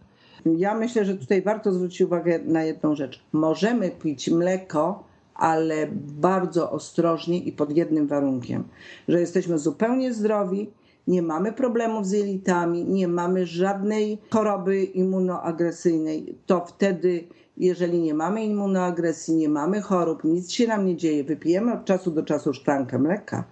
Ja 0.45 0.75
myślę, 0.75 1.05
że 1.05 1.15
tutaj 1.15 1.41
warto 1.41 1.71
zwrócić 1.71 2.01
uwagę 2.01 2.39
na 2.39 2.63
jedną 2.63 2.95
rzecz. 2.95 3.23
Możemy 3.33 3.89
pić 3.89 4.29
mleko, 4.29 5.03
ale 5.35 5.87
bardzo 6.21 6.71
ostrożnie 6.71 7.39
i 7.39 7.51
pod 7.51 7.77
jednym 7.77 8.07
warunkiem, 8.07 8.63
że 9.07 9.19
jesteśmy 9.19 9.59
zupełnie 9.59 10.13
zdrowi, 10.13 10.69
nie 11.07 11.21
mamy 11.21 11.51
problemów 11.51 12.07
z 12.07 12.11
jelitami, 12.11 12.85
nie 12.85 13.07
mamy 13.07 13.45
żadnej 13.45 14.17
choroby 14.31 14.83
immunoagresyjnej, 14.83 16.35
to 16.45 16.65
wtedy, 16.65 17.23
jeżeli 17.57 18.01
nie 18.01 18.13
mamy 18.13 18.45
immunoagresji, 18.45 19.35
nie 19.35 19.49
mamy 19.49 19.81
chorób, 19.81 20.23
nic 20.23 20.51
się 20.51 20.67
nam 20.67 20.85
nie 20.85 20.95
dzieje, 20.95 21.23
wypijemy 21.23 21.73
od 21.73 21.85
czasu 21.85 22.11
do 22.11 22.23
czasu 22.23 22.53
szklankę 22.53 22.99
mleka, 22.99 23.43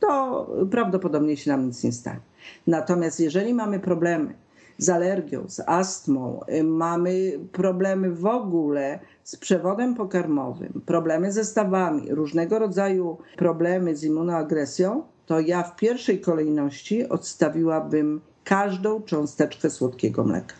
to 0.00 0.46
prawdopodobnie 0.70 1.36
się 1.36 1.50
nam 1.50 1.66
nic 1.66 1.84
nie 1.84 1.92
stanie. 1.92 2.20
Natomiast 2.66 3.20
jeżeli 3.20 3.54
mamy 3.54 3.80
problemy 3.80 4.34
z 4.78 4.88
alergią, 4.88 5.44
z 5.48 5.60
astmą, 5.66 6.40
mamy 6.64 7.38
problemy 7.52 8.10
w 8.10 8.26
ogóle 8.26 8.98
z 9.24 9.36
przewodem 9.36 9.94
pokarmowym, 9.94 10.82
problemy 10.86 11.32
ze 11.32 11.44
stawami, 11.44 12.14
różnego 12.14 12.58
rodzaju 12.58 13.18
problemy 13.36 13.96
z 13.96 14.04
immunoagresją, 14.04 15.02
to 15.28 15.40
ja 15.40 15.62
w 15.62 15.76
pierwszej 15.76 16.20
kolejności 16.20 17.08
odstawiłabym 17.08 18.20
każdą 18.44 19.02
cząsteczkę 19.02 19.70
słodkiego 19.70 20.24
mleka. 20.24 20.54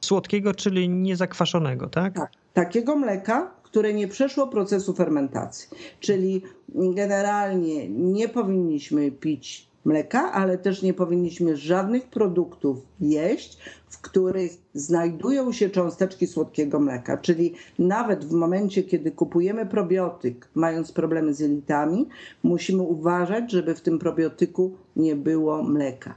Słodkiego, 0.00 0.54
czyli 0.54 0.88
niezakwaszonego, 0.88 1.88
tak? 1.88 2.14
Tak. 2.14 2.30
Takiego 2.54 2.96
mleka, 2.96 3.50
które 3.62 3.94
nie 3.94 4.08
przeszło 4.08 4.46
procesu 4.48 4.94
fermentacji. 4.94 5.68
Czyli 6.00 6.42
generalnie 6.74 7.88
nie 7.88 8.28
powinniśmy 8.28 9.10
pić 9.10 9.69
mleka, 9.84 10.32
ale 10.32 10.58
też 10.58 10.82
nie 10.82 10.94
powinniśmy 10.94 11.56
żadnych 11.56 12.08
produktów 12.08 12.78
jeść, 13.00 13.58
w 13.88 14.00
których 14.00 14.52
znajdują 14.74 15.52
się 15.52 15.70
cząsteczki 15.70 16.26
słodkiego 16.26 16.80
mleka. 16.80 17.18
Czyli 17.18 17.54
nawet 17.78 18.24
w 18.24 18.32
momencie, 18.32 18.82
kiedy 18.82 19.10
kupujemy 19.10 19.66
probiotyk, 19.66 20.48
mając 20.54 20.92
problemy 20.92 21.34
z 21.34 21.40
jelitami, 21.40 22.08
musimy 22.42 22.82
uważać, 22.82 23.52
żeby 23.52 23.74
w 23.74 23.80
tym 23.80 23.98
probiotyku 23.98 24.76
nie 24.96 25.16
było 25.16 25.62
mleka. 25.62 26.14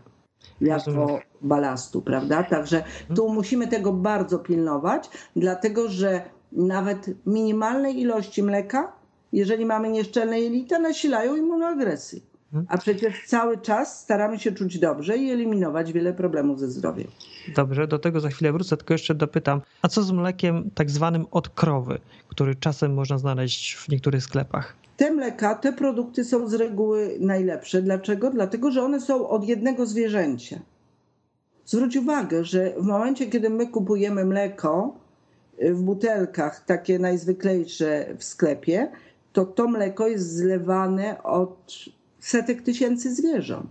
jako 0.62 1.20
balastu, 1.42 2.02
prawda? 2.02 2.44
Także 2.44 2.84
tu 3.16 3.30
musimy 3.30 3.68
tego 3.68 3.94
bardzo 3.94 4.40
pilnować, 4.40 5.10
dlatego 5.36 5.90
że 5.90 6.22
nawet 6.52 7.10
minimalnej 7.26 8.00
ilości 8.00 8.44
mleka, 8.44 8.92
jeżeli 9.34 9.66
mamy 9.66 9.90
nieszczelne 9.90 10.42
jelita, 10.42 10.80
nasilają 10.80 11.36
immunoagresję. 11.36 12.20
Mhm. 12.54 12.66
A 12.70 12.78
przecież 12.78 13.14
cały 13.28 13.58
czas 13.58 14.02
staramy 14.02 14.40
się 14.40 14.52
czuć 14.52 14.80
dobrze 14.80 15.18
i 15.18 15.32
eliminować 15.32 15.94
wiele 15.94 16.14
problemów 16.14 16.60
ze 16.60 16.68
zdrowiem. 16.68 17.08
Dobrze, 17.56 17.88
do 17.88 18.00
tego 18.00 18.20
za 18.20 18.30
chwilę 18.30 18.54
wrócę, 18.54 18.78
tylko 18.78 18.94
jeszcze 18.94 19.16
dopytam, 19.16 19.62
a 19.82 19.88
co 19.88 20.04
z 20.04 20.12
mlekiem 20.12 20.70
tak 20.76 20.90
zwanym 20.90 21.26
od 21.32 21.50
krowy, 21.50 22.00
który 22.28 22.56
czasem 22.56 22.94
można 22.94 23.18
znaleźć 23.18 23.76
w 23.76 23.90
niektórych 23.90 24.24
sklepach? 24.24 24.76
Te 24.98 25.12
mleka, 25.12 25.56
te 25.56 25.74
produkty 25.74 26.24
są 26.24 26.48
z 26.48 26.54
reguły 26.54 27.18
najlepsze. 27.20 27.82
Dlaczego? 27.82 28.30
Dlatego, 28.30 28.72
że 28.72 28.84
one 28.84 29.02
są 29.02 29.30
od 29.30 29.48
jednego 29.48 29.86
zwierzęcia. 29.86 30.60
Zwróć 31.66 31.98
uwagę, 31.98 32.46
że 32.46 32.74
w 32.78 32.86
momencie, 32.86 33.28
kiedy 33.28 33.50
my 33.50 33.68
kupujemy 33.68 34.26
mleko 34.26 34.96
w 35.62 35.82
butelkach, 35.82 36.66
takie 36.66 37.00
najzwyklejsze 37.00 38.06
w 38.18 38.24
sklepie, 38.24 38.92
to 39.34 39.46
to 39.46 39.68
mleko 39.68 40.08
jest 40.08 40.36
zlewane 40.36 41.24
od 41.24 41.74
setek 42.24 42.62
tysięcy 42.62 43.16
zwierząt. 43.16 43.70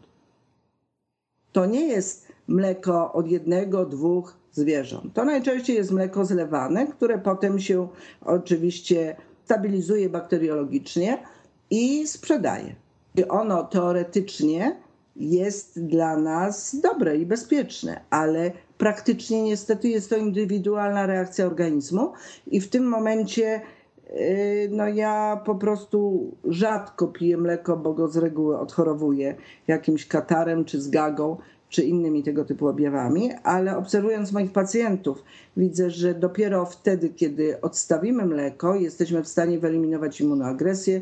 To 1.53 1.67
nie 1.67 1.87
jest 1.87 2.29
mleko 2.49 3.13
od 3.13 3.31
jednego, 3.31 3.87
dwóch 3.87 4.37
zwierząt. 4.53 5.15
To 5.15 5.25
najczęściej 5.25 5.77
jest 5.77 5.91
mleko 5.91 6.25
zlewane, 6.25 6.87
które 6.87 7.19
potem 7.19 7.61
się 7.61 7.89
oczywiście 8.21 9.17
stabilizuje 9.45 10.09
bakteriologicznie 10.09 11.19
i 11.71 12.07
sprzedaje. 12.07 12.75
I 13.15 13.25
ono 13.25 13.65
teoretycznie 13.65 14.77
jest 15.17 15.87
dla 15.87 16.17
nas 16.17 16.77
dobre 16.81 17.17
i 17.17 17.27
bezpieczne, 17.27 18.01
ale 18.11 18.53
praktycznie 18.79 19.43
niestety 19.43 19.89
jest 19.89 20.11
to 20.11 20.17
indywidualna 20.17 21.07
reakcja 21.07 21.47
organizmu 21.47 22.13
i 22.47 22.61
w 22.61 22.69
tym 22.69 22.89
momencie 22.89 23.61
no 24.71 24.89
ja 24.89 25.41
po 25.45 25.55
prostu 25.55 26.31
rzadko 26.45 27.07
piję 27.07 27.37
mleko, 27.37 27.77
bo 27.77 27.95
go 27.95 28.09
z 28.09 28.17
reguły 28.17 28.59
odchorowuję 28.59 29.35
jakimś 29.69 30.07
katarem 30.07 30.65
czy 30.65 30.81
z 30.81 30.89
gagą 30.89 31.37
czy 31.69 31.83
innymi 31.83 32.23
tego 32.23 32.45
typu 32.45 32.69
objawami, 32.69 33.31
ale 33.43 33.77
obserwując 33.77 34.33
moich 34.33 34.53
pacjentów, 34.53 35.25
widzę, 35.57 35.91
że 35.91 36.15
dopiero 36.15 36.67
wtedy, 36.67 37.09
kiedy 37.09 37.61
odstawimy 37.61 38.27
mleko, 38.27 38.75
jesteśmy 38.75 39.23
w 39.23 39.29
stanie 39.29 39.59
wyeliminować 39.59 40.21
immunoagresję 40.21 41.01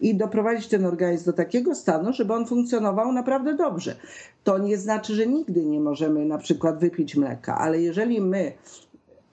i 0.00 0.14
doprowadzić 0.14 0.68
ten 0.68 0.84
organizm 0.84 1.24
do 1.24 1.32
takiego 1.32 1.74
stanu, 1.74 2.12
żeby 2.12 2.34
on 2.34 2.46
funkcjonował 2.46 3.12
naprawdę 3.12 3.56
dobrze. 3.56 3.96
To 4.44 4.58
nie 4.58 4.78
znaczy, 4.78 5.14
że 5.14 5.26
nigdy 5.26 5.64
nie 5.64 5.80
możemy 5.80 6.24
na 6.24 6.38
przykład 6.38 6.78
wypić 6.78 7.16
mleka, 7.16 7.58
ale 7.58 7.82
jeżeli 7.82 8.20
my 8.20 8.52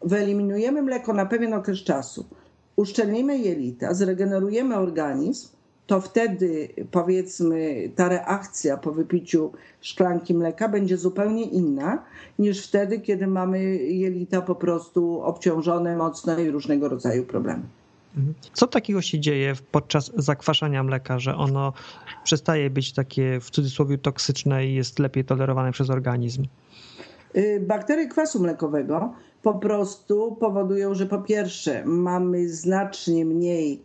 wyeliminujemy 0.02 0.82
mleko 0.82 1.14
na 1.14 1.26
pewien 1.26 1.54
okres 1.54 1.80
czasu, 1.80 2.26
uszczelnimy 2.80 3.38
jelita, 3.38 3.94
zregenerujemy 3.94 4.78
organizm, 4.78 5.48
to 5.88 6.02
wtedy 6.02 6.70
powiedzmy 6.92 7.90
ta 7.96 8.10
reakcja 8.10 8.78
po 8.78 8.92
wypiciu 8.92 9.52
szklanki 9.82 10.34
mleka 10.34 10.70
będzie 10.70 10.98
zupełnie 10.98 11.44
inna 11.44 12.04
niż 12.40 12.68
wtedy, 12.68 13.00
kiedy 13.00 13.28
mamy 13.28 13.60
jelita 13.76 14.42
po 14.42 14.56
prostu 14.56 15.22
obciążone 15.22 15.98
mocno 15.98 16.40
i 16.40 16.52
różnego 16.52 16.90
rodzaju 16.90 17.26
problemy. 17.26 17.64
Mhm. 18.18 18.36
Co 18.54 18.68
takiego 18.68 19.02
się 19.02 19.20
dzieje 19.20 19.54
podczas 19.72 20.12
zakwaszania 20.16 20.84
mleka, 20.84 21.20
że 21.20 21.36
ono 21.36 21.74
przestaje 22.24 22.70
być 22.70 22.94
takie 22.94 23.40
w 23.40 23.50
cudzysłowie 23.50 23.98
toksyczne 23.98 24.66
i 24.66 24.76
jest 24.76 25.00
lepiej 25.00 25.26
tolerowane 25.26 25.72
przez 25.72 25.90
organizm? 25.90 26.44
Y, 27.36 27.64
bakterie 27.68 28.08
kwasu 28.08 28.40
mlekowego 28.42 29.14
po 29.44 29.54
prostu 29.54 30.38
powodują, 30.40 30.94
że 30.94 31.06
po 31.06 31.20
pierwsze 31.20 31.86
mamy 31.86 32.50
znacznie 32.50 33.26
mniej 33.26 33.82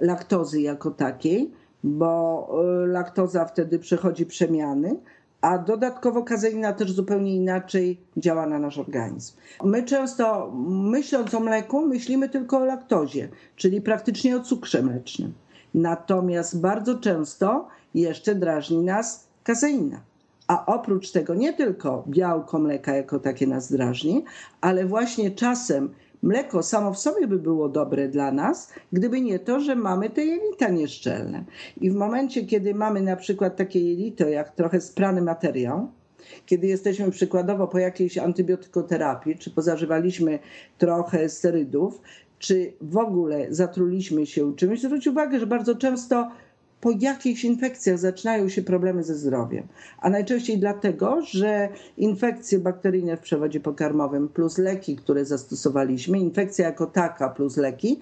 laktozy 0.00 0.60
jako 0.60 0.90
takiej, 0.90 1.52
bo 1.84 2.48
y, 2.84 2.86
laktoza 2.86 3.44
wtedy 3.44 3.78
przechodzi 3.78 4.26
przemiany, 4.26 4.96
a 5.40 5.58
dodatkowo 5.58 6.22
kazeina 6.22 6.72
też 6.72 6.92
zupełnie 6.92 7.36
inaczej 7.36 8.00
działa 8.16 8.46
na 8.46 8.58
nasz 8.58 8.78
organizm. 8.78 9.36
My 9.64 9.82
często 9.82 10.52
myśląc 10.68 11.34
o 11.34 11.40
mleku, 11.40 11.86
myślimy 11.86 12.28
tylko 12.28 12.58
o 12.58 12.64
laktozie, 12.64 13.28
czyli 13.56 13.80
praktycznie 13.80 14.36
o 14.36 14.40
cukrze 14.40 14.82
mlecznym. 14.82 15.32
Natomiast 15.74 16.60
bardzo 16.60 16.98
często 16.98 17.68
jeszcze 17.94 18.34
drażni 18.34 18.78
nas 18.78 19.26
kazeina. 19.44 20.00
A 20.46 20.66
oprócz 20.66 21.10
tego 21.10 21.34
nie 21.34 21.52
tylko 21.52 22.04
białko 22.08 22.58
mleka 22.58 22.96
jako 22.96 23.18
takie 23.18 23.46
nas 23.46 23.72
drażni, 23.72 24.24
ale 24.60 24.86
właśnie 24.86 25.30
czasem 25.30 25.90
Mleko 26.22 26.62
samo 26.62 26.92
w 26.92 26.98
sobie 26.98 27.26
by 27.26 27.38
było 27.38 27.68
dobre 27.68 28.08
dla 28.08 28.32
nas, 28.32 28.72
gdyby 28.92 29.20
nie 29.20 29.38
to, 29.38 29.60
że 29.60 29.76
mamy 29.76 30.10
te 30.10 30.24
jelita 30.24 30.68
nieszczelne. 30.68 31.44
I 31.80 31.90
w 31.90 31.94
momencie, 31.94 32.44
kiedy 32.44 32.74
mamy 32.74 33.00
na 33.00 33.16
przykład 33.16 33.56
takie 33.56 33.80
jelito, 33.80 34.28
jak 34.28 34.54
trochę 34.54 34.80
sprany 34.80 35.22
materiał, 35.22 35.90
kiedy 36.46 36.66
jesteśmy 36.66 37.10
przykładowo 37.10 37.68
po 37.68 37.78
jakiejś 37.78 38.18
antybiotykoterapii, 38.18 39.38
czy 39.38 39.50
pozażywaliśmy 39.50 40.38
trochę 40.78 41.28
sterydów, 41.28 42.00
czy 42.38 42.72
w 42.80 42.96
ogóle 42.96 43.46
zatruliśmy 43.50 44.26
się 44.26 44.56
czymś, 44.56 44.80
zwróć 44.80 45.06
uwagę, 45.06 45.40
że 45.40 45.46
bardzo 45.46 45.74
często 45.74 46.30
po 46.80 46.90
jakichś 46.90 47.44
infekcjach 47.44 47.98
zaczynają 47.98 48.48
się 48.48 48.62
problemy 48.62 49.04
ze 49.04 49.14
zdrowiem. 49.14 49.66
A 49.98 50.10
najczęściej 50.10 50.58
dlatego, 50.58 51.22
że 51.22 51.68
infekcje 51.96 52.58
bakteryjne 52.58 53.16
w 53.16 53.20
przewodzie 53.20 53.60
pokarmowym 53.60 54.28
plus 54.28 54.58
leki, 54.58 54.96
które 54.96 55.24
zastosowaliśmy, 55.24 56.18
infekcja 56.18 56.66
jako 56.66 56.86
taka 56.86 57.28
plus 57.28 57.56
leki, 57.56 58.00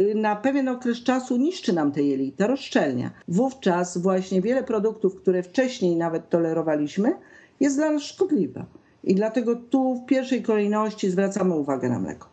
y, 0.00 0.14
na 0.14 0.36
pewien 0.36 0.68
okres 0.68 1.02
czasu 1.02 1.36
niszczy 1.36 1.72
nam 1.72 1.92
te 1.92 2.02
jelita, 2.02 2.46
rozszczelnia. 2.46 3.10
Wówczas 3.28 3.98
właśnie 3.98 4.42
wiele 4.42 4.62
produktów, 4.62 5.16
które 5.16 5.42
wcześniej 5.42 5.96
nawet 5.96 6.28
tolerowaliśmy, 6.30 7.12
jest 7.60 7.76
dla 7.76 7.90
nas 7.90 8.02
szkodliwe. 8.02 8.64
I 9.04 9.14
dlatego 9.14 9.56
tu 9.56 9.94
w 9.94 10.06
pierwszej 10.06 10.42
kolejności 10.42 11.10
zwracamy 11.10 11.54
uwagę 11.54 11.88
na 11.88 11.98
mleko. 11.98 12.28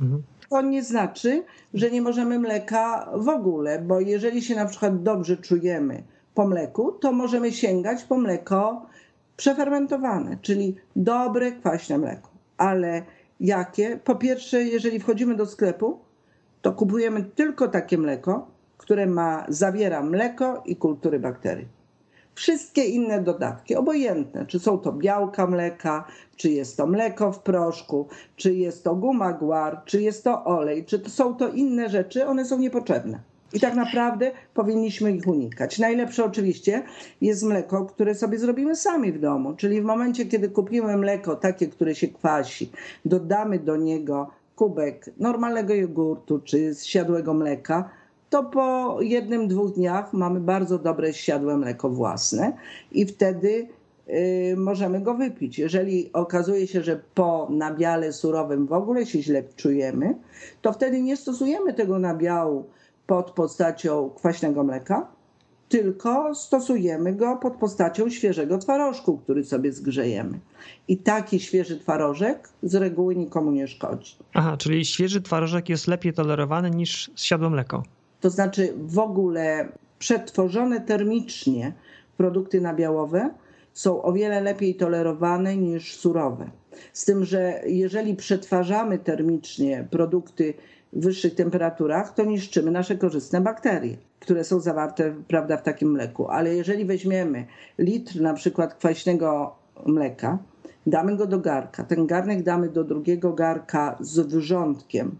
Mhm 0.00 0.22
to 0.54 0.62
nie 0.62 0.82
znaczy, 0.82 1.44
że 1.74 1.90
nie 1.90 2.02
możemy 2.02 2.38
mleka 2.38 3.10
w 3.14 3.28
ogóle, 3.28 3.78
bo 3.78 4.00
jeżeli 4.00 4.42
się 4.42 4.54
na 4.54 4.66
przykład 4.66 5.02
dobrze 5.02 5.36
czujemy 5.36 6.02
po 6.34 6.46
mleku, 6.46 6.92
to 6.92 7.12
możemy 7.12 7.52
sięgać 7.52 8.04
po 8.04 8.18
mleko 8.18 8.86
przefermentowane, 9.36 10.38
czyli 10.42 10.76
dobre, 10.96 11.52
kwaśne 11.52 11.98
mleko. 11.98 12.28
Ale 12.56 13.02
jakie? 13.40 14.00
Po 14.04 14.14
pierwsze, 14.14 14.62
jeżeli 14.62 15.00
wchodzimy 15.00 15.34
do 15.34 15.46
sklepu, 15.46 15.98
to 16.62 16.72
kupujemy 16.72 17.24
tylko 17.24 17.68
takie 17.68 17.98
mleko, 17.98 18.46
które 18.78 19.06
ma, 19.06 19.46
zawiera 19.48 20.02
mleko 20.02 20.62
i 20.66 20.76
kultury 20.76 21.20
bakterii. 21.20 21.68
Wszystkie 22.34 22.84
inne 22.84 23.22
dodatki, 23.22 23.76
obojętne, 23.76 24.46
czy 24.46 24.58
są 24.58 24.78
to 24.78 24.92
białka 24.92 25.46
mleka, 25.46 26.04
czy 26.36 26.50
jest 26.50 26.76
to 26.76 26.86
mleko 26.86 27.32
w 27.32 27.38
proszku, 27.38 28.08
czy 28.36 28.54
jest 28.54 28.84
to 28.84 28.94
guma 28.94 29.32
guar, 29.32 29.82
czy 29.84 30.02
jest 30.02 30.24
to 30.24 30.44
olej, 30.44 30.84
czy 30.84 30.98
to 30.98 31.10
są 31.10 31.34
to 31.34 31.48
inne 31.48 31.88
rzeczy, 31.88 32.26
one 32.26 32.44
są 32.44 32.58
niepotrzebne. 32.58 33.20
I 33.52 33.60
tak 33.60 33.74
naprawdę 33.74 34.30
powinniśmy 34.54 35.12
ich 35.12 35.28
unikać. 35.28 35.78
Najlepsze 35.78 36.24
oczywiście 36.24 36.82
jest 37.20 37.42
mleko, 37.42 37.86
które 37.86 38.14
sobie 38.14 38.38
zrobimy 38.38 38.76
sami 38.76 39.12
w 39.12 39.20
domu. 39.20 39.54
Czyli 39.54 39.82
w 39.82 39.84
momencie, 39.84 40.26
kiedy 40.26 40.48
kupimy 40.48 40.96
mleko 40.96 41.36
takie, 41.36 41.66
które 41.66 41.94
się 41.94 42.08
kwasi, 42.08 42.70
dodamy 43.04 43.58
do 43.58 43.76
niego 43.76 44.30
kubek 44.56 45.10
normalnego 45.18 45.74
jogurtu 45.74 46.38
czy 46.38 46.74
zsiadłego 46.74 47.34
mleka, 47.34 47.90
to 48.34 48.44
po 48.44 48.98
jednym, 49.00 49.48
dwóch 49.48 49.72
dniach 49.72 50.12
mamy 50.12 50.40
bardzo 50.40 50.78
dobre 50.78 51.12
siadłe 51.12 51.56
mleko 51.56 51.90
własne 51.90 52.52
i 52.92 53.06
wtedy 53.06 53.68
y, 54.08 54.54
możemy 54.56 55.00
go 55.00 55.14
wypić. 55.14 55.58
Jeżeli 55.58 56.12
okazuje 56.12 56.66
się, 56.66 56.82
że 56.82 57.00
po 57.14 57.48
nabiale 57.50 58.12
surowym 58.12 58.66
w 58.66 58.72
ogóle 58.72 59.06
się 59.06 59.22
źle 59.22 59.42
czujemy, 59.56 60.14
to 60.62 60.72
wtedy 60.72 61.02
nie 61.02 61.16
stosujemy 61.16 61.74
tego 61.74 61.98
nabiału 61.98 62.64
pod 63.06 63.30
postacią 63.30 64.10
kwaśnego 64.10 64.64
mleka, 64.64 65.06
tylko 65.68 66.34
stosujemy 66.34 67.14
go 67.14 67.36
pod 67.36 67.54
postacią 67.56 68.10
świeżego 68.10 68.58
twarożku, 68.58 69.18
który 69.18 69.44
sobie 69.44 69.72
zgrzejemy. 69.72 70.38
I 70.88 70.96
taki 70.96 71.40
świeży 71.40 71.78
twarożek 71.78 72.48
z 72.62 72.74
reguły 72.74 73.16
nikomu 73.16 73.50
nie 73.50 73.68
szkodzi. 73.68 74.16
Aha, 74.32 74.56
czyli 74.56 74.84
świeży 74.84 75.22
twarożek 75.22 75.68
jest 75.68 75.86
lepiej 75.86 76.12
tolerowany 76.12 76.70
niż 76.70 77.10
zsiadłe 77.14 77.50
mleko. 77.50 77.82
To 78.24 78.30
znaczy 78.30 78.74
w 78.76 78.98
ogóle 78.98 79.68
przetworzone 79.98 80.80
termicznie 80.80 81.72
produkty 82.16 82.60
nabiałowe 82.60 83.30
są 83.72 84.02
o 84.02 84.12
wiele 84.12 84.40
lepiej 84.40 84.74
tolerowane 84.74 85.56
niż 85.56 85.96
surowe. 85.96 86.50
Z 86.92 87.04
tym, 87.04 87.24
że 87.24 87.60
jeżeli 87.66 88.16
przetwarzamy 88.16 88.98
termicznie 88.98 89.88
produkty 89.90 90.54
w 90.92 91.04
wyższych 91.04 91.34
temperaturach, 91.34 92.14
to 92.14 92.24
niszczymy 92.24 92.70
nasze 92.70 92.96
korzystne 92.96 93.40
bakterie, 93.40 93.96
które 94.20 94.44
są 94.44 94.60
zawarte 94.60 95.14
prawda, 95.28 95.56
w 95.56 95.62
takim 95.62 95.90
mleku. 95.90 96.28
Ale 96.28 96.54
jeżeli 96.54 96.84
weźmiemy 96.84 97.46
litr 97.78 98.20
na 98.20 98.34
przykład 98.34 98.74
kwaśnego 98.74 99.54
mleka, 99.86 100.38
damy 100.86 101.16
go 101.16 101.26
do 101.26 101.38
garka. 101.38 101.84
Ten 101.84 102.06
garnek 102.06 102.42
damy 102.42 102.68
do 102.68 102.84
drugiego 102.84 103.32
garka 103.32 103.96
z 104.00 104.20
wrzątkiem. 104.20 105.16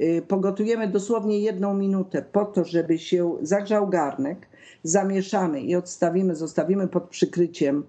Y, 0.00 0.22
pogotujemy 0.28 0.88
dosłownie 0.88 1.40
jedną 1.40 1.74
minutę 1.74 2.24
po 2.32 2.44
to, 2.44 2.64
żeby 2.64 2.98
się 2.98 3.36
zagrzał 3.42 3.88
garnek, 3.88 4.46
zamieszamy 4.82 5.60
i 5.60 5.76
odstawimy, 5.76 6.34
zostawimy 6.34 6.88
pod 6.88 7.04
przykryciem 7.04 7.84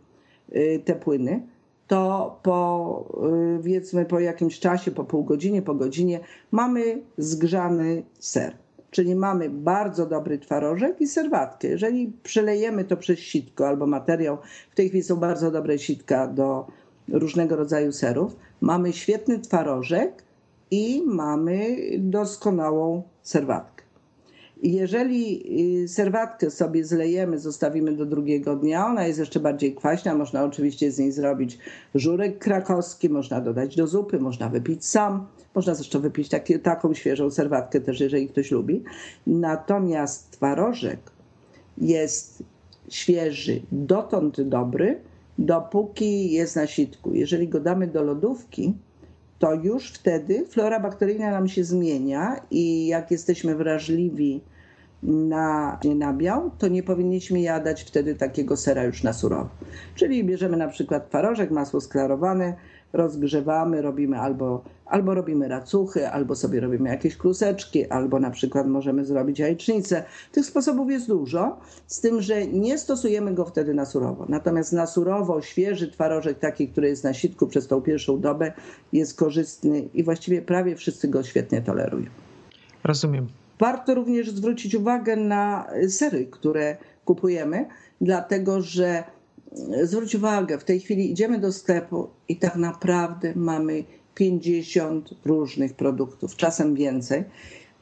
y, 0.55 0.82
te 0.86 0.95
płyny, 0.95 1.47
to 1.88 2.39
po, 2.43 3.05
y, 3.55 3.58
powiedzmy 3.58 4.05
po 4.05 4.20
jakimś 4.20 4.60
czasie, 4.60 4.91
po 4.91 5.03
pół 5.03 5.24
godzinie, 5.24 5.62
po 5.62 5.76
godzinie 5.76 6.20
mamy 6.51 7.01
zgrzany 7.18 8.03
ser. 8.20 8.55
Czyli 8.91 9.16
mamy 9.16 9.49
bardzo 9.49 10.05
dobry 10.05 10.39
twarożek 10.39 11.01
i 11.01 11.08
serwatkę. 11.08 11.68
Jeżeli 11.68 12.14
przelejemy 12.24 12.84
to 12.84 12.97
przez 12.97 13.20
sitko 13.20 13.68
albo 13.68 13.88
materiał, 13.88 14.38
w 14.72 14.76
tej 14.76 14.89
chwili 14.89 15.03
są 15.03 15.16
bardzo 15.16 15.51
dobre 15.51 15.80
sitka 15.80 16.28
do 16.28 16.68
różnego 17.08 17.55
rodzaju 17.55 17.91
serów, 17.91 18.36
mamy 18.62 18.93
świetny 18.93 19.39
twarożek 19.39 20.26
i 20.72 21.03
mamy 21.05 21.78
doskonałą 21.99 23.03
serwatkę. 23.22 23.78
Jeżeli 24.63 25.43
y, 25.84 25.88
serwatkę 25.88 26.51
sobie 26.51 26.86
zlejemy, 26.86 27.39
zostawimy 27.39 27.95
do 27.95 28.05
drugiego 28.05 28.55
dnia, 28.55 28.86
ona 28.86 29.07
jest 29.07 29.20
jeszcze 29.20 29.39
bardziej 29.39 29.76
kwaśna, 29.76 30.15
można 30.15 30.43
oczywiście 30.43 30.91
z 30.91 30.99
niej 30.99 31.11
zrobić 31.11 31.57
żurek 31.95 32.39
krakowski, 32.39 33.09
można 33.09 33.41
dodać 33.41 33.76
do 33.76 33.88
zupy, 33.88 34.20
można 34.20 34.49
wypić 34.49 34.86
sam, 34.86 35.28
można 35.55 35.76
zresztą 35.76 35.99
wypić 35.99 36.30
taki, 36.30 36.59
taką 36.59 36.93
świeżą 36.93 37.32
serwatkę 37.32 37.82
też, 37.82 37.99
jeżeli 37.99 38.30
ktoś 38.30 38.51
lubi. 38.51 38.84
Natomiast 39.28 40.32
twarożek 40.32 40.99
jest 41.78 42.43
świeży, 42.89 43.61
dotąd 43.72 44.41
dobry, 44.41 44.99
dopóki 45.38 46.32
jest 46.32 46.55
na 46.55 46.68
sitku. 46.68 47.13
Jeżeli 47.13 47.47
go 47.47 47.59
damy 47.59 47.88
do 47.88 48.03
lodówki, 48.03 48.74
to 49.40 49.54
już 49.54 49.92
wtedy 49.92 50.46
flora 50.46 50.80
bakteryjna 50.80 51.32
nam 51.32 51.48
się 51.48 51.64
zmienia 51.64 52.36
i 52.52 52.88
jak 52.88 53.12
jesteśmy 53.12 53.56
wrażliwi 53.56 54.42
na 55.04 55.80
nabiał, 55.96 56.52
to 56.58 56.68
nie 56.68 56.84
powinniśmy 56.84 57.42
jadać 57.42 57.84
wtedy 57.84 58.16
takiego 58.16 58.58
sera 58.58 58.84
już 58.84 59.04
na 59.04 59.14
surowo. 59.14 59.50
Czyli 59.96 60.24
bierzemy 60.24 60.58
na 60.58 60.68
przykład 60.68 61.10
twarożek, 61.10 61.52
masło 61.52 61.82
sklarowane, 61.82 62.54
rozgrzewamy, 62.94 63.82
robimy 63.82 64.20
albo, 64.20 64.64
albo 64.86 65.14
robimy 65.14 65.48
racuchy, 65.48 66.10
albo 66.10 66.36
sobie 66.36 66.60
robimy 66.60 66.90
jakieś 66.90 67.18
kluseczki, 67.18 67.90
albo 67.90 68.20
na 68.20 68.32
przykład 68.32 68.68
możemy 68.68 69.06
zrobić 69.06 69.40
jajecznicę. 69.40 70.04
Tych 70.32 70.46
sposobów 70.46 70.92
jest 70.92 71.08
dużo, 71.08 71.60
z 71.88 72.02
tym, 72.02 72.22
że 72.22 72.48
nie 72.48 72.78
stosujemy 72.78 73.34
go 73.34 73.46
wtedy 73.46 73.74
na 73.74 73.86
surowo. 73.86 74.26
Natomiast 74.30 74.74
na 74.74 74.88
surowo 74.88 75.42
świeży 75.42 75.92
twarożek, 75.92 76.40
taki, 76.40 76.68
który 76.68 76.90
jest 76.90 77.04
na 77.04 77.14
sitku 77.14 77.48
przez 77.48 77.68
tą 77.68 77.82
pierwszą 77.82 78.20
dobę, 78.20 78.52
jest 78.94 79.18
korzystny 79.18 79.90
i 79.94 80.04
właściwie 80.04 80.42
prawie 80.42 80.76
wszyscy 80.76 81.08
go 81.08 81.24
świetnie 81.24 81.62
tolerują. 81.62 82.10
Rozumiem. 82.84 83.28
Warto 83.60 83.96
również 83.96 84.32
zwrócić 84.32 84.76
uwagę 84.76 85.16
na 85.16 85.68
sery, 85.90 86.26
które 86.26 86.78
kupujemy, 87.06 87.66
dlatego 88.02 88.62
że 88.62 89.04
zwróć 89.84 90.16
uwagę, 90.16 90.58
w 90.58 90.64
tej 90.64 90.80
chwili 90.80 91.12
idziemy 91.12 91.39
do 91.39 91.52
sklepu 91.52 92.10
i 92.30 92.36
tak 92.36 92.56
naprawdę 92.56 93.34
mamy 93.36 93.84
50 94.16 95.10
różnych 95.26 95.74
produktów, 95.74 96.36
czasem 96.36 96.76
więcej, 96.76 97.24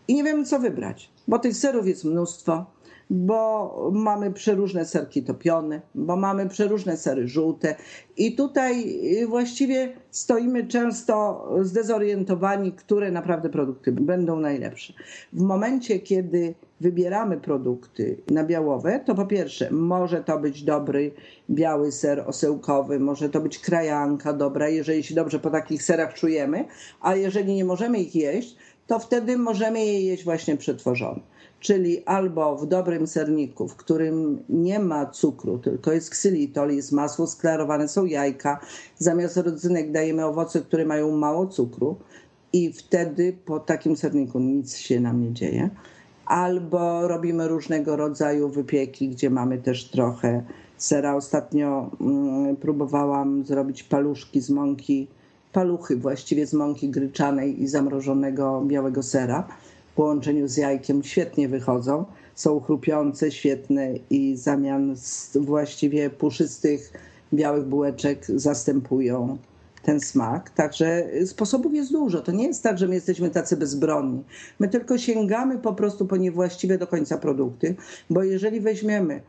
i 0.08 0.16
nie 0.16 0.24
wiemy, 0.24 0.46
co 0.46 0.60
wybrać, 0.60 1.10
bo 1.28 1.40
tych 1.40 1.58
serów 1.58 1.88
jest 1.88 2.04
mnóstwo, 2.04 2.66
bo 3.10 3.92
mamy 3.94 4.32
przeróżne 4.34 4.86
serki 4.86 5.24
topione, 5.24 5.82
bo 5.96 6.16
mamy 6.16 6.50
przeróżne 6.50 6.98
sery 6.98 7.28
żółte 7.28 7.76
i 8.18 8.36
tutaj 8.36 9.00
y, 9.22 9.28
właściwie 9.28 9.94
stoimy 10.12 10.68
często 10.68 11.48
zdezorientowani, 11.62 12.72
które 12.72 13.12
naprawdę 13.12 13.50
produkty 13.50 13.92
będą 13.92 14.40
najlepsze. 14.40 14.94
W 15.34 15.42
momencie, 15.42 16.00
kiedy 16.00 16.54
wybieramy 16.82 17.38
produkty 17.38 18.18
nabiałowe, 18.32 19.00
to 19.06 19.16
po 19.16 19.26
pierwsze 19.26 19.72
może 19.72 20.24
to 20.24 20.40
być 20.40 20.64
dobry 20.64 21.12
biały 21.50 21.92
ser 21.92 22.24
osełkowy, 22.28 23.00
może 23.00 23.30
to 23.30 23.42
być 23.42 23.60
krajanka 23.60 24.34
dobra, 24.34 24.70
jeżeli 24.70 25.04
się 25.04 25.16
dobrze 25.16 25.40
po 25.40 25.50
takich 25.50 25.84
serach 25.84 26.14
czujemy, 26.14 26.66
a 27.02 27.16
jeżeli 27.16 27.56
nie 27.56 27.66
możemy 27.66 28.00
ich 28.00 28.16
jeść, 28.16 28.56
to 28.88 29.00
wtedy 29.00 29.38
możemy 29.38 29.86
je 29.86 30.02
jeść 30.02 30.24
właśnie 30.24 30.58
przetworzone 30.58 31.35
czyli 31.60 32.06
albo 32.06 32.58
w 32.58 32.68
dobrym 32.68 33.08
serniku, 33.08 33.68
w 33.68 33.76
którym 33.76 34.44
nie 34.50 34.80
ma 34.80 35.06
cukru, 35.06 35.58
tylko 35.58 35.92
jest 35.92 36.10
ksylitol, 36.10 36.72
jest 36.72 36.92
masło 36.92 37.28
sklarowane, 37.28 37.88
są 37.88 38.06
jajka. 38.06 38.60
Zamiast 38.98 39.38
rodzynek 39.38 39.92
dajemy 39.92 40.26
owoce, 40.26 40.62
które 40.62 40.86
mają 40.86 41.18
mało 41.18 41.48
cukru 41.48 41.96
i 42.54 42.74
wtedy 42.74 43.38
po 43.46 43.60
takim 43.60 43.98
serniku 43.98 44.40
nic 44.40 44.76
się 44.78 45.00
nam 45.00 45.22
nie 45.22 45.34
dzieje. 45.34 45.70
Albo 46.26 47.08
robimy 47.08 47.48
różnego 47.48 47.96
rodzaju 47.96 48.50
wypieki, 48.50 49.10
gdzie 49.10 49.30
mamy 49.30 49.58
też 49.58 49.90
trochę 49.90 50.44
sera. 50.78 51.16
Ostatnio 51.16 51.92
mm, 52.02 52.56
próbowałam 52.56 53.46
zrobić 53.46 53.84
paluszki 53.84 54.42
z 54.42 54.50
mąki, 54.50 55.08
paluchy 55.54 55.96
właściwie 55.98 56.48
z 56.48 56.54
mąki 56.54 56.90
gryczanej 56.90 57.64
i 57.64 57.68
zamrożonego 57.68 58.64
białego 58.68 59.04
sera 59.04 59.48
połączeniu 59.96 60.48
z 60.48 60.58
jajkiem 60.58 61.04
świetnie 61.04 61.50
wychodzą. 61.50 62.06
Są 62.36 62.60
chrupiące, 62.60 63.32
świetne 63.32 63.94
i 64.10 64.36
zamian 64.36 64.96
właściwie 65.36 66.10
puszystych 66.10 66.94
białych 67.34 67.66
bułeczek 67.66 68.26
zastępują 68.26 69.38
ten 69.84 70.00
smak. 70.00 70.50
Także 70.50 71.08
sposobów 71.26 71.74
jest 71.74 71.92
dużo. 71.92 72.22
To 72.22 72.32
nie 72.32 72.48
jest 72.48 72.64
tak, 72.64 72.78
że 72.78 72.88
my 72.88 72.96
jesteśmy 72.96 73.30
tacy 73.30 73.58
bezbronni. 73.58 74.24
My 74.60 74.68
tylko 74.68 74.98
sięgamy 74.98 75.58
po 75.58 75.74
prostu 75.74 76.06
po 76.06 76.18
niewłaściwe 76.18 76.78
do 76.78 76.88
końca 76.88 77.18
produkty, 77.18 77.76
bo 78.10 78.24
jeżeli 78.24 78.62
weźmiemy 78.62 79.22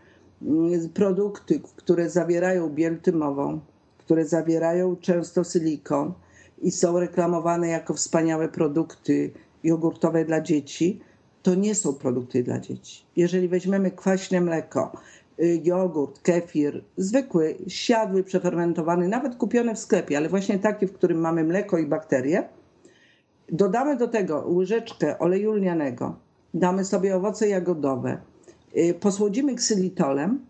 mm, 0.43 0.89
produkty, 0.89 1.61
które 1.77 2.11
zawierają 2.11 2.69
biel 2.69 3.01
tymową, 3.01 3.61
które 3.99 4.25
zawierają 4.25 4.97
często 4.97 5.45
silikon 5.45 6.13
i 6.63 6.71
są 6.71 7.01
reklamowane 7.01 7.69
jako 7.69 7.95
wspaniałe 7.95 8.49
produkty 8.49 9.31
jogurtowe 9.67 10.25
dla 10.25 10.41
dzieci, 10.41 11.01
to 11.43 11.55
nie 11.55 11.75
są 11.75 11.95
produkty 11.95 12.43
dla 12.43 12.59
dzieci. 12.61 13.05
Jeżeli 13.17 13.49
weźmiemy 13.49 13.91
kwaśne 13.91 14.41
mleko, 14.41 14.93
y, 15.41 15.61
jogurt, 15.65 16.21
kefir, 16.23 16.85
zwykły, 16.97 17.57
siadły, 17.69 18.25
przefermentowany, 18.25 19.09
nawet 19.09 19.37
kupiony 19.37 19.75
w 19.75 19.79
sklepie, 19.79 20.17
ale 20.17 20.29
właśnie 20.29 20.59
taki, 20.59 20.87
w 20.87 20.93
którym 20.93 21.19
mamy 21.19 21.45
mleko 21.45 21.79
i 21.79 21.87
bakterie, 21.87 22.49
dodamy 23.53 23.97
do 23.97 24.09
tego 24.09 24.45
łyżeczkę 24.49 25.19
oleju 25.19 25.53
lnianego, 25.53 26.17
damy 26.55 26.85
sobie 26.85 27.17
owoce 27.17 27.49
jagodowe, 27.49 28.19
y, 28.77 28.95
posłodzimy 28.95 29.55
ksylitolem, 29.55 30.47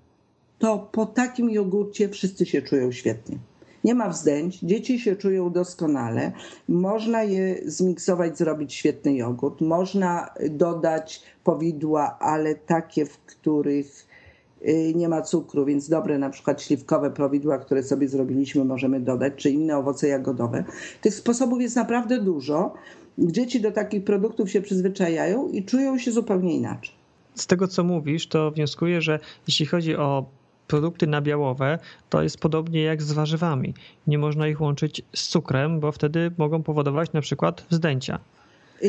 to 0.58 0.88
po 0.92 1.06
takim 1.06 1.50
jogurcie 1.50 2.08
wszyscy 2.08 2.46
się 2.46 2.62
czują 2.62 2.92
świetnie. 2.92 3.38
Nie 3.86 3.94
ma 3.94 4.08
wzdęć, 4.08 4.58
dzieci 4.62 5.00
się 5.00 5.16
czują 5.16 5.50
doskonale. 5.50 6.32
Można 6.68 7.22
je 7.22 7.60
zmiksować, 7.64 8.38
zrobić 8.38 8.74
świetny 8.74 9.14
jogurt. 9.14 9.60
Można 9.60 10.28
dodać 10.50 11.22
powidła, 11.44 12.18
ale 12.18 12.54
takie, 12.54 13.06
w 13.06 13.18
których 13.18 14.06
y, 14.68 14.92
nie 14.94 15.08
ma 15.08 15.22
cukru, 15.22 15.64
więc 15.64 15.88
dobre 15.88 16.18
na 16.18 16.30
przykład 16.30 16.62
śliwkowe 16.62 17.10
powidła, 17.10 17.58
które 17.58 17.82
sobie 17.82 18.08
zrobiliśmy, 18.08 18.64
możemy 18.64 19.00
dodać, 19.00 19.32
czy 19.36 19.50
inne 19.50 19.78
owoce 19.78 20.08
jagodowe. 20.08 20.64
Tych 21.00 21.14
sposobów 21.14 21.60
jest 21.60 21.76
naprawdę 21.76 22.20
dużo. 22.20 22.74
Dzieci 23.18 23.60
do 23.60 23.70
takich 23.70 24.04
produktów 24.04 24.50
się 24.50 24.62
przyzwyczajają 24.62 25.48
i 25.48 25.64
czują 25.64 25.98
się 25.98 26.12
zupełnie 26.12 26.56
inaczej. 26.56 26.94
Z 27.34 27.46
tego, 27.46 27.68
co 27.68 27.84
mówisz, 27.84 28.26
to 28.26 28.50
wnioskuję, 28.50 29.02
że 29.02 29.18
jeśli 29.48 29.66
chodzi 29.66 29.96
o 29.96 30.26
produkty 30.66 31.06
nabiałowe 31.06 31.78
to 32.10 32.22
jest 32.22 32.38
podobnie 32.38 32.82
jak 32.82 33.02
z 33.02 33.12
warzywami. 33.12 33.74
Nie 34.06 34.18
można 34.18 34.48
ich 34.48 34.60
łączyć 34.60 35.02
z 35.14 35.28
cukrem, 35.28 35.80
bo 35.80 35.92
wtedy 35.92 36.30
mogą 36.38 36.62
powodować 36.62 37.12
na 37.12 37.20
przykład 37.20 37.64
wzdęcia. 37.70 38.18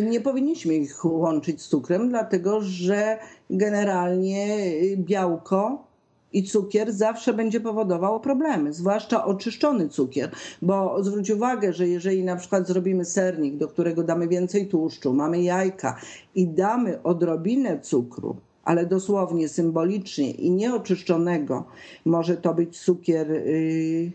Nie 0.04 0.22
powinniśmy 0.22 0.76
ich 0.76 1.06
łączyć 1.06 1.62
z 1.62 1.68
cukrem, 1.68 2.10
dlatego 2.10 2.62
że 2.62 3.18
generalnie 3.50 4.58
białko 4.98 5.88
i 6.34 6.44
cukier 6.44 6.94
zawsze 6.94 7.34
będzie 7.34 7.60
powodowało 7.60 8.20
problemy, 8.20 8.74
zwłaszcza 8.74 9.26
oczyszczony 9.26 9.90
cukier, 9.90 10.32
bo 10.62 11.04
zwróć 11.04 11.30
uwagę, 11.30 11.74
że 11.74 11.88
jeżeli 11.88 12.24
na 12.24 12.36
przykład 12.36 12.68
zrobimy 12.68 13.06
sernik, 13.06 13.58
do 13.58 13.68
którego 13.68 14.04
damy 14.04 14.28
więcej 14.28 14.68
tłuszczu, 14.68 15.14
mamy 15.14 15.42
jajka 15.42 15.98
i 16.36 16.48
damy 16.48 17.04
odrobinę 17.04 17.80
cukru, 17.80 18.36
ale 18.68 18.86
dosłownie 18.86 19.50
symbolicznie 19.50 20.32
i 20.32 20.52
nieoczyszczonego. 20.52 21.64
Może 22.06 22.38
to 22.38 22.54
być 22.54 22.80
cukier 22.80 23.32
y, 23.32 24.12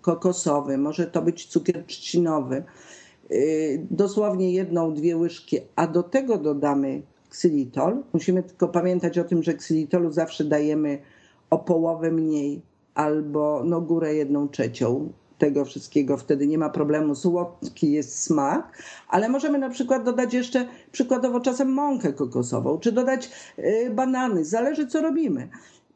kokosowy, 0.00 0.78
może 0.78 1.06
to 1.06 1.22
być 1.22 1.46
cukier 1.46 1.84
trzcinowy. 1.86 2.64
Y, 3.30 3.86
dosłownie 3.90 4.52
jedną, 4.52 4.94
dwie 4.94 5.16
łyżki, 5.16 5.58
a 5.76 5.86
do 5.86 6.02
tego 6.02 6.38
dodamy 6.38 7.02
ksylitol. 7.28 8.02
Musimy 8.12 8.42
tylko 8.42 8.68
pamiętać 8.68 9.18
o 9.18 9.24
tym, 9.24 9.42
że 9.42 9.54
ksylitolu 9.54 10.12
zawsze 10.12 10.44
dajemy 10.44 10.98
o 11.50 11.58
połowę 11.58 12.10
mniej 12.10 12.62
albo 12.94 13.62
no 13.64 13.80
górę 13.80 14.14
jedną 14.14 14.48
trzecią 14.48 15.12
tego 15.38 15.64
wszystkiego, 15.64 16.16
wtedy 16.16 16.46
nie 16.46 16.58
ma 16.58 16.70
problemu, 16.70 17.14
słodki 17.14 17.92
jest 17.92 18.22
smak, 18.22 18.82
ale 19.08 19.28
możemy 19.28 19.58
na 19.58 19.70
przykład 19.70 20.04
dodać 20.04 20.34
jeszcze 20.34 20.66
przykładowo 20.92 21.40
czasem 21.40 21.72
mąkę 21.72 22.12
kokosową, 22.12 22.78
czy 22.78 22.92
dodać 22.92 23.30
y, 23.58 23.90
banany, 23.90 24.44
zależy 24.44 24.86
co 24.86 25.00
robimy. 25.00 25.48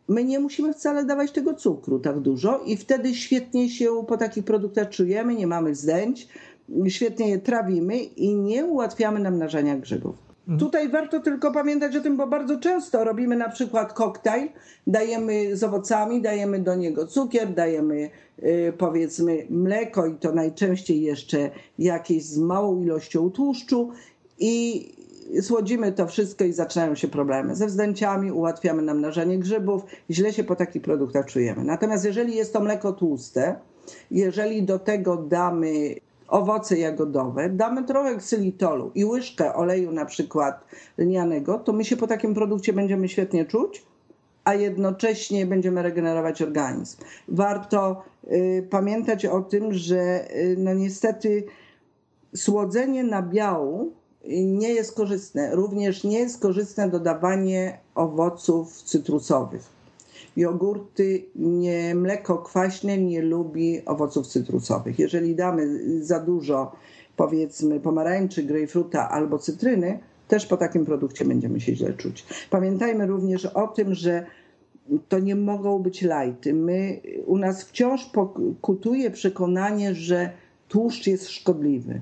My 0.08 0.24
nie 0.24 0.40
musimy 0.40 0.74
wcale 0.74 1.04
dawać 1.04 1.32
tego 1.32 1.54
cukru 1.54 1.98
tak 1.98 2.20
dużo 2.20 2.60
i 2.66 2.76
wtedy 2.76 3.14
świetnie 3.14 3.70
się 3.70 4.04
po 4.08 4.16
takich 4.16 4.44
produktach 4.44 4.88
czujemy, 4.88 5.34
nie 5.34 5.46
mamy 5.46 5.74
zdęć, 5.74 6.28
świetnie 6.88 7.28
je 7.28 7.38
trawimy 7.38 7.96
i 7.96 8.34
nie 8.34 8.64
ułatwiamy 8.64 9.20
namnażania 9.20 9.76
grzybów. 9.76 10.27
Mhm. 10.48 10.58
Tutaj 10.58 10.88
warto 10.88 11.20
tylko 11.20 11.52
pamiętać 11.52 11.96
o 11.96 12.00
tym, 12.00 12.16
bo 12.16 12.26
bardzo 12.26 12.58
często 12.58 13.04
robimy 13.04 13.36
na 13.36 13.48
przykład 13.48 13.92
koktajl, 13.92 14.48
dajemy 14.86 15.56
z 15.56 15.64
owocami, 15.64 16.22
dajemy 16.22 16.58
do 16.58 16.74
niego 16.74 17.06
cukier, 17.06 17.54
dajemy 17.54 18.10
y, 18.38 18.72
powiedzmy 18.78 19.46
mleko 19.50 20.06
i 20.06 20.14
to 20.14 20.32
najczęściej 20.32 21.02
jeszcze 21.02 21.50
jakieś 21.78 22.24
z 22.24 22.38
małą 22.38 22.82
ilością 22.82 23.30
tłuszczu 23.30 23.90
i 24.38 24.84
słodzimy 25.42 25.92
to 25.92 26.06
wszystko 26.06 26.44
i 26.44 26.52
zaczynają 26.52 26.94
się 26.94 27.08
problemy 27.08 27.56
ze 27.56 27.66
wzdęciami, 27.66 28.32
ułatwiamy 28.32 28.82
namnażanie 28.82 29.38
grzybów, 29.38 29.82
źle 30.10 30.32
się 30.32 30.44
po 30.44 30.56
takich 30.56 30.82
produktach 30.82 31.26
czujemy. 31.26 31.64
Natomiast 31.64 32.04
jeżeli 32.04 32.36
jest 32.36 32.52
to 32.52 32.60
mleko 32.60 32.92
tłuste, 32.92 33.56
jeżeli 34.10 34.62
do 34.62 34.78
tego 34.78 35.16
damy 35.16 35.94
owoce 36.28 36.78
jagodowe, 36.78 37.48
damy 37.48 37.84
trochę 37.84 38.16
ksylitolu 38.16 38.90
i 38.94 39.04
łyżkę 39.04 39.54
oleju 39.54 39.92
na 39.92 40.04
przykład 40.04 40.64
lnianego, 40.98 41.58
to 41.58 41.72
my 41.72 41.84
się 41.84 41.96
po 41.96 42.06
takim 42.06 42.34
produkcie 42.34 42.72
będziemy 42.72 43.08
świetnie 43.08 43.44
czuć, 43.44 43.82
a 44.44 44.54
jednocześnie 44.54 45.46
będziemy 45.46 45.82
regenerować 45.82 46.42
organizm. 46.42 46.96
Warto 47.28 48.02
y, 48.32 48.66
pamiętać 48.70 49.26
o 49.26 49.40
tym, 49.40 49.74
że 49.74 50.30
y, 50.36 50.56
no 50.58 50.74
niestety 50.74 51.44
słodzenie 52.34 53.04
nabiału 53.04 53.92
nie 54.44 54.72
jest 54.72 54.94
korzystne. 54.94 55.56
Również 55.56 56.04
nie 56.04 56.18
jest 56.18 56.42
korzystne 56.42 56.90
dodawanie 56.90 57.78
owoców 57.94 58.82
cytrusowych 58.82 59.77
jogurty, 60.36 61.24
nie, 61.36 61.94
mleko 61.94 62.38
kwaśne 62.38 62.98
nie 62.98 63.22
lubi 63.22 63.84
owoców 63.86 64.26
cytrusowych. 64.26 64.98
Jeżeli 64.98 65.34
damy 65.34 65.80
za 66.04 66.20
dużo, 66.20 66.72
powiedzmy, 67.16 67.80
pomarańczy, 67.80 68.42
grejpfruta 68.42 69.08
albo 69.08 69.38
cytryny, 69.38 69.98
też 70.28 70.46
po 70.46 70.56
takim 70.56 70.84
produkcie 70.84 71.24
będziemy 71.24 71.60
się 71.60 71.76
źle 71.76 71.92
czuć. 71.92 72.26
Pamiętajmy 72.50 73.06
również 73.06 73.46
o 73.46 73.68
tym, 73.68 73.94
że 73.94 74.26
to 75.08 75.18
nie 75.18 75.36
mogą 75.36 75.78
być 75.78 76.02
lajty. 76.02 76.54
My, 76.54 77.00
u 77.26 77.38
nas 77.38 77.64
wciąż 77.64 78.04
pokutuje 78.04 79.10
przekonanie, 79.10 79.94
że 79.94 80.30
tłuszcz 80.68 81.06
jest 81.06 81.28
szkodliwy. 81.28 82.00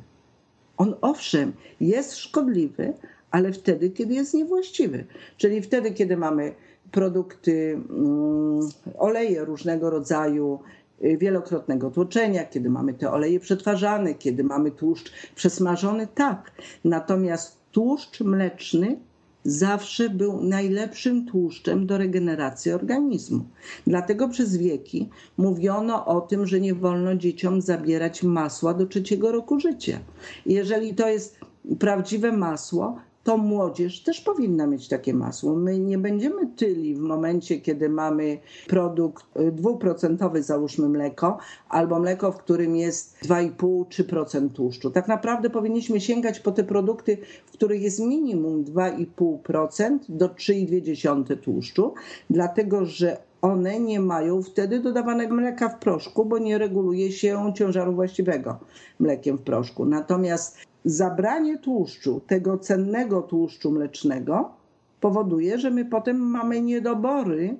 On 0.76 0.94
owszem, 1.00 1.52
jest 1.80 2.16
szkodliwy, 2.16 2.92
ale 3.30 3.52
wtedy, 3.52 3.90
kiedy 3.90 4.14
jest 4.14 4.34
niewłaściwy. 4.34 5.04
Czyli 5.36 5.62
wtedy, 5.62 5.90
kiedy 5.90 6.16
mamy 6.16 6.52
produkty, 6.96 7.80
mm, 7.90 8.68
oleje 8.98 9.44
różnego 9.44 9.90
rodzaju, 9.90 10.58
y, 11.04 11.16
wielokrotnego 11.16 11.90
tłoczenia, 11.90 12.44
kiedy 12.44 12.70
mamy 12.70 12.94
te 12.94 13.10
oleje 13.10 13.40
przetwarzane, 13.40 14.14
kiedy 14.14 14.44
mamy 14.44 14.70
tłuszcz 14.70 15.12
przesmażony, 15.34 16.08
tak. 16.14 16.52
Natomiast 16.84 17.56
tłuszcz 17.72 18.20
mleczny 18.20 18.96
zawsze 19.44 20.10
był 20.10 20.42
najlepszym 20.42 21.26
tłuszczem 21.26 21.86
do 21.86 21.98
regeneracji 21.98 22.72
organizmu. 22.72 23.44
Dlatego 23.86 24.28
przez 24.28 24.56
wieki 24.56 25.08
mówiono 25.36 26.06
o 26.06 26.20
tym, 26.20 26.46
że 26.46 26.60
nie 26.60 26.74
wolno 26.74 27.14
dzieciom 27.14 27.60
zabierać 27.60 28.22
masła 28.22 28.74
do 28.74 28.86
trzeciego 28.86 29.32
roku 29.32 29.60
życia. 29.60 29.98
Jeżeli 30.46 30.94
to 30.94 31.08
jest 31.08 31.40
prawdziwe 31.78 32.32
masło, 32.32 33.00
to 33.26 33.36
młodzież 33.36 34.02
też 34.02 34.20
powinna 34.20 34.66
mieć 34.66 34.88
takie 34.88 35.14
masło. 35.14 35.54
My 35.54 35.78
nie 35.78 35.98
będziemy 35.98 36.46
tyli 36.46 36.94
w 36.94 36.98
momencie, 36.98 37.60
kiedy 37.60 37.88
mamy 37.88 38.38
produkt 38.66 39.24
dwuprocentowy, 39.52 40.42
załóżmy 40.42 40.88
mleko, 40.88 41.38
albo 41.68 42.00
mleko, 42.00 42.32
w 42.32 42.36
którym 42.36 42.76
jest 42.76 43.16
2,5-3% 43.24 44.50
tłuszczu. 44.50 44.90
Tak 44.90 45.08
naprawdę 45.08 45.50
powinniśmy 45.50 46.00
sięgać 46.00 46.40
po 46.40 46.52
te 46.52 46.64
produkty, 46.64 47.18
w 47.46 47.52
których 47.52 47.82
jest 47.82 48.00
minimum 48.00 48.64
2,5% 48.64 49.98
do 50.08 50.28
3,2% 50.28 51.36
tłuszczu, 51.36 51.94
dlatego 52.30 52.84
że 52.84 53.16
one 53.42 53.80
nie 53.80 54.00
mają 54.00 54.42
wtedy 54.42 54.80
dodawanego 54.80 55.34
mleka 55.34 55.68
w 55.68 55.78
proszku, 55.78 56.24
bo 56.24 56.38
nie 56.38 56.58
reguluje 56.58 57.12
się 57.12 57.52
ciężaru 57.56 57.92
właściwego 57.92 58.58
mlekiem 59.00 59.38
w 59.38 59.42
proszku. 59.42 59.84
Natomiast 59.84 60.58
zabranie 60.86 61.58
tłuszczu, 61.58 62.20
tego 62.26 62.58
cennego 62.58 63.22
tłuszczu 63.22 63.70
mlecznego, 63.70 64.50
powoduje, 65.00 65.58
że 65.58 65.70
my 65.70 65.84
potem 65.84 66.16
mamy 66.16 66.60
niedobory 66.60 67.56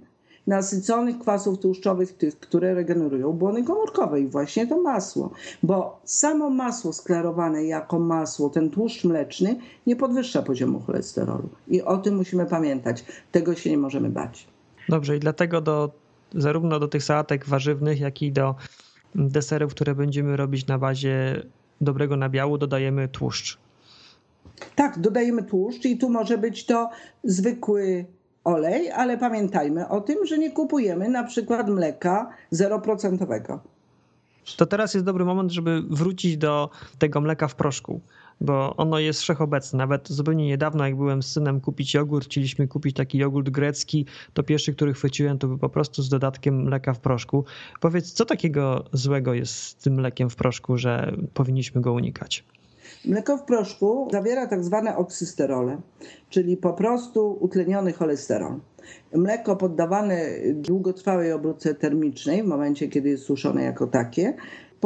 nasyconych 0.47 1.18
kwasów 1.18 1.59
tłuszczowych, 1.59 2.12
tych, 2.12 2.41
które 2.41 2.74
regenerują 2.74 3.33
błony 3.33 3.64
komórkowe 3.64 4.20
i 4.20 4.27
właśnie 4.27 4.66
to 4.66 4.83
masło. 4.83 5.31
Bo 5.62 6.01
samo 6.05 6.51
masło 6.51 6.93
sklarowane 6.93 7.64
jako 7.64 7.99
masło, 7.99 8.51
ten 8.51 8.70
tłuszcz 8.70 9.05
mleczny, 9.05 9.57
nie 9.87 9.97
podwyższa 9.97 10.43
poziomu 10.43 10.81
cholesterolu. 10.81 11.49
I 11.68 11.83
o 11.83 11.97
tym 11.97 12.16
musimy 12.16 12.47
pamiętać. 12.47 13.05
Tego 13.33 13.55
się 13.55 13.70
nie 13.70 13.79
możemy 13.79 14.11
bać. 14.11 14.47
Dobrze, 14.89 15.16
i 15.16 15.20
dlatego 15.20 15.61
do, 15.61 15.91
zarówno 16.35 16.79
do 16.79 16.89
tych 16.89 17.05
sałatek 17.05 17.47
warzywnych, 17.47 18.01
jak 18.01 18.22
i 18.22 18.33
do 18.33 18.55
deserów, 19.14 19.74
które 19.74 19.95
będziemy 19.95 20.37
robić 20.37 20.66
na 20.66 20.79
bazie 20.79 21.43
dobrego 21.81 22.16
nabiału 22.16 22.59
dodajemy 22.59 23.09
tłuszcz. 23.09 23.59
Tak, 24.74 24.99
dodajemy 24.99 25.43
tłuszcz 25.43 25.85
i 25.85 25.99
tu 25.99 26.11
może 26.11 26.39
być 26.39 26.66
to 26.66 26.91
zwykły 27.24 28.07
olej, 28.45 28.91
ale 28.91 29.18
pamiętajmy 29.18 29.89
o 29.89 30.01
tym, 30.01 30.27
że 30.27 30.39
nie 30.39 30.51
kupujemy 30.51 31.09
na 31.09 31.24
przykład 31.24 31.68
mleka 31.68 32.31
0%. 32.53 33.59
To 34.57 34.66
teraz 34.66 34.95
jest 34.95 35.07
dobry 35.07 35.24
moment, 35.24 35.53
żeby 35.53 35.83
wrócić 35.91 36.37
do 36.37 36.70
tego 36.99 37.20
mleka 37.20 37.49
w 37.49 37.55
proszku 37.55 38.01
bo 38.41 38.76
ono 38.76 38.99
jest 38.99 39.20
wszechobecne. 39.20 39.76
Nawet 39.76 40.09
zupełnie 40.09 40.47
niedawno, 40.47 40.84
jak 40.84 40.97
byłem 40.97 41.22
z 41.22 41.32
synem 41.32 41.61
kupić 41.61 41.95
jogurt, 41.95 42.26
chcieliśmy 42.26 42.68
kupić 42.68 42.97
taki 42.97 43.18
jogurt 43.18 43.51
grecki, 43.51 44.07
to 44.34 44.43
pierwszy, 44.43 44.74
który 44.74 44.93
chwyciłem, 44.95 45.39
to 45.39 45.49
był 45.49 45.59
po 45.59 45.68
prostu 45.68 46.03
z 46.03 46.09
dodatkiem 46.09 46.62
mleka 46.62 46.95
w 46.95 47.01
proszku. 47.01 47.45
Powiedz, 47.80 48.12
co 48.12 48.24
takiego 48.24 48.84
złego 48.93 49.34
jest 49.34 49.55
z 49.55 49.74
tym 49.74 49.95
mlekiem 49.95 50.30
w 50.30 50.37
proszku, 50.37 50.78
że 50.78 51.16
powinniśmy 51.34 51.80
go 51.80 51.93
unikać? 51.93 52.45
Mleko 53.05 53.37
w 53.37 53.43
proszku 53.43 54.09
zawiera 54.12 54.47
tak 54.47 54.64
zwane 54.64 54.97
oksysterole, 54.97 55.80
czyli 56.30 56.57
po 56.57 56.72
prostu 56.72 57.39
utleniony 57.41 57.93
cholesterol. 57.93 58.61
Mleko 59.14 59.57
poddawane 59.57 60.20
długotrwałej 60.55 61.32
obróbce 61.32 61.74
termicznej, 61.74 62.43
w 62.43 62.47
momencie 62.47 62.89
kiedy 62.89 63.09
jest 63.09 63.24
suszone 63.24 63.62
jako 63.62 63.87
takie, 63.87 64.34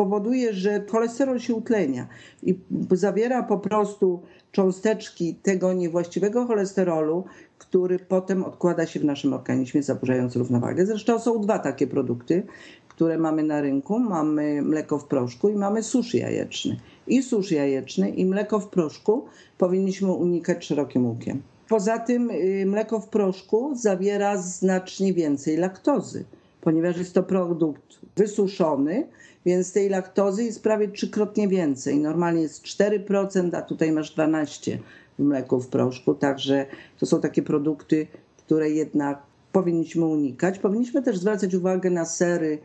powoduje, 0.05 0.53
że 0.53 0.85
cholesterol 0.91 1.39
się 1.39 1.55
utlenia 1.55 2.07
i 2.43 2.59
zawiera 2.91 3.43
po 3.43 3.59
prostu 3.59 4.21
cząsteczki 4.53 5.35
tego 5.35 5.73
niewłaściwego 5.73 6.47
cholesterolu, 6.47 7.25
który 7.59 7.99
potem 7.99 8.45
odkłada 8.45 8.87
się 8.87 9.01
w 9.01 9.05
naszym 9.05 9.33
organizmie, 9.33 9.83
zaburzając 9.83 10.37
równowagę. 10.37 10.87
Zresztą 10.87 11.19
są 11.19 11.41
dwa 11.41 11.59
takie 11.59 11.87
produkty, 11.87 12.43
które 12.89 13.19
mamy 13.19 13.43
na 13.43 13.61
rynku. 13.61 13.99
Mamy 13.99 14.63
mleko 14.63 14.99
w 14.99 15.05
proszku 15.05 15.49
i 15.49 15.57
mamy 15.57 15.83
susz 15.83 16.15
jajeczny. 16.15 16.77
I 17.07 17.23
susz 17.23 17.51
jajeczny 17.51 18.11
i 18.11 18.27
mleko 18.27 18.61
w 18.61 18.69
proszku 18.69 19.25
powinniśmy 19.59 20.13
unikać 20.13 20.65
szerokim 20.65 21.07
łukiem. 21.07 21.43
Poza 21.69 21.99
tym 21.99 22.31
y, 22.31 22.67
mleko 22.67 23.01
w 23.01 23.09
proszku 23.09 23.75
zawiera 23.75 24.37
znacznie 24.37 25.15
więcej 25.15 25.57
laktozy, 25.57 26.25
ponieważ 26.61 26.99
jest 26.99 27.15
to 27.15 27.23
produkt 27.23 27.99
wysuszony, 28.17 29.07
więc 29.47 29.73
tej 29.73 29.89
laktozy 29.89 30.45
jest 30.45 30.63
prawie 30.63 30.89
trzykrotnie 30.89 31.49
więcej. 31.49 31.99
Normalnie 31.99 32.43
jest 32.43 32.65
4%, 32.65 33.57
a 33.57 33.63
tutaj 33.63 33.93
masz 33.93 34.17
12% 34.17 34.79
w 35.19 35.23
mleku 35.23 35.61
w 35.61 35.69
proszku, 35.69 36.15
także 36.15 36.67
to 36.99 37.07
są 37.07 37.21
takie 37.21 37.43
produkty, 37.43 38.07
które 38.37 38.71
jednak 38.71 39.19
powinniśmy 39.53 40.05
unikać. 40.05 40.59
Powinniśmy 40.59 41.03
też 41.03 41.19
zwracać 41.19 41.55
uwagę 41.55 41.91
na 41.91 42.05
sery 42.05 42.59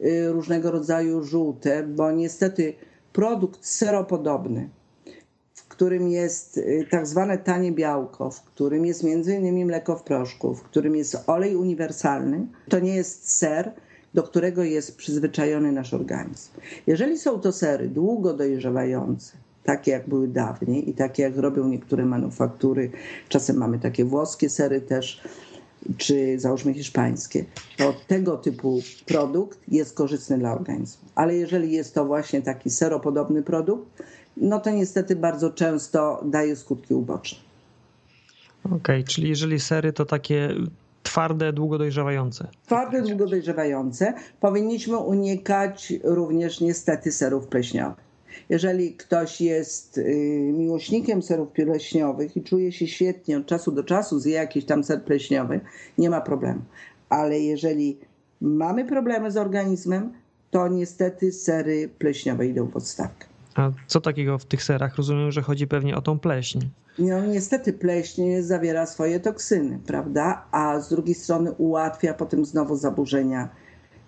y, 0.00 0.32
różnego 0.32 0.70
rodzaju 0.70 1.24
żółte, 1.24 1.82
bo 1.82 2.12
niestety 2.12 2.74
produkt 3.12 3.66
seropodobny, 3.66 4.68
w 5.54 5.68
którym 5.68 6.08
jest 6.08 6.56
y, 6.56 6.86
tak 6.90 7.06
zwane 7.06 7.38
tanie 7.38 7.72
białko, 7.72 8.30
w 8.30 8.42
którym 8.42 8.86
jest 8.86 9.02
między 9.04 9.34
innymi 9.34 9.64
mleko 9.64 9.96
w 9.96 10.02
proszku, 10.02 10.54
w 10.54 10.62
którym 10.62 10.96
jest 10.96 11.16
olej 11.26 11.56
uniwersalny, 11.56 12.46
to 12.68 12.78
nie 12.78 12.94
jest 12.94 13.36
ser, 13.36 13.72
do 14.14 14.22
którego 14.22 14.64
jest 14.64 14.96
przyzwyczajony 14.96 15.72
nasz 15.72 15.94
organizm. 15.94 16.50
Jeżeli 16.86 17.18
są 17.18 17.40
to 17.40 17.52
sery 17.52 17.88
długo 17.88 18.34
dojrzewające, 18.34 19.36
takie 19.64 19.90
jak 19.90 20.08
były 20.08 20.28
dawniej 20.28 20.90
i 20.90 20.94
takie 20.94 21.22
jak 21.22 21.36
robią 21.36 21.68
niektóre 21.68 22.04
manufaktury, 22.04 22.90
czasem 23.28 23.56
mamy 23.56 23.78
takie 23.78 24.04
włoskie 24.04 24.50
sery 24.50 24.80
też, 24.80 25.20
czy 25.96 26.40
załóżmy 26.40 26.74
hiszpańskie, 26.74 27.44
to 27.76 27.94
tego 28.06 28.36
typu 28.36 28.80
produkt 29.06 29.58
jest 29.68 29.94
korzystny 29.94 30.38
dla 30.38 30.52
organizmu. 30.52 31.08
Ale 31.14 31.36
jeżeli 31.36 31.72
jest 31.72 31.94
to 31.94 32.04
właśnie 32.04 32.42
taki 32.42 32.70
seropodobny 32.70 33.42
produkt, 33.42 34.02
no 34.36 34.60
to 34.60 34.70
niestety 34.70 35.16
bardzo 35.16 35.50
często 35.50 36.24
daje 36.24 36.56
skutki 36.56 36.94
uboczne. 36.94 37.38
Okej, 38.64 38.76
okay, 38.76 39.04
czyli 39.04 39.28
jeżeli 39.28 39.60
sery 39.60 39.92
to 39.92 40.04
takie 40.04 40.48
twarde, 41.02 41.52
długo 41.52 41.78
dojrzewające. 41.78 42.48
Twarde, 42.66 43.02
długo 43.02 43.26
dojrzewające. 43.26 44.14
Powinniśmy 44.40 44.96
unikać 44.96 45.92
również 46.04 46.60
niestety 46.60 47.12
serów 47.12 47.46
pleśniowych. 47.46 48.12
Jeżeli 48.48 48.94
ktoś 48.94 49.40
jest 49.40 49.98
y, 49.98 50.50
miłośnikiem 50.52 51.22
serów 51.22 51.48
pleśniowych 51.48 52.36
i 52.36 52.42
czuje 52.42 52.72
się 52.72 52.86
świetnie 52.86 53.36
od 53.36 53.46
czasu 53.46 53.72
do 53.72 53.84
czasu, 53.84 54.18
zje 54.18 54.32
jakiś 54.32 54.64
tam 54.64 54.84
ser 54.84 55.02
pleśniowy, 55.02 55.60
nie 55.98 56.10
ma 56.10 56.20
problemu. 56.20 56.60
Ale 57.08 57.40
jeżeli 57.40 57.98
mamy 58.40 58.84
problemy 58.84 59.30
z 59.30 59.36
organizmem, 59.36 60.12
to 60.50 60.68
niestety 60.68 61.32
sery 61.32 61.88
pleśniowe 61.98 62.46
idą 62.46 62.66
w 62.66 62.76
odstawkę. 62.76 63.31
A 63.54 63.70
co 63.86 64.00
takiego 64.00 64.38
w 64.38 64.44
tych 64.44 64.62
serach? 64.62 64.96
Rozumiem, 64.96 65.32
że 65.32 65.42
chodzi 65.42 65.66
pewnie 65.66 65.96
o 65.96 66.02
tą 66.02 66.18
pleśń. 66.18 66.58
No 66.98 67.26
niestety 67.26 67.72
pleśń 67.72 68.22
zawiera 68.40 68.86
swoje 68.86 69.20
toksyny, 69.20 69.78
prawda? 69.86 70.44
A 70.52 70.80
z 70.80 70.88
drugiej 70.88 71.14
strony 71.14 71.52
ułatwia 71.52 72.14
potem 72.14 72.44
znowu 72.44 72.76
zaburzenia 72.76 73.48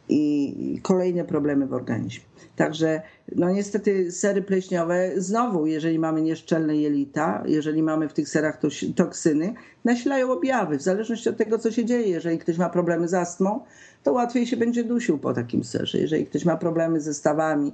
i 0.09 0.80
kolejne 0.82 1.24
problemy 1.24 1.66
w 1.66 1.72
organizmie. 1.72 2.24
Także 2.57 3.03
no 3.36 3.51
niestety 3.51 4.12
sery 4.12 4.42
pleśniowe, 4.42 5.11
znowu, 5.16 5.66
jeżeli 5.66 5.99
mamy 5.99 6.22
nieszczelne 6.22 6.76
jelita, 6.76 7.42
jeżeli 7.47 7.82
mamy 7.82 8.09
w 8.09 8.12
tych 8.12 8.28
serach 8.28 8.59
toksyny, 8.97 9.55
nasilają 9.84 10.32
objawy, 10.32 10.78
w 10.78 10.82
zależności 10.82 11.28
od 11.28 11.36
tego, 11.36 11.59
co 11.59 11.70
się 11.70 11.84
dzieje. 11.84 12.09
Jeżeli 12.09 12.38
ktoś 12.38 12.59
ma 12.59 12.70
problemy 12.70 13.09
z 13.09 13.14
astmą, 13.14 13.61
to 14.03 14.12
łatwiej 14.12 14.47
się 14.47 14.57
będzie 14.57 14.84
dusił 14.84 15.18
po 15.18 15.34
takim 15.34 15.64
serze. 15.64 15.99
Jeżeli 15.99 16.26
ktoś 16.26 16.45
ma 16.45 16.57
problemy 16.57 17.01
ze 17.01 17.14
stawami 17.14 17.72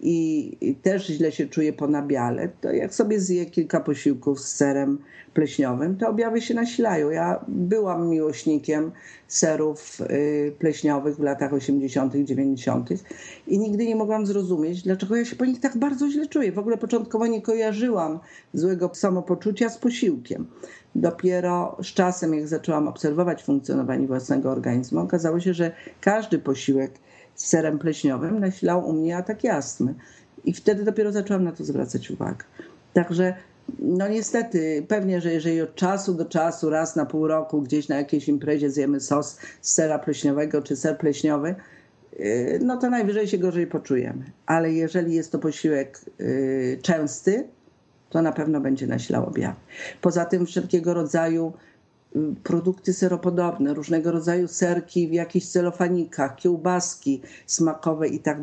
i 0.00 0.76
też 0.82 1.06
źle 1.06 1.32
się 1.32 1.46
czuje 1.46 1.72
po 1.72 1.86
nabiale, 1.86 2.48
to 2.60 2.72
jak 2.72 2.94
sobie 2.94 3.20
zje 3.20 3.46
kilka 3.46 3.80
posiłków 3.80 4.40
z 4.40 4.54
serem 4.56 4.98
pleśniowym, 5.34 5.96
te 5.96 6.08
objawy 6.08 6.40
się 6.40 6.54
nasilają. 6.54 7.10
Ja 7.10 7.44
byłam 7.48 8.08
miłośnikiem 8.08 8.92
serów 9.28 10.00
y, 10.00 10.52
pleśniowych 10.58 11.16
w 11.16 11.20
latach 11.20 11.52
80., 11.52 12.14
90. 12.14 12.88
i 13.46 13.58
nigdy 13.58 13.86
nie 13.86 13.96
mogłam 13.96 14.26
zrozumieć, 14.26 14.82
dlaczego 14.82 15.16
ja 15.16 15.24
się 15.24 15.36
po 15.36 15.44
nich 15.44 15.60
tak 15.60 15.76
bardzo 15.76 16.10
źle 16.10 16.26
czuję. 16.26 16.52
W 16.52 16.58
ogóle 16.58 16.76
początkowo 16.76 17.26
nie 17.26 17.42
kojarzyłam 17.42 18.18
złego 18.54 18.90
samopoczucia 18.94 19.68
z 19.68 19.78
posiłkiem. 19.78 20.46
Dopiero 20.94 21.76
z 21.82 21.86
czasem, 21.86 22.34
jak 22.34 22.48
zaczęłam 22.48 22.88
obserwować 22.88 23.44
funkcjonowanie 23.44 24.06
własnego 24.06 24.50
organizmu, 24.50 25.00
okazało 25.00 25.40
się, 25.40 25.54
że 25.54 25.72
każdy 26.00 26.38
posiłek 26.38 26.90
z 27.38 27.46
serem 27.46 27.78
pleśniowym 27.78 28.40
nasilał 28.40 28.88
u 28.88 28.92
mnie 28.92 29.16
ataki 29.16 29.48
astmy. 29.48 29.94
I 30.44 30.52
wtedy 30.52 30.84
dopiero 30.84 31.12
zaczęłam 31.12 31.44
na 31.44 31.52
to 31.52 31.64
zwracać 31.64 32.10
uwagę. 32.10 32.44
Także 32.92 33.34
no 33.78 34.08
niestety, 34.08 34.84
pewnie, 34.88 35.20
że 35.20 35.32
jeżeli 35.32 35.60
od 35.60 35.74
czasu 35.74 36.14
do 36.14 36.24
czasu, 36.24 36.70
raz 36.70 36.96
na 36.96 37.06
pół 37.06 37.26
roku, 37.26 37.62
gdzieś 37.62 37.88
na 37.88 37.96
jakiejś 37.96 38.28
imprezie 38.28 38.70
zjemy 38.70 39.00
sos 39.00 39.38
z 39.62 39.72
sera 39.72 39.98
pleśniowego 39.98 40.62
czy 40.62 40.76
ser 40.76 40.98
pleśniowy, 40.98 41.54
yy, 42.18 42.58
no 42.62 42.76
to 42.76 42.90
najwyżej 42.90 43.28
się 43.28 43.38
gorzej 43.38 43.66
poczujemy. 43.66 44.24
Ale 44.46 44.72
jeżeli 44.72 45.14
jest 45.14 45.32
to 45.32 45.38
posiłek 45.38 46.00
yy, 46.18 46.78
częsty, 46.82 47.48
to 48.10 48.22
na 48.22 48.32
pewno 48.32 48.60
będzie 48.60 48.86
nasilał 48.86 49.26
objawy. 49.26 49.56
Poza 50.00 50.24
tym 50.24 50.46
wszelkiego 50.46 50.94
rodzaju 50.94 51.52
produkty 52.42 52.92
seropodobne, 52.92 53.74
różnego 53.74 54.12
rodzaju 54.12 54.48
serki 54.48 55.08
w 55.08 55.12
jakichś 55.12 55.46
celofanikach, 55.46 56.36
kiełbaski 56.36 57.22
smakowe 57.46 58.08
i 58.08 58.18
tak. 58.18 58.38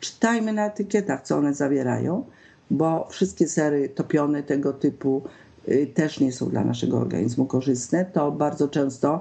Czytajmy 0.00 0.52
na 0.52 0.66
etykietach, 0.66 1.22
co 1.22 1.36
one 1.36 1.54
zawierają 1.54 2.24
bo 2.70 3.08
wszystkie 3.10 3.48
sery 3.48 3.88
topione 3.88 4.42
tego 4.42 4.72
typu 4.72 5.22
y, 5.68 5.86
też 5.94 6.20
nie 6.20 6.32
są 6.32 6.48
dla 6.48 6.64
naszego 6.64 6.98
organizmu 6.98 7.46
korzystne. 7.46 8.04
To 8.04 8.32
bardzo 8.32 8.68
często 8.68 9.20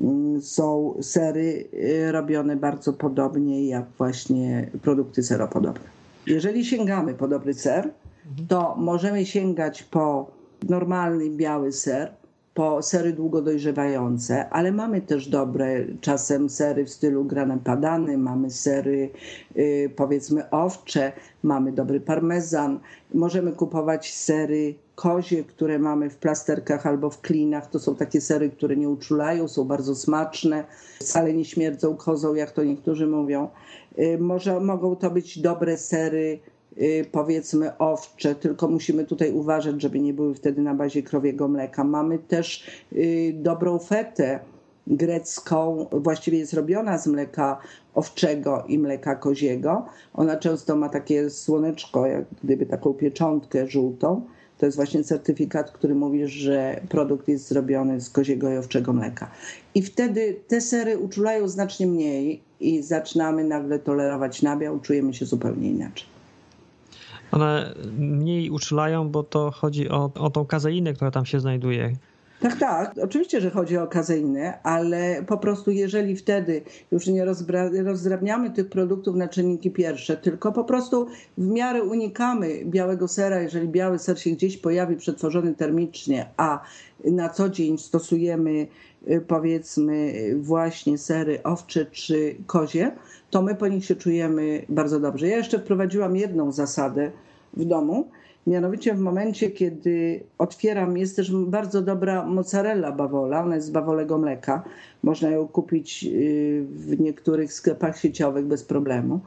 mm, 0.00 0.42
są 0.42 0.94
sery 1.00 1.68
y, 1.74 2.12
robione 2.12 2.56
bardzo 2.56 2.92
podobnie 2.92 3.66
jak 3.68 3.84
właśnie 3.98 4.70
produkty 4.82 5.22
seropodobne. 5.22 5.84
Jeżeli 6.26 6.64
sięgamy 6.64 7.14
po 7.14 7.28
dobry 7.28 7.54
ser, 7.54 7.90
to 8.48 8.74
możemy 8.78 9.26
sięgać 9.26 9.82
po 9.82 10.30
normalny 10.68 11.30
biały 11.30 11.72
ser, 11.72 12.12
po 12.54 12.82
sery 12.82 13.12
długo 13.12 13.42
dojrzewające, 13.42 14.48
ale 14.50 14.72
mamy 14.72 15.00
też 15.00 15.28
dobre 15.28 15.84
czasem 16.00 16.50
sery 16.50 16.84
w 16.84 16.90
stylu 16.90 17.24
grane 17.24 17.58
padany, 17.58 18.18
mamy 18.18 18.50
sery 18.50 19.10
y, 19.56 19.90
powiedzmy 19.96 20.50
owcze, 20.50 21.12
mamy 21.42 21.72
dobry 21.72 22.00
parmezan, 22.00 22.80
możemy 23.14 23.52
kupować 23.52 24.14
sery 24.14 24.74
kozie, 24.94 25.44
które 25.44 25.78
mamy 25.78 26.10
w 26.10 26.16
plasterkach 26.16 26.86
albo 26.86 27.10
w 27.10 27.20
klinach. 27.20 27.70
To 27.70 27.78
są 27.78 27.94
takie 27.94 28.20
sery, 28.20 28.50
które 28.50 28.76
nie 28.76 28.88
uczulają, 28.88 29.48
są 29.48 29.64
bardzo 29.64 29.94
smaczne, 29.94 30.64
wcale 31.00 31.32
nie 31.32 31.44
śmierdzą 31.44 31.96
kozą, 31.96 32.34
jak 32.34 32.50
to 32.50 32.64
niektórzy 32.64 33.06
mówią. 33.06 33.48
Y, 33.98 34.18
może 34.18 34.60
mogą 34.60 34.96
to 34.96 35.10
być 35.10 35.38
dobre 35.38 35.78
sery 35.78 36.38
powiedzmy 37.12 37.78
owcze, 37.78 38.34
tylko 38.34 38.68
musimy 38.68 39.04
tutaj 39.04 39.32
uważać, 39.32 39.82
żeby 39.82 40.00
nie 40.00 40.14
były 40.14 40.34
wtedy 40.34 40.62
na 40.62 40.74
bazie 40.74 41.02
krowiego 41.02 41.48
mleka. 41.48 41.84
Mamy 41.84 42.18
też 42.18 42.66
y, 42.92 43.32
dobrą 43.36 43.78
fetę 43.78 44.40
grecką, 44.86 45.86
właściwie 45.92 46.38
jest 46.38 46.54
robiona 46.54 46.98
z 46.98 47.06
mleka 47.06 47.58
owczego 47.94 48.64
i 48.68 48.78
mleka 48.78 49.16
koziego. 49.16 49.86
Ona 50.14 50.36
często 50.36 50.76
ma 50.76 50.88
takie 50.88 51.30
słoneczko, 51.30 52.06
jak 52.06 52.24
gdyby 52.44 52.66
taką 52.66 52.94
pieczątkę 52.94 53.66
żółtą. 53.66 54.22
To 54.58 54.66
jest 54.66 54.76
właśnie 54.76 55.04
certyfikat, 55.04 55.70
który 55.70 55.94
mówi, 55.94 56.26
że 56.26 56.80
produkt 56.88 57.28
jest 57.28 57.48
zrobiony 57.48 58.00
z 58.00 58.10
koziego 58.10 58.52
i 58.52 58.56
owczego 58.56 58.92
mleka. 58.92 59.30
I 59.74 59.82
wtedy 59.82 60.36
te 60.48 60.60
sery 60.60 60.98
uczulają 60.98 61.48
znacznie 61.48 61.86
mniej 61.86 62.40
i 62.60 62.82
zaczynamy 62.82 63.44
nagle 63.44 63.78
tolerować 63.78 64.42
nabiał, 64.42 64.80
czujemy 64.80 65.14
się 65.14 65.26
zupełnie 65.26 65.70
inaczej 65.70 66.11
one 67.32 67.74
mniej 67.98 68.50
uczulają, 68.50 69.08
bo 69.08 69.22
to 69.22 69.50
chodzi 69.50 69.88
o, 69.88 70.10
o 70.14 70.30
tą 70.30 70.44
kazeinę, 70.44 70.92
która 70.92 71.10
tam 71.10 71.26
się 71.26 71.40
znajduje. 71.40 71.92
Tak, 72.42 72.58
tak, 72.58 72.94
oczywiście, 73.02 73.40
że 73.40 73.50
chodzi 73.50 73.76
o 73.76 73.86
kazeinę, 73.86 74.62
ale 74.62 75.22
po 75.26 75.38
prostu 75.38 75.70
jeżeli 75.70 76.16
wtedy 76.16 76.62
już 76.92 77.06
nie 77.06 77.24
rozdrabniamy 77.84 78.50
tych 78.50 78.68
produktów 78.68 79.16
na 79.16 79.28
czynniki 79.28 79.70
pierwsze, 79.70 80.16
tylko 80.16 80.52
po 80.52 80.64
prostu 80.64 81.06
w 81.38 81.46
miarę 81.46 81.82
unikamy 81.82 82.64
białego 82.64 83.08
sera, 83.08 83.40
jeżeli 83.40 83.68
biały 83.68 83.98
ser 83.98 84.20
się 84.20 84.30
gdzieś 84.30 84.56
pojawi 84.56 84.96
przetworzony 84.96 85.54
termicznie, 85.54 86.26
a 86.36 86.60
na 87.04 87.28
co 87.28 87.48
dzień 87.48 87.78
stosujemy 87.78 88.66
powiedzmy 89.26 90.14
właśnie 90.36 90.98
sery 90.98 91.42
owcze 91.42 91.86
czy 91.86 92.36
kozie, 92.46 92.92
to 93.30 93.42
my 93.42 93.54
po 93.54 93.68
nich 93.68 93.84
się 93.84 93.96
czujemy 93.96 94.64
bardzo 94.68 95.00
dobrze. 95.00 95.28
Ja 95.28 95.36
jeszcze 95.36 95.58
wprowadziłam 95.58 96.16
jedną 96.16 96.52
zasadę 96.52 97.12
w 97.56 97.64
domu, 97.64 98.08
mianowicie 98.46 98.94
w 98.94 98.98
momencie, 98.98 99.50
kiedy 99.50 100.24
otwieram, 100.38 100.98
jest 100.98 101.16
też 101.16 101.32
bardzo 101.32 101.82
dobra 101.82 102.26
mozzarella 102.26 102.92
bawola, 102.92 103.44
ona 103.44 103.54
jest 103.54 103.66
z 103.66 103.70
bawolego 103.70 104.18
mleka, 104.18 104.64
można 105.02 105.30
ją 105.30 105.48
kupić 105.48 106.04
y, 106.04 106.64
w 106.70 107.00
niektórych 107.00 107.52
sklepach 107.52 107.98
sieciowych 107.98 108.46
bez 108.46 108.64
problemu. 108.64 109.20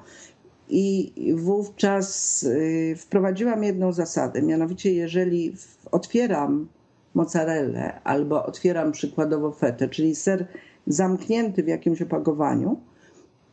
I 0.70 1.14
wówczas 1.36 2.44
y, 2.44 2.96
wprowadziłam 2.98 3.64
jedną 3.64 3.92
zasadę, 3.92 4.42
mianowicie 4.42 4.94
jeżeli 4.94 5.56
otwieram 5.92 6.68
mozzarellę 7.16 8.02
albo 8.04 8.46
otwieram 8.46 8.92
przykładowo 8.92 9.52
fetę, 9.52 9.90
czyli 9.90 10.16
ser 10.16 10.46
zamknięty 10.88 11.64
w 11.64 11.68
jakimś 11.68 12.02
opakowaniu, 12.02 12.80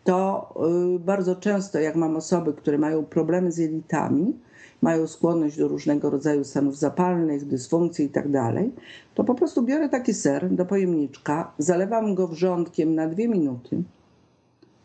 to 0.04 0.48
y, 0.96 0.98
bardzo 0.98 1.36
często, 1.36 1.78
jak 1.80 1.96
mam 1.96 2.16
osoby, 2.16 2.52
które 2.52 2.78
mają 2.78 3.04
problemy 3.04 3.52
z 3.52 3.58
jelitami, 3.58 4.34
mają 4.82 5.06
skłonność 5.06 5.58
do 5.58 5.68
różnego 5.68 6.10
rodzaju 6.10 6.44
stanów 6.44 6.78
zapalnych, 6.78 7.44
dysfunkcji 7.44 8.04
itd., 8.04 8.32
tak 8.32 8.84
to 9.14 9.24
po 9.24 9.34
prostu 9.34 9.62
biorę 9.62 9.88
taki 9.88 10.14
ser 10.14 10.50
do 10.50 10.64
pojemniczka, 10.64 11.52
zalewam 11.58 12.14
go 12.14 12.28
wrzątkiem 12.28 12.94
na 12.94 13.08
dwie 13.08 13.28
minuty, 13.28 13.82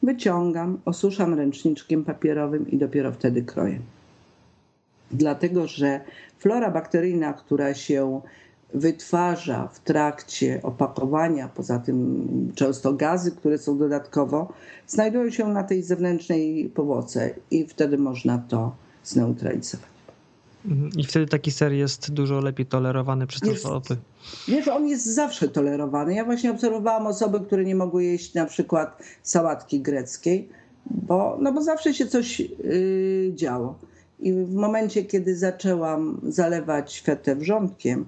wyciągam, 0.04 0.80
osuszam 0.86 1.34
ręczniczkiem 1.34 2.04
papierowym 2.04 2.72
i 2.72 2.78
dopiero 2.78 3.12
wtedy 3.12 3.42
kroję. 3.42 3.80
Dlatego, 5.12 5.68
że 5.68 6.02
flora 6.40 6.72
bakteryjna, 6.72 7.34
która 7.34 7.74
się 7.74 8.22
wytwarza 8.74 9.68
w 9.68 9.80
trakcie 9.80 10.60
opakowania, 10.64 11.48
poza 11.48 11.80
tym 11.80 12.28
często 12.56 12.94
gazy, 12.94 13.32
które 13.32 13.58
są 13.58 13.78
dodatkowo, 13.78 14.54
znajdują 14.88 15.30
się 15.30 15.48
na 15.48 15.64
tej 15.64 15.84
zewnętrznej 15.84 16.72
powłoce 16.76 17.34
i 17.52 17.68
wtedy 17.68 17.98
można 17.98 18.38
to 18.38 18.76
zneutralizować. 19.04 19.98
Mhm. 20.66 20.90
I 20.98 21.04
wtedy 21.04 21.26
taki 21.26 21.52
ser 21.52 21.72
jest 21.72 22.12
dużo 22.12 22.40
lepiej 22.40 22.66
tolerowany 22.66 23.28
przez 23.28 23.42
jest, 23.42 23.66
osoby. 23.66 24.02
Wiesz, 24.48 24.68
on 24.68 24.88
jest 24.88 25.06
zawsze 25.06 25.48
tolerowany. 25.48 26.16
Ja 26.16 26.26
właśnie 26.26 26.52
obserwowałam 26.52 27.08
osoby, 27.08 27.40
które 27.40 27.64
nie 27.64 27.76
mogły 27.76 28.04
jeść 28.04 28.34
na 28.34 28.46
przykład 28.46 29.02
sałatki 29.24 29.82
greckiej, 29.82 30.50
bo, 30.86 31.38
no 31.42 31.54
bo 31.54 31.62
zawsze 31.62 31.94
się 31.94 32.08
coś 32.08 32.40
yy, 32.40 33.32
działo. 33.36 33.76
I 34.20 34.34
w 34.34 34.54
momencie, 34.54 35.04
kiedy 35.04 35.36
zaczęłam 35.36 36.22
zalewać 36.24 37.02
fetę 37.02 37.36
wrzątkiem 37.36 38.06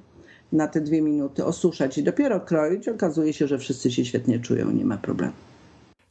na 0.51 0.67
te 0.67 0.81
dwie 0.81 1.01
minuty, 1.01 1.45
osuszać 1.45 1.97
i 1.97 2.03
dopiero 2.03 2.39
kroić, 2.39 2.87
okazuje 2.87 3.33
się, 3.33 3.47
że 3.47 3.57
wszyscy 3.57 3.91
się 3.91 4.05
świetnie 4.05 4.39
czują, 4.39 4.71
nie 4.71 4.85
ma 4.85 4.97
problemu. 4.97 5.33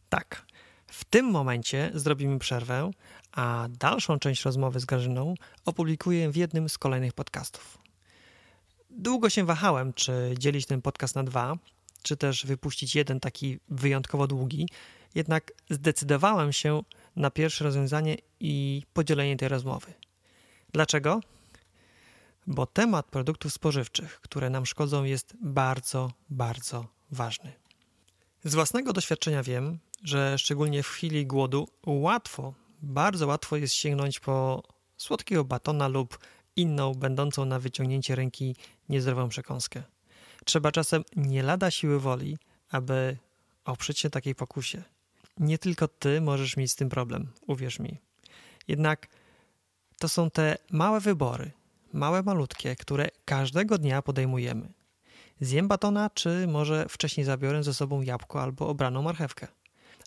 Tak. 0.09 0.43
W 0.86 1.05
tym 1.05 1.26
momencie 1.26 1.91
zrobimy 1.95 2.39
przerwę, 2.39 2.91
a 3.32 3.68
dalszą 3.78 4.18
część 4.18 4.45
rozmowy 4.45 4.80
z 4.80 4.84
Grażyną 4.84 5.34
opublikuję 5.64 6.30
w 6.30 6.36
jednym 6.36 6.68
z 6.68 6.78
kolejnych 6.78 7.12
podcastów. 7.12 7.78
Długo 8.91 9.30
się 9.30 9.45
wahałem, 9.45 9.93
czy 9.93 10.34
dzielić 10.39 10.66
ten 10.66 10.82
podcast 10.82 11.14
na 11.14 11.22
dwa, 11.22 11.57
czy 12.03 12.16
też 12.16 12.47
wypuścić 12.47 12.95
jeden 12.95 13.20
taki 13.20 13.59
wyjątkowo 13.68 14.26
długi, 14.26 14.68
jednak 15.14 15.53
zdecydowałem 15.70 16.53
się 16.53 16.82
na 17.16 17.30
pierwsze 17.30 17.64
rozwiązanie 17.64 18.16
i 18.41 18.82
podzielenie 18.93 19.36
tej 19.36 19.49
rozmowy. 19.49 19.93
Dlaczego? 20.72 21.20
Bo 22.51 22.67
temat 22.67 23.07
produktów 23.07 23.53
spożywczych, 23.53 24.21
które 24.21 24.51
nam 24.51 24.67
szkodzą, 24.67 25.05
jest 25.05 25.35
bardzo, 25.41 26.13
bardzo 26.31 26.87
ważny. 27.11 27.53
Z 28.45 28.55
własnego 28.55 28.93
doświadczenia 28.93 29.43
wiem, 29.43 29.79
że 30.03 30.39
szczególnie 30.39 30.83
w 30.83 30.89
chwili 30.89 31.27
głodu 31.27 31.69
łatwo, 31.87 32.55
bardzo 32.83 33.27
łatwo 33.27 33.57
jest 33.57 33.75
sięgnąć 33.75 34.21
po 34.21 34.63
słodkiego 34.97 35.45
batona 35.45 35.89
lub 35.89 36.19
inną, 36.57 36.95
będącą 36.95 37.45
na 37.45 37.59
wyciągnięcie 37.59 38.15
ręki 38.15 38.57
niezdrową 38.89 39.29
przekąskę. 39.29 39.83
Trzeba 40.45 40.73
czasem 40.73 41.05
nie 41.17 41.43
lada 41.43 41.71
siły 41.71 42.01
woli, 42.01 42.39
aby 42.71 43.17
oprzeć 43.65 43.99
się 43.99 44.11
takiej 44.11 44.35
pokusie. 44.35 44.83
Nie 45.39 45.59
tylko 45.59 45.89
ty 45.89 46.21
możesz 46.21 46.57
mieć 46.57 46.73
z 46.73 46.77
tym 46.77 46.89
problem, 46.89 47.33
uwierz 47.47 47.79
mi. 47.79 47.99
Jednak 48.69 49.09
to 49.99 50.09
są 50.09 50.31
te 50.31 50.59
małe 50.71 51.01
wybory, 51.01 51.58
małe, 51.93 52.22
malutkie, 52.22 52.76
które 52.76 53.09
każdego 53.24 53.78
dnia 53.78 54.03
podejmujemy. 54.03 54.72
Zjem 55.41 55.68
batona, 55.68 56.11
czy 56.11 56.47
może 56.47 56.86
wcześniej 56.89 57.26
zabiorę 57.26 57.62
ze 57.62 57.74
sobą 57.74 58.03
jabłko 58.03 58.43
albo 58.43 58.68
obraną 58.68 59.03
marchewkę. 59.03 59.47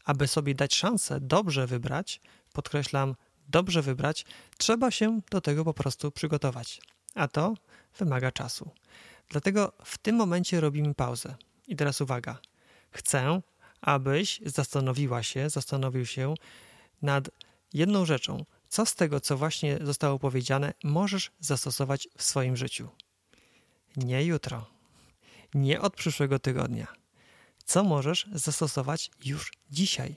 Aby 0.05 0.27
sobie 0.27 0.55
dać 0.55 0.75
szansę 0.75 1.19
dobrze 1.19 1.67
wybrać, 1.67 2.21
podkreślam, 2.53 3.15
dobrze 3.47 3.81
wybrać, 3.81 4.25
trzeba 4.57 4.91
się 4.91 5.21
do 5.31 5.41
tego 5.41 5.65
po 5.65 5.73
prostu 5.73 6.11
przygotować. 6.11 6.81
A 7.15 7.27
to 7.27 7.53
wymaga 7.97 8.31
czasu. 8.31 8.71
Dlatego 9.29 9.73
w 9.83 9.97
tym 9.97 10.15
momencie 10.15 10.61
robimy 10.61 10.93
pauzę. 10.93 11.35
I 11.67 11.75
teraz 11.75 12.01
uwaga. 12.01 12.39
Chcę, 12.91 13.41
abyś 13.81 14.41
zastanowiła 14.45 15.23
się, 15.23 15.49
zastanowił 15.49 16.05
się 16.05 16.33
nad 17.01 17.29
jedną 17.73 18.05
rzeczą. 18.05 18.45
Co 18.71 18.85
z 18.85 18.95
tego, 18.95 19.19
co 19.19 19.37
właśnie 19.37 19.79
zostało 19.81 20.19
powiedziane, 20.19 20.73
możesz 20.83 21.31
zastosować 21.39 22.07
w 22.17 22.23
swoim 22.23 22.57
życiu? 22.57 22.89
Nie 23.95 24.23
jutro, 24.23 24.65
nie 25.53 25.81
od 25.81 25.95
przyszłego 25.95 26.39
tygodnia. 26.39 26.87
Co 27.65 27.83
możesz 27.83 28.29
zastosować 28.33 29.11
już 29.25 29.51
dzisiaj? 29.71 30.15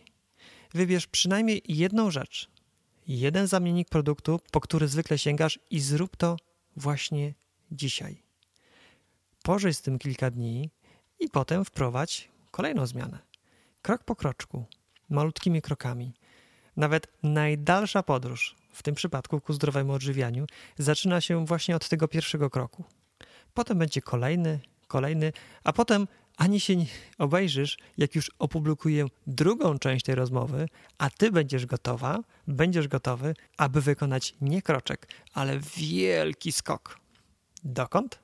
Wybierz 0.74 1.06
przynajmniej 1.06 1.62
jedną 1.68 2.10
rzecz, 2.10 2.50
jeden 3.06 3.46
zamiennik 3.46 3.88
produktu, 3.88 4.40
po 4.50 4.60
który 4.60 4.88
zwykle 4.88 5.18
sięgasz 5.18 5.58
i 5.70 5.80
zrób 5.80 6.16
to 6.16 6.36
właśnie 6.76 7.34
dzisiaj. 7.70 8.22
Pożyj 9.42 9.74
z 9.74 9.82
tym 9.82 9.98
kilka 9.98 10.30
dni 10.30 10.70
i 11.20 11.28
potem 11.28 11.64
wprowadź 11.64 12.28
kolejną 12.50 12.86
zmianę. 12.86 13.18
Krok 13.82 14.04
po 14.04 14.16
kroczku, 14.16 14.64
malutkimi 15.08 15.62
krokami. 15.62 16.12
Nawet 16.76 17.06
najdalsza 17.22 18.02
podróż, 18.02 18.56
w 18.72 18.82
tym 18.82 18.94
przypadku 18.94 19.40
ku 19.40 19.52
zdrowemu 19.52 19.92
odżywianiu, 19.92 20.46
zaczyna 20.78 21.20
się 21.20 21.46
właśnie 21.46 21.76
od 21.76 21.88
tego 21.88 22.08
pierwszego 22.08 22.50
kroku. 22.50 22.84
Potem 23.54 23.78
będzie 23.78 24.02
kolejny, 24.02 24.60
kolejny, 24.88 25.32
a 25.64 25.72
potem 25.72 26.06
ani 26.36 26.60
się 26.60 26.76
nie 26.76 26.86
obejrzysz, 27.18 27.78
jak 27.98 28.14
już 28.14 28.30
opublikuję 28.38 29.06
drugą 29.26 29.78
część 29.78 30.04
tej 30.04 30.14
rozmowy, 30.14 30.68
a 30.98 31.10
ty 31.10 31.30
będziesz 31.30 31.66
gotowa, 31.66 32.18
będziesz 32.46 32.88
gotowy, 32.88 33.34
aby 33.56 33.80
wykonać 33.80 34.34
nie 34.40 34.62
kroczek, 34.62 35.08
ale 35.32 35.60
wielki 35.76 36.52
skok. 36.52 37.00
Dokąd? 37.64 38.18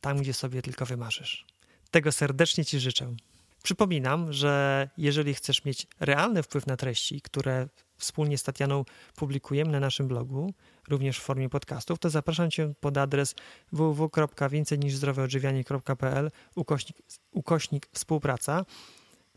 Tam, 0.00 0.18
gdzie 0.18 0.34
sobie 0.34 0.62
tylko 0.62 0.86
wymarzysz. 0.86 1.46
Tego 1.90 2.12
serdecznie 2.12 2.64
Ci 2.64 2.80
życzę. 2.80 3.14
Przypominam, 3.62 4.32
że 4.32 4.88
jeżeli 4.96 5.34
chcesz 5.34 5.64
mieć 5.64 5.86
realny 6.00 6.42
wpływ 6.42 6.66
na 6.66 6.76
treści, 6.76 7.20
które 7.20 7.68
wspólnie 7.96 8.38
z 8.38 8.42
Tatianą 8.42 8.84
publikujemy 9.16 9.72
na 9.72 9.80
naszym 9.80 10.08
blogu, 10.08 10.54
również 10.88 11.18
w 11.18 11.22
formie 11.22 11.48
podcastów, 11.48 11.98
to 11.98 12.10
zapraszam 12.10 12.50
Cię 12.50 12.74
pod 12.80 12.98
adres 12.98 13.34
www.więcejniżzdroweodżywianie.pl 13.72 16.30
ukośnik, 16.54 16.96
ukośnik 17.30 17.88
współpraca, 17.92 18.64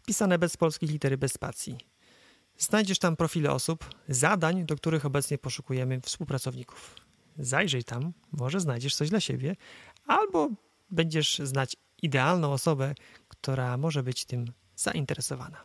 pisane 0.06 0.40
bez 0.40 0.58
polskich 0.58 0.92
litery, 0.92 1.18
bez 1.18 1.34
spacji. 1.34 1.78
Znajdziesz 2.58 3.00
tam 3.00 3.16
profile 3.16 3.52
osób, 3.52 3.90
zadań, 4.10 4.66
do 4.66 4.76
których 4.76 5.06
obecnie 5.06 5.38
poszukujemy 5.38 6.02
współpracowników. 6.02 6.96
Zajrzyj 7.40 7.84
tam, 7.84 8.14
może 8.32 8.60
znajdziesz 8.60 8.96
coś 8.96 9.10
dla 9.10 9.20
siebie, 9.20 9.56
albo 10.08 10.50
będziesz 10.90 11.40
znać 11.40 11.76
idealną 12.06 12.54
osobę, 12.54 12.96
która 13.28 13.78
może 13.78 14.04
być 14.04 14.26
tym 14.26 14.46
zainteresowana. 14.76 15.62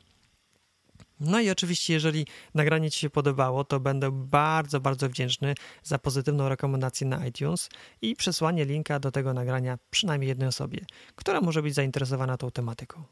No 1.20 1.40
i 1.40 1.50
oczywiście, 1.50 1.92
jeżeli 1.92 2.26
nagranie 2.54 2.90
Ci 2.90 3.00
się 3.00 3.10
podobało, 3.10 3.64
to 3.64 3.80
będę 3.80 4.10
bardzo, 4.12 4.80
bardzo 4.80 5.08
wdzięczny 5.08 5.54
za 5.82 5.98
pozytywną 5.98 6.48
rekomendację 6.48 7.06
na 7.06 7.26
iTunes 7.26 7.68
i 8.02 8.16
przesłanie 8.16 8.64
linka 8.64 9.00
do 9.00 9.10
tego 9.10 9.34
nagrania 9.34 9.78
przynajmniej 9.90 10.28
jednej 10.28 10.48
osobie, 10.48 10.80
która 11.14 11.40
może 11.40 11.62
być 11.62 11.74
zainteresowana 11.74 12.36
tą 12.36 12.50
tematyką. 12.50 13.04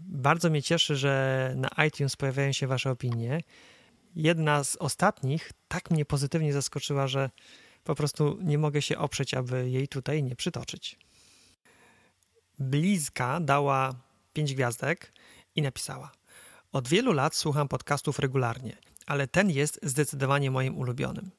Bardzo 0.00 0.50
mnie 0.50 0.62
cieszy, 0.62 0.96
że 0.96 1.54
na 1.56 1.84
iTunes 1.86 2.16
pojawiają 2.16 2.52
się 2.52 2.66
Wasze 2.66 2.90
opinie. 2.90 3.40
Jedna 4.16 4.64
z 4.64 4.76
ostatnich 4.76 5.52
tak 5.68 5.90
mnie 5.90 6.04
pozytywnie 6.04 6.52
zaskoczyła, 6.52 7.06
że 7.06 7.30
po 7.84 7.94
prostu 7.94 8.38
nie 8.42 8.58
mogę 8.58 8.82
się 8.82 8.98
oprzeć, 8.98 9.34
aby 9.34 9.70
jej 9.70 9.88
tutaj 9.88 10.22
nie 10.22 10.36
przytoczyć. 10.36 10.98
Blizka 12.58 13.40
dała 13.40 13.94
pięć 14.32 14.54
gwiazdek 14.54 15.12
i 15.56 15.62
napisała– 15.62 16.12
od 16.74 16.88
wielu 16.88 17.12
lat 17.12 17.34
słucham 17.34 17.68
podcastów 17.68 18.18
regularnie, 18.18 18.76
ale 19.06 19.28
ten 19.28 19.50
jest 19.50 19.80
zdecydowanie 19.82 20.50
moim 20.50 20.78
ulubionym. 20.78 21.30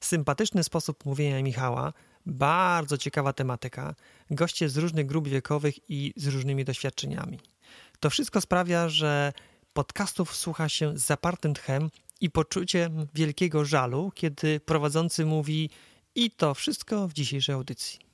Sympatyczny 0.00 0.64
sposób 0.64 1.04
mówienia 1.04 1.42
Michała, 1.42 1.92
bardzo 2.26 2.98
ciekawa 2.98 3.32
tematyka, 3.32 3.94
goście 4.30 4.68
z 4.68 4.76
różnych 4.76 5.06
grup 5.06 5.28
wiekowych 5.28 5.90
i 5.90 6.12
z 6.16 6.26
różnymi 6.26 6.64
doświadczeniami. 6.64 7.40
To 8.00 8.10
wszystko 8.10 8.40
sprawia, 8.40 8.88
że 8.88 9.32
podcastów 9.72 10.36
słucha 10.36 10.68
się 10.68 10.98
z 10.98 11.06
zapartym 11.06 11.54
tchem 11.54 11.90
i 12.20 12.30
poczuciem 12.30 13.06
wielkiego 13.14 13.64
żalu, 13.64 14.12
kiedy 14.14 14.60
prowadzący 14.60 15.24
mówi 15.24 15.70
i 16.14 16.30
to 16.30 16.54
wszystko 16.54 17.08
w 17.08 17.12
dzisiejszej 17.12 17.54
audycji. 17.54 18.07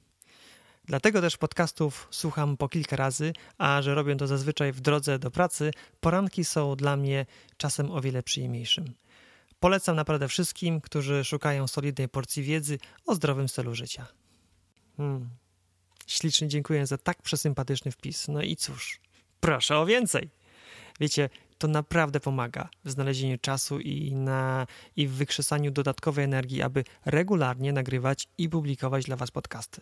Dlatego 0.86 1.20
też 1.20 1.36
podcastów 1.36 2.08
słucham 2.10 2.56
po 2.56 2.68
kilka 2.68 2.96
razy, 2.96 3.32
a 3.58 3.82
że 3.82 3.94
robię 3.94 4.16
to 4.16 4.26
zazwyczaj 4.26 4.72
w 4.72 4.80
drodze 4.80 5.18
do 5.18 5.30
pracy, 5.30 5.70
poranki 6.00 6.44
są 6.44 6.76
dla 6.76 6.96
mnie 6.96 7.26
czasem 7.56 7.90
o 7.90 8.00
wiele 8.00 8.22
przyjemniejszym. 8.22 8.94
Polecam 9.60 9.96
naprawdę 9.96 10.28
wszystkim, 10.28 10.80
którzy 10.80 11.24
szukają 11.24 11.66
solidnej 11.66 12.08
porcji 12.08 12.42
wiedzy 12.42 12.78
o 13.06 13.14
zdrowym 13.14 13.48
stylu 13.48 13.74
życia. 13.74 14.06
Hmm. 14.96 15.28
Ślicznie 16.06 16.48
dziękuję 16.48 16.86
za 16.86 16.98
tak 16.98 17.22
przesympatyczny 17.22 17.90
wpis. 17.90 18.28
No 18.28 18.42
i 18.42 18.56
cóż, 18.56 19.00
proszę 19.40 19.78
o 19.78 19.86
więcej. 19.86 20.30
Wiecie, 21.00 21.30
to 21.58 21.68
naprawdę 21.68 22.20
pomaga 22.20 22.68
w 22.84 22.90
znalezieniu 22.90 23.38
czasu 23.38 23.80
i, 23.80 24.14
na, 24.14 24.66
i 24.96 25.06
w 25.08 25.12
wykrzesaniu 25.12 25.70
dodatkowej 25.70 26.24
energii, 26.24 26.62
aby 26.62 26.84
regularnie 27.04 27.72
nagrywać 27.72 28.28
i 28.38 28.48
publikować 28.48 29.04
dla 29.04 29.16
Was 29.16 29.30
podcasty. 29.30 29.80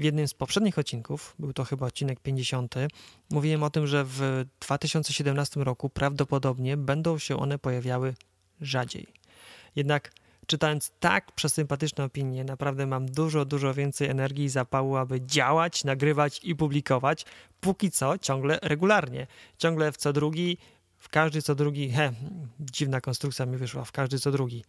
W 0.00 0.02
jednym 0.04 0.28
z 0.28 0.34
poprzednich 0.34 0.78
odcinków, 0.78 1.34
był 1.38 1.52
to 1.52 1.64
chyba 1.64 1.86
odcinek 1.86 2.20
50, 2.20 2.74
mówiłem 3.30 3.62
o 3.62 3.70
tym, 3.70 3.86
że 3.86 4.04
w 4.04 4.44
2017 4.60 5.60
roku 5.60 5.90
prawdopodobnie 5.90 6.76
będą 6.76 7.18
się 7.18 7.36
one 7.36 7.58
pojawiały 7.58 8.14
rzadziej. 8.60 9.06
Jednak 9.76 10.12
czytając 10.46 10.92
tak 11.00 11.32
przesympatyczne 11.32 12.04
opinie, 12.04 12.44
naprawdę 12.44 12.86
mam 12.86 13.06
dużo, 13.06 13.44
dużo 13.44 13.74
więcej 13.74 14.08
energii 14.08 14.44
i 14.44 14.48
zapału, 14.48 14.96
aby 14.96 15.20
działać, 15.20 15.84
nagrywać 15.84 16.40
i 16.42 16.56
publikować. 16.56 17.26
Póki 17.60 17.90
co 17.90 18.18
ciągle 18.18 18.58
regularnie. 18.62 19.26
Ciągle 19.58 19.92
w 19.92 19.96
co 19.96 20.12
drugi, 20.12 20.58
w 20.98 21.08
każdy 21.08 21.42
co 21.42 21.54
drugi, 21.54 21.90
he, 21.90 22.12
dziwna 22.60 23.00
konstrukcja 23.00 23.46
mi 23.46 23.56
wyszła, 23.56 23.84
w 23.84 23.92
każdy 23.92 24.18
co 24.18 24.32
drugi. 24.32 24.64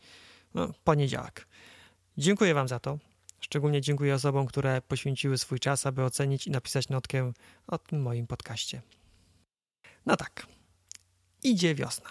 No, 0.53 0.73
poniedziałek. 0.83 1.47
Dziękuję 2.17 2.53
Wam 2.53 2.67
za 2.67 2.79
to. 2.79 3.10
Szczególnie 3.41 3.81
dziękuję 3.81 4.15
osobom, 4.15 4.47
które 4.47 4.81
poświęciły 4.81 5.37
swój 5.37 5.59
czas, 5.59 5.85
aby 5.85 6.03
ocenić 6.03 6.47
i 6.47 6.51
napisać 6.51 6.89
notkę 6.89 7.31
o 7.67 7.77
tym 7.77 8.01
moim 8.01 8.27
podcaście. 8.27 8.81
No 10.05 10.17
tak, 10.17 10.47
idzie 11.43 11.75
wiosna. 11.75 12.09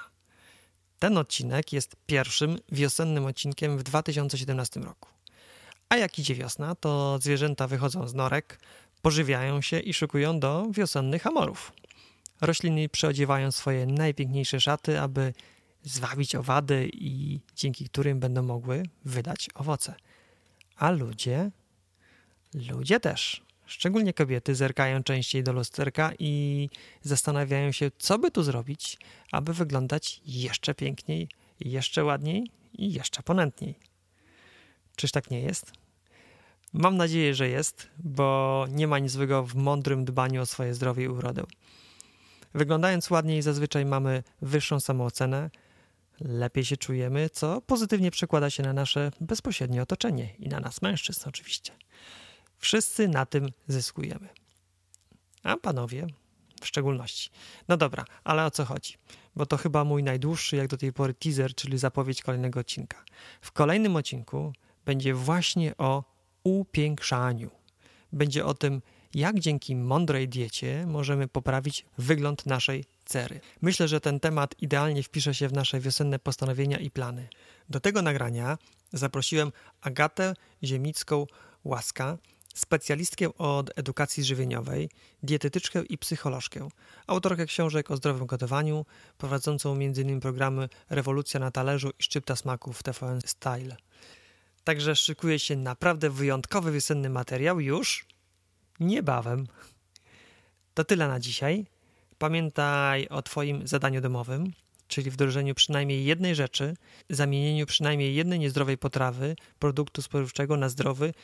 Ten 0.98 1.18
odcinek 1.18 1.72
jest 1.72 1.96
pierwszym 2.06 2.58
wiosennym 2.72 3.26
odcinkiem 3.26 3.78
w 3.78 3.82
2017 3.82 4.80
roku. 4.80 5.08
A 5.88 5.96
jak 5.96 6.18
idzie 6.18 6.34
wiosna, 6.34 6.74
to 6.74 7.18
zwierzęta 7.18 7.66
wychodzą 7.66 8.08
z 8.08 8.14
norek, 8.14 8.60
pożywiają 9.02 9.60
się 9.60 9.80
i 9.80 9.94
szykują 9.94 10.40
do 10.40 10.66
wiosennych 10.70 11.26
amorów. 11.26 11.72
Rośliny 12.40 12.88
przeodziewają 12.88 13.52
swoje 13.52 13.86
najpiękniejsze 13.86 14.60
szaty, 14.60 15.00
aby 15.00 15.34
zwabić 15.82 16.34
owady 16.34 16.90
i 16.92 17.40
dzięki 17.56 17.84
którym 17.84 18.20
będą 18.20 18.42
mogły 18.42 18.82
wydać 19.04 19.48
owoce. 19.54 19.94
A 20.80 20.90
ludzie? 20.90 21.50
Ludzie 22.70 23.00
też. 23.00 23.42
Szczególnie 23.66 24.14
kobiety 24.14 24.54
zerkają 24.54 25.02
częściej 25.02 25.42
do 25.42 25.52
lusterka 25.52 26.12
i 26.18 26.68
zastanawiają 27.02 27.72
się, 27.72 27.90
co 27.98 28.18
by 28.18 28.30
tu 28.30 28.42
zrobić, 28.42 28.98
aby 29.32 29.54
wyglądać 29.54 30.20
jeszcze 30.24 30.74
piękniej, 30.74 31.28
jeszcze 31.60 32.04
ładniej 32.04 32.50
i 32.72 32.92
jeszcze 32.92 33.22
ponętniej. 33.22 33.74
Czyż 34.96 35.12
tak 35.12 35.30
nie 35.30 35.40
jest? 35.40 35.72
Mam 36.72 36.96
nadzieję, 36.96 37.34
że 37.34 37.48
jest, 37.48 37.88
bo 37.98 38.66
nie 38.70 38.88
ma 38.88 38.98
nic 38.98 39.12
złego 39.12 39.42
w 39.42 39.54
mądrym 39.54 40.04
dbaniu 40.04 40.42
o 40.42 40.46
swoje 40.46 40.74
zdrowie 40.74 41.04
i 41.04 41.08
urodę. 41.08 41.44
Wyglądając 42.54 43.10
ładniej, 43.10 43.42
zazwyczaj 43.42 43.84
mamy 43.84 44.22
wyższą 44.42 44.80
samoocenę, 44.80 45.50
lepiej 46.20 46.64
się 46.64 46.76
czujemy, 46.76 47.30
co 47.30 47.60
pozytywnie 47.60 48.10
przekłada 48.10 48.50
się 48.50 48.62
na 48.62 48.72
nasze 48.72 49.10
bezpośrednie 49.20 49.82
otoczenie 49.82 50.34
i 50.38 50.48
na 50.48 50.60
nas, 50.60 50.82
mężczyzn, 50.82 51.28
oczywiście. 51.28 51.72
Wszyscy 52.56 53.08
na 53.08 53.26
tym 53.26 53.48
zyskujemy. 53.68 54.28
A 55.42 55.56
panowie 55.56 56.06
w 56.60 56.66
szczególności. 56.66 57.30
No 57.68 57.76
dobra, 57.76 58.04
ale 58.24 58.44
o 58.44 58.50
co 58.50 58.64
chodzi? 58.64 58.94
Bo 59.36 59.46
to 59.46 59.56
chyba 59.56 59.84
mój 59.84 60.02
najdłuższy 60.02 60.56
jak 60.56 60.68
do 60.68 60.76
tej 60.76 60.92
pory 60.92 61.14
teaser, 61.14 61.54
czyli 61.54 61.78
zapowiedź 61.78 62.22
kolejnego 62.22 62.60
odcinka. 62.60 63.04
W 63.40 63.52
kolejnym 63.52 63.96
odcinku 63.96 64.52
będzie 64.84 65.14
właśnie 65.14 65.76
o 65.76 66.04
upiększaniu. 66.44 67.50
Będzie 68.12 68.46
o 68.46 68.54
tym, 68.54 68.82
jak 69.14 69.40
dzięki 69.40 69.76
mądrej 69.76 70.28
diecie 70.28 70.86
możemy 70.86 71.28
poprawić 71.28 71.86
wygląd 71.98 72.46
naszej 72.46 72.84
cery. 73.10 73.40
Myślę, 73.62 73.88
że 73.88 74.00
ten 74.00 74.20
temat 74.20 74.54
idealnie 74.58 75.02
wpisze 75.02 75.34
się 75.34 75.48
w 75.48 75.52
nasze 75.52 75.80
wiosenne 75.80 76.18
postanowienia 76.18 76.78
i 76.78 76.90
plany. 76.90 77.28
Do 77.68 77.80
tego 77.80 78.02
nagrania 78.02 78.58
zaprosiłem 78.92 79.52
Agatę 79.80 80.34
Ziemicką-Łaska, 80.62 82.18
specjalistkę 82.54 83.34
od 83.34 83.78
edukacji 83.78 84.24
żywieniowej, 84.24 84.90
dietetyczkę 85.22 85.82
i 85.82 85.98
psycholożkę, 85.98 86.68
autorkę 87.06 87.46
książek 87.46 87.90
o 87.90 87.96
zdrowym 87.96 88.26
gotowaniu, 88.26 88.86
prowadzącą 89.18 89.72
m.in. 89.72 90.20
programy 90.20 90.68
Rewolucja 90.90 91.40
na 91.40 91.50
talerzu 91.50 91.90
i 91.98 92.02
Szczypta 92.02 92.36
smaków 92.36 92.82
TVN 92.82 93.20
Style. 93.26 93.76
Także 94.64 94.96
szykuje 94.96 95.38
się 95.38 95.56
naprawdę 95.56 96.10
wyjątkowy 96.10 96.72
wiosenny 96.72 97.10
materiał 97.10 97.60
już 97.60 98.06
niebawem. 98.80 99.46
To 100.74 100.84
tyle 100.84 101.08
na 101.08 101.20
dzisiaj. 101.20 101.66
Pamiętaj 102.20 103.08
o 103.08 103.22
Twoim 103.22 103.66
zadaniu 103.66 104.00
domowym, 104.00 104.52
czyli 104.88 105.10
wdrożeniu 105.10 105.54
przynajmniej 105.54 106.04
jednej 106.04 106.34
rzeczy, 106.34 106.74
zamienieniu 107.10 107.66
przynajmniej 107.66 108.14
jednej 108.14 108.38
niezdrowej 108.38 108.78
potrawy, 108.78 109.36
produktu 109.58 110.02
spożywczego 110.02 110.56
na 110.56 110.68
zdrowy 110.68 111.14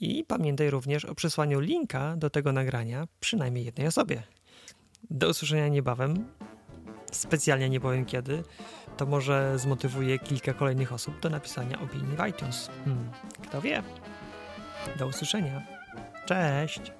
i 0.00 0.24
pamiętaj 0.24 0.70
również 0.70 1.04
o 1.04 1.14
przesłaniu 1.14 1.60
linka 1.60 2.16
do 2.16 2.30
tego 2.30 2.52
nagrania 2.52 3.08
przynajmniej 3.20 3.64
jednej 3.64 3.86
osobie. 3.86 4.22
Do 5.10 5.28
usłyszenia 5.28 5.68
niebawem. 5.68 6.28
Specjalnie 7.12 7.70
nie 7.70 7.80
powiem 7.80 8.04
kiedy. 8.04 8.42
To 8.96 9.06
może 9.06 9.58
zmotywuje 9.58 10.18
kilka 10.18 10.52
kolejnych 10.52 10.92
osób 10.92 11.20
do 11.20 11.30
napisania 11.30 11.80
opinii 11.80 12.16
w 12.16 12.26
iTunes. 12.28 12.70
Hmm, 12.84 13.10
kto 13.42 13.60
wie? 13.60 13.82
Do 14.98 15.06
usłyszenia. 15.06 15.62
Cześć! 16.26 16.92